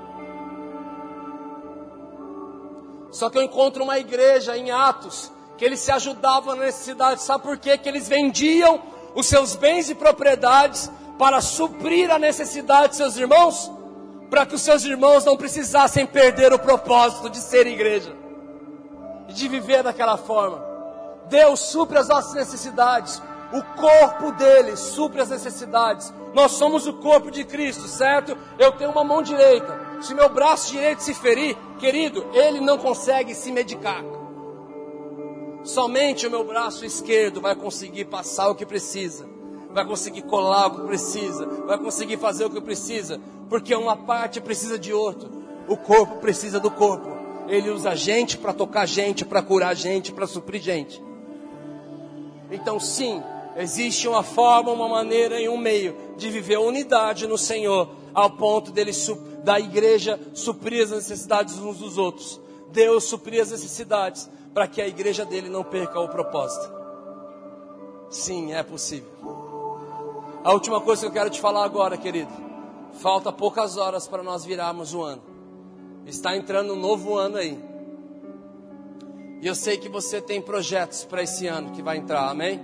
Só 3.10 3.30
que 3.30 3.38
eu 3.38 3.42
encontro 3.42 3.82
uma 3.82 3.98
igreja 3.98 4.56
em 4.56 4.70
Atos 4.70 5.32
que 5.56 5.64
eles 5.64 5.80
se 5.80 5.90
ajudavam 5.90 6.54
na 6.54 6.66
necessidade. 6.66 7.22
Sabe 7.22 7.42
por 7.42 7.56
quê? 7.56 7.78
Que 7.78 7.88
eles 7.88 8.08
vendiam 8.08 8.80
os 9.14 9.26
seus 9.26 9.56
bens 9.56 9.88
e 9.88 9.94
propriedades 9.94 10.90
para 11.18 11.40
suprir 11.40 12.10
a 12.10 12.18
necessidade 12.18 12.90
de 12.90 12.96
seus 12.96 13.16
irmãos, 13.16 13.72
para 14.30 14.44
que 14.44 14.54
os 14.54 14.62
seus 14.62 14.84
irmãos 14.84 15.24
não 15.24 15.36
precisassem 15.36 16.06
perder 16.06 16.52
o 16.52 16.58
propósito 16.58 17.30
de 17.30 17.38
ser 17.38 17.66
igreja 17.66 18.14
e 19.28 19.32
de 19.32 19.48
viver 19.48 19.82
daquela 19.82 20.16
forma. 20.16 20.64
Deus 21.28 21.60
supre 21.60 21.98
as 21.98 22.08
nossas 22.08 22.34
necessidades, 22.34 23.22
o 23.52 23.62
corpo 23.80 24.32
dele 24.32 24.76
supre 24.76 25.20
as 25.20 25.30
necessidades. 25.30 26.12
Nós 26.34 26.52
somos 26.52 26.86
o 26.86 26.94
corpo 26.94 27.30
de 27.30 27.44
Cristo, 27.44 27.88
certo? 27.88 28.36
Eu 28.58 28.72
tenho 28.72 28.90
uma 28.90 29.04
mão 29.04 29.22
direita. 29.22 29.86
Se 30.00 30.14
meu 30.14 30.28
braço 30.28 30.72
direito 30.72 31.02
se 31.02 31.14
ferir, 31.14 31.56
querido, 31.78 32.26
ele 32.32 32.60
não 32.60 32.78
consegue 32.78 33.34
se 33.34 33.50
medicar. 33.50 34.04
Somente 35.64 36.26
o 36.26 36.30
meu 36.30 36.44
braço 36.44 36.84
esquerdo 36.84 37.40
vai 37.40 37.54
conseguir 37.54 38.04
passar 38.04 38.48
o 38.48 38.54
que 38.54 38.64
precisa, 38.64 39.26
vai 39.76 39.84
conseguir 39.84 40.22
colar 40.22 40.68
o 40.68 40.70
que 40.70 40.86
precisa, 40.86 41.44
vai 41.66 41.76
conseguir 41.76 42.16
fazer 42.16 42.46
o 42.46 42.50
que 42.50 42.62
precisa, 42.62 43.20
porque 43.46 43.74
uma 43.74 43.94
parte 43.94 44.40
precisa 44.40 44.78
de 44.78 44.90
outro. 44.90 45.28
O 45.68 45.76
corpo 45.76 46.16
precisa 46.16 46.58
do 46.58 46.70
corpo. 46.70 47.10
Ele 47.46 47.68
usa 47.68 47.94
gente 47.94 48.38
para 48.38 48.54
tocar 48.54 48.86
gente, 48.86 49.22
para 49.22 49.42
curar 49.42 49.76
gente, 49.76 50.12
para 50.12 50.26
suprir 50.26 50.62
gente. 50.62 51.04
Então, 52.50 52.80
sim, 52.80 53.22
existe 53.54 54.08
uma 54.08 54.22
forma, 54.22 54.72
uma 54.72 54.88
maneira 54.88 55.38
e 55.38 55.46
um 55.46 55.58
meio 55.58 55.94
de 56.16 56.30
viver 56.30 56.56
unidade 56.56 57.26
no 57.26 57.36
Senhor, 57.36 57.90
ao 58.14 58.30
ponto 58.30 58.72
dele, 58.72 58.92
da 59.44 59.60
igreja 59.60 60.18
suprir 60.32 60.84
as 60.84 60.90
necessidades 60.90 61.58
uns 61.58 61.76
dos 61.76 61.98
outros. 61.98 62.40
Deus 62.72 63.04
suprir 63.04 63.42
as 63.42 63.50
necessidades 63.50 64.30
para 64.54 64.66
que 64.66 64.80
a 64.80 64.88
igreja 64.88 65.26
dele 65.26 65.50
não 65.50 65.62
perca 65.62 66.00
o 66.00 66.08
propósito. 66.08 66.74
Sim, 68.08 68.54
é 68.54 68.62
possível. 68.62 69.35
A 70.46 70.52
última 70.52 70.80
coisa 70.80 71.02
que 71.02 71.08
eu 71.08 71.12
quero 71.12 71.28
te 71.28 71.40
falar 71.40 71.64
agora, 71.64 71.96
querido. 71.96 72.30
Falta 73.00 73.32
poucas 73.32 73.76
horas 73.76 74.06
para 74.06 74.22
nós 74.22 74.44
virarmos 74.44 74.94
o 74.94 75.02
ano. 75.02 75.20
Está 76.06 76.36
entrando 76.36 76.72
um 76.74 76.78
novo 76.78 77.16
ano 77.16 77.36
aí. 77.36 77.58
E 79.42 79.46
eu 79.48 79.56
sei 79.56 79.76
que 79.76 79.88
você 79.88 80.20
tem 80.20 80.40
projetos 80.40 81.02
para 81.02 81.24
esse 81.24 81.48
ano 81.48 81.72
que 81.72 81.82
vai 81.82 81.96
entrar, 81.96 82.30
amém? 82.30 82.62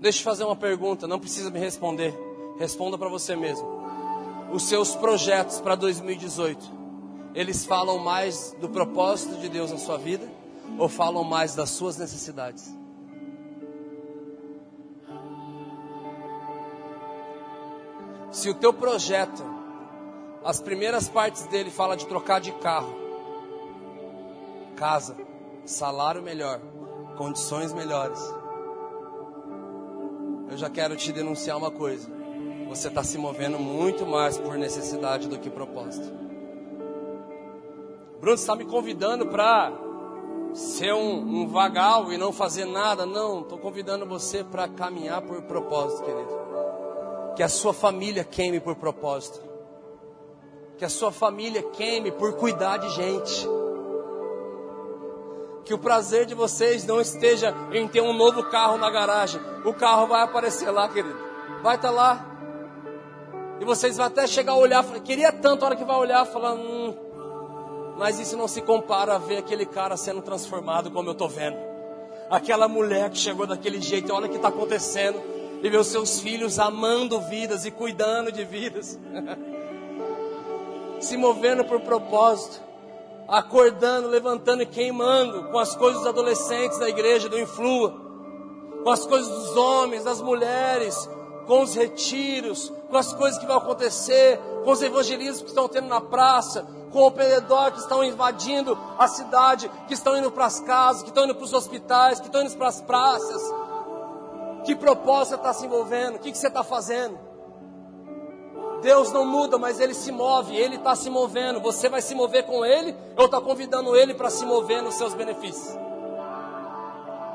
Deixa 0.00 0.18
eu 0.18 0.24
fazer 0.24 0.42
uma 0.42 0.56
pergunta, 0.56 1.06
não 1.06 1.20
precisa 1.20 1.52
me 1.52 1.60
responder. 1.60 2.12
Responda 2.58 2.98
para 2.98 3.08
você 3.08 3.36
mesmo. 3.36 3.68
Os 4.52 4.64
seus 4.64 4.96
projetos 4.96 5.60
para 5.60 5.76
2018, 5.76 6.68
eles 7.32 7.64
falam 7.64 7.98
mais 7.98 8.56
do 8.60 8.68
propósito 8.68 9.36
de 9.36 9.48
Deus 9.48 9.70
na 9.70 9.78
sua 9.78 9.98
vida? 9.98 10.28
ou 10.78 10.88
falam 10.88 11.24
mais 11.24 11.54
das 11.54 11.70
suas 11.70 11.96
necessidades? 11.96 12.74
Se 18.36 18.50
o 18.50 18.54
teu 18.54 18.70
projeto, 18.70 19.42
as 20.44 20.60
primeiras 20.60 21.08
partes 21.08 21.46
dele 21.46 21.70
fala 21.70 21.96
de 21.96 22.06
trocar 22.06 22.38
de 22.38 22.52
carro, 22.52 22.94
casa, 24.76 25.16
salário 25.64 26.22
melhor, 26.22 26.60
condições 27.16 27.72
melhores. 27.72 28.20
Eu 30.50 30.58
já 30.58 30.68
quero 30.68 30.94
te 30.96 31.12
denunciar 31.12 31.56
uma 31.56 31.70
coisa. 31.70 32.10
Você 32.68 32.88
está 32.88 33.02
se 33.02 33.16
movendo 33.16 33.58
muito 33.58 34.04
mais 34.04 34.36
por 34.36 34.58
necessidade 34.58 35.28
do 35.28 35.38
que 35.38 35.48
propósito. 35.48 36.12
Bruno 38.20 38.34
está 38.34 38.54
me 38.54 38.66
convidando 38.66 39.28
para 39.28 39.72
ser 40.52 40.92
um, 40.92 41.20
um 41.20 41.48
vagal 41.48 42.12
e 42.12 42.18
não 42.18 42.32
fazer 42.32 42.66
nada. 42.66 43.06
Não, 43.06 43.40
estou 43.40 43.56
convidando 43.56 44.04
você 44.04 44.44
para 44.44 44.68
caminhar 44.68 45.22
por 45.22 45.40
propósito, 45.40 46.04
querido. 46.04 46.45
Que 47.36 47.42
a 47.42 47.48
sua 47.48 47.72
família 47.72 48.24
queime 48.24 48.58
por 48.58 48.74
propósito. 48.74 49.40
Que 50.78 50.84
a 50.84 50.88
sua 50.88 51.12
família 51.12 51.62
queime 51.62 52.10
por 52.10 52.34
cuidar 52.34 52.78
de 52.78 52.88
gente. 52.90 53.46
Que 55.64 55.74
o 55.74 55.78
prazer 55.78 56.26
de 56.26 56.34
vocês 56.34 56.84
não 56.84 57.00
esteja 57.00 57.54
em 57.72 57.86
ter 57.86 58.00
um 58.00 58.12
novo 58.12 58.42
carro 58.44 58.78
na 58.78 58.90
garagem. 58.90 59.40
O 59.64 59.72
carro 59.72 60.06
vai 60.06 60.22
aparecer 60.22 60.70
lá, 60.70 60.88
querido. 60.88 61.18
Vai 61.62 61.76
estar 61.76 61.88
tá 61.88 61.94
lá. 61.94 62.26
E 63.60 63.64
vocês 63.64 63.96
vão 63.96 64.06
até 64.06 64.26
chegar 64.26 64.52
a 64.52 64.56
olhar. 64.56 64.84
Queria 65.00 65.30
tanto 65.30 65.62
a 65.62 65.66
hora 65.66 65.76
que 65.76 65.84
vai 65.84 65.96
olhar, 65.96 66.24
falando. 66.26 66.60
Hum, 66.60 66.94
mas 67.96 68.18
isso 68.18 68.36
não 68.36 68.46
se 68.46 68.60
compara 68.60 69.14
a 69.14 69.18
ver 69.18 69.38
aquele 69.38 69.64
cara 69.64 69.96
sendo 69.96 70.20
transformado 70.20 70.90
como 70.90 71.08
eu 71.08 71.12
estou 71.12 71.28
vendo. 71.28 71.56
aquela 72.30 72.66
mulher 72.66 73.08
que 73.10 73.18
chegou 73.18 73.46
daquele 73.46 73.80
jeito, 73.80 74.12
olha 74.12 74.26
o 74.26 74.28
que 74.28 74.36
está 74.36 74.48
acontecendo, 74.48 75.20
e 75.66 75.70
ver 75.70 75.78
os 75.78 75.88
seus 75.88 76.20
filhos 76.20 76.60
amando 76.60 77.20
vidas 77.22 77.66
e 77.66 77.72
cuidando 77.72 78.30
de 78.30 78.44
vidas, 78.44 78.96
se 81.00 81.16
movendo 81.16 81.64
por 81.64 81.80
propósito, 81.80 82.60
acordando, 83.26 84.06
levantando 84.06 84.62
e 84.62 84.66
queimando 84.66 85.50
com 85.50 85.58
as 85.58 85.74
coisas 85.74 86.02
dos 86.02 86.08
adolescentes 86.08 86.78
da 86.78 86.88
igreja, 86.88 87.28
do 87.28 87.38
Influa, 87.38 87.92
com 88.84 88.90
as 88.90 89.04
coisas 89.04 89.28
dos 89.28 89.56
homens, 89.56 90.04
das 90.04 90.20
mulheres, 90.20 91.10
com 91.48 91.62
os 91.62 91.74
retiros, 91.74 92.72
com 92.88 92.96
as 92.96 93.12
coisas 93.12 93.36
que 93.36 93.46
vão 93.46 93.56
acontecer, 93.56 94.38
com 94.62 94.70
os 94.70 94.80
evangelismos 94.80 95.42
que 95.42 95.48
estão 95.48 95.68
tendo 95.68 95.88
na 95.88 96.00
praça, 96.00 96.64
com 96.92 97.00
o 97.00 97.06
operador 97.08 97.72
que 97.72 97.80
estão 97.80 98.04
invadindo 98.04 98.78
a 98.96 99.08
cidade, 99.08 99.68
que 99.88 99.94
estão 99.94 100.16
indo 100.16 100.30
para 100.30 100.46
as 100.46 100.60
casas, 100.60 101.02
que 101.02 101.08
estão 101.08 101.24
indo 101.24 101.34
para 101.34 101.44
os 101.44 101.52
hospitais, 101.52 102.20
que 102.20 102.26
estão 102.26 102.42
indo 102.42 102.56
para 102.56 102.68
as 102.68 102.80
praças. 102.80 103.42
Que 104.66 104.74
propósito 104.74 105.28
você 105.28 105.34
está 105.36 105.52
se 105.52 105.64
envolvendo? 105.64 106.16
O 106.16 106.18
que, 106.18 106.32
que 106.32 106.36
você 106.36 106.48
está 106.48 106.64
fazendo? 106.64 107.16
Deus 108.82 109.12
não 109.12 109.24
muda, 109.24 109.56
mas 109.56 109.78
Ele 109.78 109.94
se 109.94 110.10
move, 110.10 110.56
Ele 110.56 110.74
está 110.74 110.96
se 110.96 111.08
movendo. 111.08 111.60
Você 111.60 111.88
vai 111.88 112.02
se 112.02 112.16
mover 112.16 112.44
com 112.44 112.64
Ele 112.64 112.92
ou 113.16 113.26
está 113.26 113.40
convidando 113.40 113.94
Ele 113.94 114.12
para 114.12 114.28
se 114.28 114.44
mover 114.44 114.82
nos 114.82 114.94
seus 114.94 115.14
benefícios? 115.14 115.78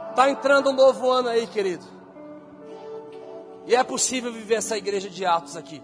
Está 0.10 0.30
entrando 0.30 0.72
um 0.72 0.74
novo 0.74 1.10
ano 1.10 1.30
aí, 1.30 1.48
querido. 1.48 1.86
E 3.66 3.76
é 3.78 3.84
possível 3.84 4.34
viver 4.34 4.56
essa 4.56 4.78
igreja 4.78 5.10
de 5.10 5.26
Atos 5.26 5.56
aqui. 5.56 5.82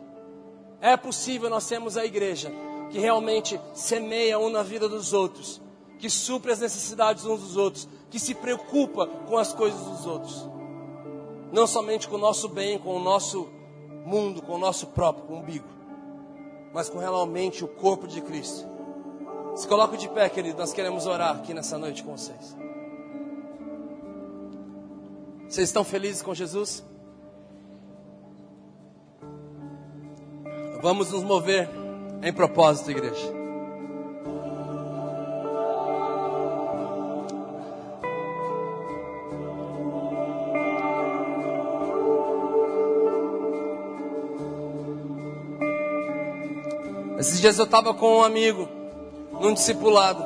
É 0.81 0.97
possível 0.97 1.49
nós 1.49 1.65
termos 1.65 1.95
a 1.95 2.05
igreja 2.05 2.51
que 2.89 2.99
realmente 2.99 3.59
semeia 3.73 4.37
um 4.37 4.49
na 4.49 4.63
vida 4.63 4.89
dos 4.89 5.13
outros, 5.13 5.61
que 5.97 6.09
supre 6.09 6.51
as 6.51 6.59
necessidades 6.59 7.25
uns 7.25 7.39
dos 7.39 7.55
outros, 7.55 7.87
que 8.09 8.19
se 8.19 8.35
preocupa 8.35 9.07
com 9.07 9.37
as 9.37 9.53
coisas 9.53 9.79
dos 9.79 10.05
outros. 10.05 10.56
Não 11.51 11.65
somente 11.65 12.07
com 12.07 12.15
o 12.15 12.19
nosso 12.19 12.49
bem, 12.49 12.77
com 12.77 12.95
o 12.95 12.99
nosso 12.99 13.49
mundo, 14.05 14.41
com 14.41 14.53
o 14.53 14.57
nosso 14.57 14.87
próprio 14.87 15.35
umbigo, 15.35 15.67
mas 16.73 16.89
com 16.89 16.97
realmente 16.97 17.63
o 17.63 17.67
corpo 17.67 18.07
de 18.07 18.21
Cristo. 18.21 18.65
Se 19.55 19.67
coloque 19.67 19.97
de 19.97 20.07
pé, 20.09 20.29
querido, 20.29 20.57
nós 20.57 20.71
queremos 20.71 21.05
orar 21.05 21.35
aqui 21.37 21.53
nessa 21.53 21.77
noite 21.77 22.03
com 22.03 22.15
vocês. 22.15 22.55
Vocês 25.47 25.69
estão 25.69 25.83
felizes 25.83 26.21
com 26.21 26.33
Jesus? 26.33 26.85
Vamos 30.81 31.11
nos 31.11 31.23
mover 31.23 31.69
em 32.21 32.31
propósito, 32.31 32.91
igreja. 32.91 33.36
Esses 47.17 47.41
dias 47.41 47.57
eu 47.57 47.65
estava 47.65 47.93
com 47.95 48.19
um 48.19 48.23
amigo, 48.23 48.69
num 49.41 49.53
discipulado, 49.53 50.23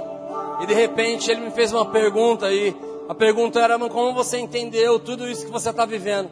e 0.61 0.65
de 0.65 0.73
repente 0.73 1.31
ele 1.31 1.39
me 1.39 1.51
fez 1.51 1.71
uma 1.71 1.85
pergunta 1.85 2.51
e 2.51 2.75
a 3.07 3.15
pergunta 3.15 3.59
era 3.59 3.77
como 3.89 4.13
você 4.13 4.37
entendeu 4.37 4.99
tudo 4.99 5.27
isso 5.27 5.45
que 5.45 5.51
você 5.51 5.69
está 5.69 5.85
vivendo? 5.85 6.29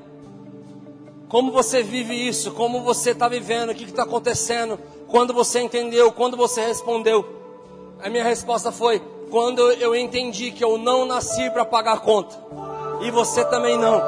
Como 1.29 1.51
você 1.51 1.81
vive 1.81 2.13
isso? 2.27 2.51
Como 2.51 2.81
você 2.81 3.11
está 3.11 3.27
vivendo? 3.27 3.69
O 3.69 3.75
que 3.75 3.83
está 3.83 4.03
acontecendo? 4.03 4.79
Quando 5.07 5.33
você 5.33 5.61
entendeu? 5.61 6.11
Quando 6.11 6.35
você 6.35 6.65
respondeu? 6.65 7.25
A 8.01 8.09
minha 8.09 8.23
resposta 8.23 8.71
foi: 8.71 9.01
quando 9.29 9.61
eu 9.73 9.95
entendi 9.95 10.51
que 10.51 10.63
eu 10.63 10.77
não 10.77 11.05
nasci 11.05 11.49
para 11.51 11.63
pagar 11.63 11.99
conta. 11.99 12.35
E 13.01 13.11
você 13.11 13.45
também 13.45 13.77
não. 13.77 14.01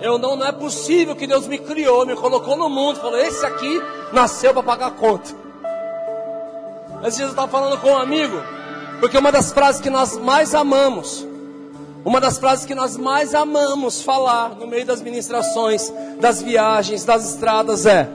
Eu 0.00 0.18
não, 0.18 0.36
não 0.36 0.46
é 0.46 0.52
possível 0.52 1.16
que 1.16 1.26
Deus 1.26 1.46
me 1.46 1.58
criou, 1.58 2.06
me 2.06 2.14
colocou 2.14 2.56
no 2.56 2.68
mundo, 2.68 3.00
falou: 3.00 3.18
esse 3.18 3.44
aqui 3.44 3.80
nasceu 4.12 4.52
para 4.52 4.62
pagar 4.62 4.90
conta. 4.92 5.30
Vezes 7.02 7.20
eu 7.20 7.28
estava 7.28 7.48
falando 7.48 7.80
com 7.80 7.90
um 7.90 7.98
amigo, 7.98 8.36
porque 9.00 9.16
uma 9.16 9.32
das 9.32 9.52
frases 9.52 9.80
que 9.80 9.90
nós 9.90 10.18
mais 10.18 10.54
amamos 10.54 11.26
uma 12.04 12.20
das 12.20 12.38
frases 12.38 12.64
que 12.64 12.74
nós 12.74 12.96
mais 12.96 13.34
amamos 13.34 14.02
falar 14.02 14.56
no 14.56 14.66
meio 14.66 14.86
das 14.86 15.02
ministrações, 15.02 15.92
das 16.18 16.40
viagens, 16.40 17.04
das 17.04 17.28
estradas 17.28 17.84
é: 17.84 18.08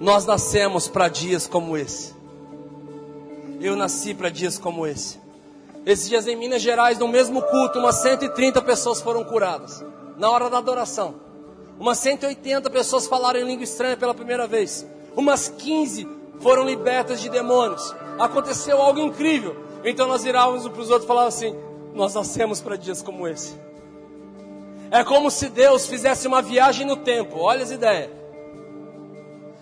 Nós 0.00 0.24
nascemos 0.24 0.88
para 0.88 1.08
dias 1.08 1.46
como 1.46 1.76
esse. 1.76 2.14
Eu 3.60 3.76
nasci 3.76 4.14
para 4.14 4.30
dias 4.30 4.58
como 4.58 4.86
esse. 4.86 5.20
Esses 5.84 6.08
dias 6.08 6.26
em 6.26 6.36
Minas 6.36 6.62
Gerais, 6.62 6.98
no 6.98 7.06
mesmo 7.06 7.42
culto, 7.42 7.78
umas 7.78 7.96
130 7.96 8.62
pessoas 8.62 9.00
foram 9.00 9.22
curadas. 9.22 9.84
Na 10.16 10.30
hora 10.30 10.48
da 10.48 10.58
adoração. 10.58 11.25
Umas 11.78 11.98
180 11.98 12.70
pessoas 12.70 13.06
falaram 13.06 13.40
em 13.40 13.44
língua 13.44 13.64
estranha 13.64 13.96
pela 13.96 14.14
primeira 14.14 14.46
vez. 14.46 14.86
Umas 15.14 15.48
15 15.48 16.08
foram 16.40 16.64
libertas 16.64 17.20
de 17.20 17.28
demônios. 17.28 17.94
Aconteceu 18.18 18.80
algo 18.80 19.00
incrível. 19.00 19.56
Então 19.84 20.08
nós 20.08 20.24
virávamos 20.24 20.66
um 20.66 20.70
para 20.70 20.80
os 20.80 20.90
outros 20.90 21.04
e 21.04 21.08
falávamos 21.08 21.34
assim: 21.34 21.56
nós 21.94 22.14
nascemos 22.14 22.60
para 22.60 22.76
dias 22.76 23.02
como 23.02 23.26
esse. 23.28 23.54
É 24.90 25.02
como 25.02 25.30
se 25.30 25.48
Deus 25.48 25.86
fizesse 25.86 26.26
uma 26.26 26.40
viagem 26.40 26.86
no 26.86 26.96
tempo, 26.96 27.38
olha 27.38 27.62
as 27.62 27.70
ideias. 27.70 28.10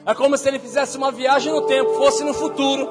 É 0.07 0.15
como 0.15 0.37
se 0.37 0.47
Ele 0.47 0.59
fizesse 0.59 0.99
uma 0.99 1.11
viagem 1.11 1.53
no 1.53 1.63
tempo, 1.63 1.95
fosse 1.95 2.23
no 2.25 2.35
futuro, 2.35 2.89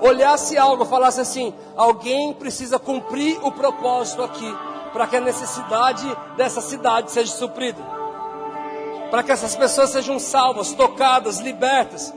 olhasse 0.00 0.56
algo, 0.56 0.84
falasse 0.84 1.20
assim: 1.20 1.52
alguém 1.76 2.32
precisa 2.32 2.78
cumprir 2.78 3.38
o 3.44 3.50
propósito 3.50 4.22
aqui, 4.22 4.54
para 4.92 5.06
que 5.06 5.16
a 5.16 5.20
necessidade 5.20 6.06
dessa 6.36 6.60
cidade 6.60 7.10
seja 7.10 7.32
suprida, 7.32 7.82
para 9.12 9.22
que 9.22 9.30
essas 9.30 9.54
pessoas 9.54 9.90
sejam 9.90 10.18
salvas, 10.18 10.72
tocadas, 10.72 11.38
libertas, 11.38 12.12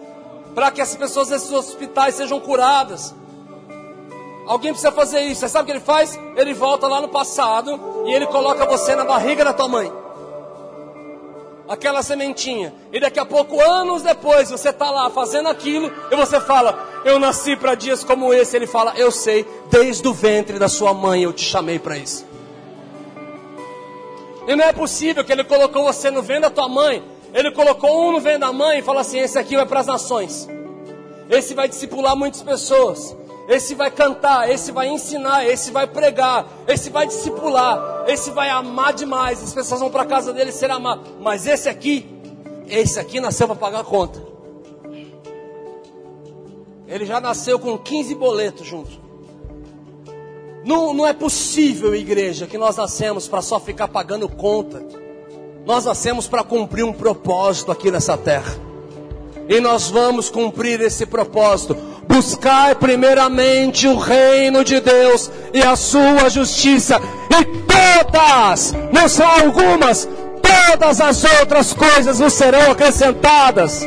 para 0.55 0.71
que 0.71 0.79
as 0.79 0.95
pessoas 0.95 1.27
desses 1.27 1.51
hospitais 1.51 2.15
sejam 2.15 2.39
curadas, 2.39 3.13
Alguém 4.47 4.71
precisa 4.71 4.91
fazer 4.91 5.21
isso. 5.21 5.41
Você 5.41 5.49
sabe 5.49 5.63
o 5.63 5.65
que 5.65 5.71
ele 5.71 5.85
faz? 5.85 6.19
Ele 6.35 6.53
volta 6.53 6.87
lá 6.87 7.01
no 7.01 7.09
passado 7.09 7.79
e 8.05 8.13
ele 8.13 8.27
coloca 8.27 8.63
você 8.65 8.95
na 8.95 9.03
barriga 9.03 9.43
da 9.43 9.53
tua 9.53 9.67
mãe. 9.67 9.91
Aquela 11.67 12.03
sementinha. 12.03 12.71
E 12.93 12.99
daqui 12.99 13.19
a 13.19 13.25
pouco, 13.25 13.59
anos 13.59 14.03
depois, 14.03 14.51
você 14.51 14.69
está 14.69 14.91
lá 14.91 15.09
fazendo 15.09 15.49
aquilo 15.49 15.91
e 16.11 16.15
você 16.15 16.39
fala: 16.39 16.77
Eu 17.03 17.17
nasci 17.17 17.55
para 17.55 17.73
dias 17.73 18.03
como 18.03 18.31
esse. 18.31 18.55
Ele 18.55 18.67
fala: 18.67 18.93
Eu 18.95 19.11
sei, 19.11 19.47
desde 19.71 20.07
o 20.07 20.13
ventre 20.13 20.59
da 20.59 20.69
sua 20.69 20.93
mãe 20.93 21.23
eu 21.23 21.33
te 21.33 21.43
chamei 21.43 21.79
para 21.79 21.97
isso. 21.97 22.23
E 24.47 24.55
não 24.55 24.63
é 24.63 24.73
possível 24.73 25.23
que 25.23 25.31
ele 25.31 25.43
colocou 25.43 25.83
você 25.83 26.11
no 26.11 26.21
ventre 26.21 26.43
da 26.43 26.49
tua 26.49 26.69
mãe. 26.69 27.03
Ele 27.33 27.51
colocou 27.51 28.07
um 28.07 28.11
no 28.13 28.19
ventre 28.19 28.39
da 28.39 28.53
mãe 28.53 28.79
e 28.79 28.81
fala 28.81 29.01
assim: 29.01 29.19
Esse 29.19 29.37
aqui 29.37 29.55
vai 29.55 29.65
para 29.65 29.79
as 29.79 29.87
nações. 29.87 30.47
Esse 31.29 31.53
vai 31.53 31.67
discipular 31.67 32.15
muitas 32.15 32.41
pessoas. 32.41 33.15
Esse 33.47 33.75
vai 33.75 33.91
cantar, 33.91 34.49
esse 34.49 34.71
vai 34.71 34.87
ensinar, 34.87 35.45
esse 35.45 35.69
vai 35.69 35.85
pregar, 35.85 36.47
esse 36.67 36.89
vai 36.89 37.05
discipular, 37.05 38.05
esse 38.07 38.31
vai 38.31 38.49
amar 38.49 38.93
demais. 38.93 39.43
As 39.43 39.53
pessoas 39.53 39.81
vão 39.81 39.91
para 39.91 40.05
casa 40.05 40.33
dele 40.33 40.51
ser 40.51 40.71
amado. 40.71 41.03
Mas 41.19 41.45
esse 41.45 41.69
aqui, 41.69 42.05
esse 42.67 42.99
aqui 42.99 43.19
nasceu 43.19 43.47
para 43.47 43.55
pagar 43.55 43.81
a 43.81 43.83
conta. 43.83 44.19
Ele 46.87 47.05
já 47.05 47.19
nasceu 47.19 47.59
com 47.59 47.77
15 47.77 48.15
boletos 48.15 48.65
junto. 48.65 49.04
Não, 50.65 50.95
não 50.95 51.05
é 51.05 51.13
possível, 51.13 51.93
igreja, 51.93 52.47
que 52.47 52.57
nós 52.57 52.75
nascemos 52.75 53.27
para 53.27 53.39
só 53.43 53.59
ficar 53.59 53.87
pagando 53.87 54.27
conta. 54.27 54.83
Nós 55.63 55.85
nascemos 55.85 56.27
para 56.27 56.43
cumprir 56.43 56.83
um 56.83 56.91
propósito 56.91 57.71
aqui 57.71 57.91
nessa 57.91 58.17
terra. 58.17 58.51
E 59.47 59.59
nós 59.59 59.91
vamos 59.91 60.27
cumprir 60.27 60.81
esse 60.81 61.05
propósito. 61.05 61.77
Buscar 62.07 62.73
primeiramente 62.77 63.87
o 63.87 63.95
reino 63.95 64.63
de 64.63 64.79
Deus 64.79 65.29
e 65.53 65.61
a 65.61 65.75
sua 65.75 66.29
justiça, 66.29 66.99
e 67.29 67.45
todas, 67.67 68.73
não 68.91 69.07
são 69.07 69.27
algumas, 69.27 70.07
todas 70.41 70.99
as 70.99 71.23
outras 71.41 71.73
coisas 71.73 72.19
nos 72.19 72.33
serão 72.33 72.71
acrescentadas. 72.71 73.85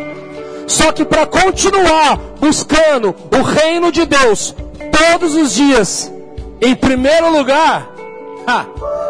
Só 0.68 0.93
que 0.93 1.05
para 1.05 1.26
continuar 1.26 2.18
buscando 2.39 3.16
o 3.37 3.43
reino 3.43 3.91
de 3.91 4.07
Deus 4.07 4.55
todos 4.93 5.35
os 5.35 5.55
dias, 5.55 6.12
em 6.61 6.75
primeiro 6.75 7.31
lugar, 7.31 7.89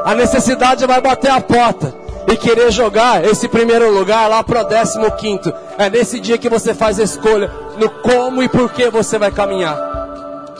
a 0.04 0.14
necessidade 0.14 0.86
vai 0.86 1.00
bater 1.00 1.30
a 1.30 1.40
porta 1.40 1.94
e 2.30 2.36
querer 2.36 2.70
jogar 2.70 3.24
esse 3.24 3.48
primeiro 3.48 3.90
lugar 3.90 4.28
lá 4.28 4.42
para 4.42 4.60
o 4.60 4.64
décimo 4.64 5.10
quinto. 5.12 5.52
É 5.78 5.88
nesse 5.88 6.20
dia 6.20 6.36
que 6.36 6.48
você 6.48 6.74
faz 6.74 7.00
a 7.00 7.04
escolha 7.04 7.50
no 7.78 7.88
como 7.88 8.42
e 8.42 8.48
por 8.48 8.72
que 8.72 8.90
você 8.90 9.18
vai 9.18 9.30
caminhar. 9.30 9.76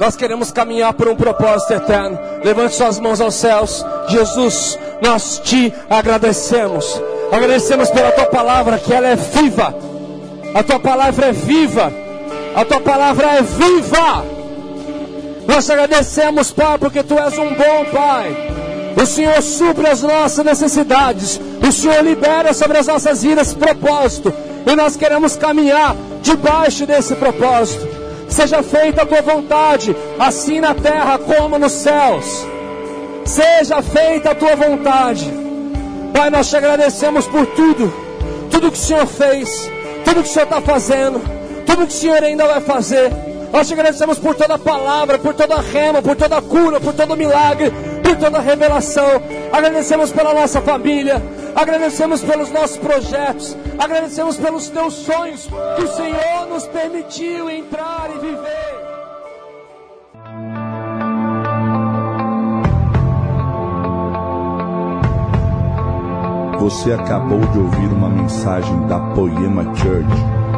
Nós 0.01 0.15
queremos 0.15 0.53
caminhar 0.53 0.95
por 0.95 1.09
um 1.09 1.17
propósito 1.17 1.75
eterno. 1.75 2.19
Levante 2.45 2.77
suas 2.77 3.01
mãos 3.01 3.21
aos 3.21 3.35
céus. 3.35 3.85
Jesus, 4.07 4.79
nós 5.03 5.41
te 5.45 5.75
agradecemos. 5.91 7.03
Agradecemos 7.33 7.91
pela 7.91 8.13
tua 8.13 8.27
palavra, 8.27 8.79
que 8.79 8.95
ela 8.95 9.09
é 9.09 9.17
viva. 9.17 9.75
A 10.55 10.63
tua 10.63 10.79
palavra 10.79 11.27
é 11.27 11.33
viva. 11.33 11.93
A 12.55 12.65
tua 12.65 12.81
palavra 12.81 13.27
é 13.27 13.43
viva. 13.43 14.38
Nós 15.49 15.65
te 15.65 15.73
agradecemos, 15.73 16.53
Pai, 16.53 16.77
porque 16.79 17.03
Tu 17.03 17.19
és 17.19 17.39
um 17.39 17.49
bom 17.49 17.85
Pai. 17.91 18.37
O 19.01 19.07
Senhor 19.07 19.41
supre 19.41 19.89
as 19.89 20.03
nossas 20.03 20.45
necessidades. 20.45 21.41
O 21.67 21.73
Senhor 21.73 22.05
libera 22.05 22.53
sobre 22.53 22.77
as 22.77 22.87
nossas 22.87 23.23
vidas 23.23 23.55
propósito. 23.55 24.33
E 24.67 24.77
nós 24.77 24.95
queremos 24.95 25.37
caminhar 25.37 25.97
debaixo 26.21 26.85
desse 26.85 27.15
propósito. 27.15 27.89
Seja 28.29 28.63
feita 28.63 29.03
a 29.03 29.07
tua 29.07 29.23
vontade, 29.23 29.97
assim 30.19 30.61
na 30.61 30.75
terra 30.75 31.19
como 31.19 31.59
nos 31.59 31.73
céus. 31.73 32.47
Seja 33.25 33.81
feita 33.81 34.33
a 34.33 34.35
tua 34.35 34.55
vontade. 34.55 35.33
Pai, 36.13 36.29
nós 36.29 36.51
te 36.51 36.57
agradecemos 36.57 37.27
por 37.27 37.47
tudo. 37.47 37.91
Tudo 38.51 38.71
que 38.71 38.79
o 38.79 38.81
Senhor 38.81 39.07
fez, 39.07 39.49
tudo 40.05 40.23
que 40.23 40.29
o 40.29 40.33
Senhor 40.33 40.45
está 40.45 40.61
fazendo, 40.61 41.21
tudo 41.65 41.87
que 41.87 41.95
o 41.95 41.97
Senhor 41.97 42.23
ainda 42.23 42.47
vai 42.47 42.61
fazer. 42.61 43.28
Nós 43.53 43.67
te 43.67 43.75
agradecemos 43.75 44.19
por 44.19 44.35
toda 44.35 44.59
palavra, 44.59 45.19
por 45.19 45.35
toda 45.35 45.61
rema, 45.61 46.03
por 46.03 46.17
toda 46.17 46.41
cura, 46.43 46.81
por 46.81 46.93
todo 46.93 47.17
milagre, 47.17 47.73
por 48.03 48.17
toda 48.17 48.41
revelação. 48.41 49.23
Agradecemos 49.53 50.13
pela 50.13 50.35
nossa 50.35 50.61
família, 50.61 51.23
agradecemos 51.55 52.23
pelos 52.23 52.51
nossos 52.51 52.77
projetos, 52.77 53.57
agradecemos 53.79 54.37
pelos 54.37 54.69
teus 54.69 54.95
sonhos 54.95 55.49
que 55.77 55.83
o 55.83 55.97
Senhor 55.97 56.47
nos 56.49 56.67
permitiu 56.67 57.51
entrar 57.51 58.11
e 58.15 58.19
viver. 58.19 58.79
Você 66.61 66.93
acabou 66.93 67.41
de 67.41 67.59
ouvir 67.59 67.87
uma 67.93 68.11
mensagem 68.11 68.87
da 68.89 68.99
Poema 69.15 69.65
Church. 69.77 70.58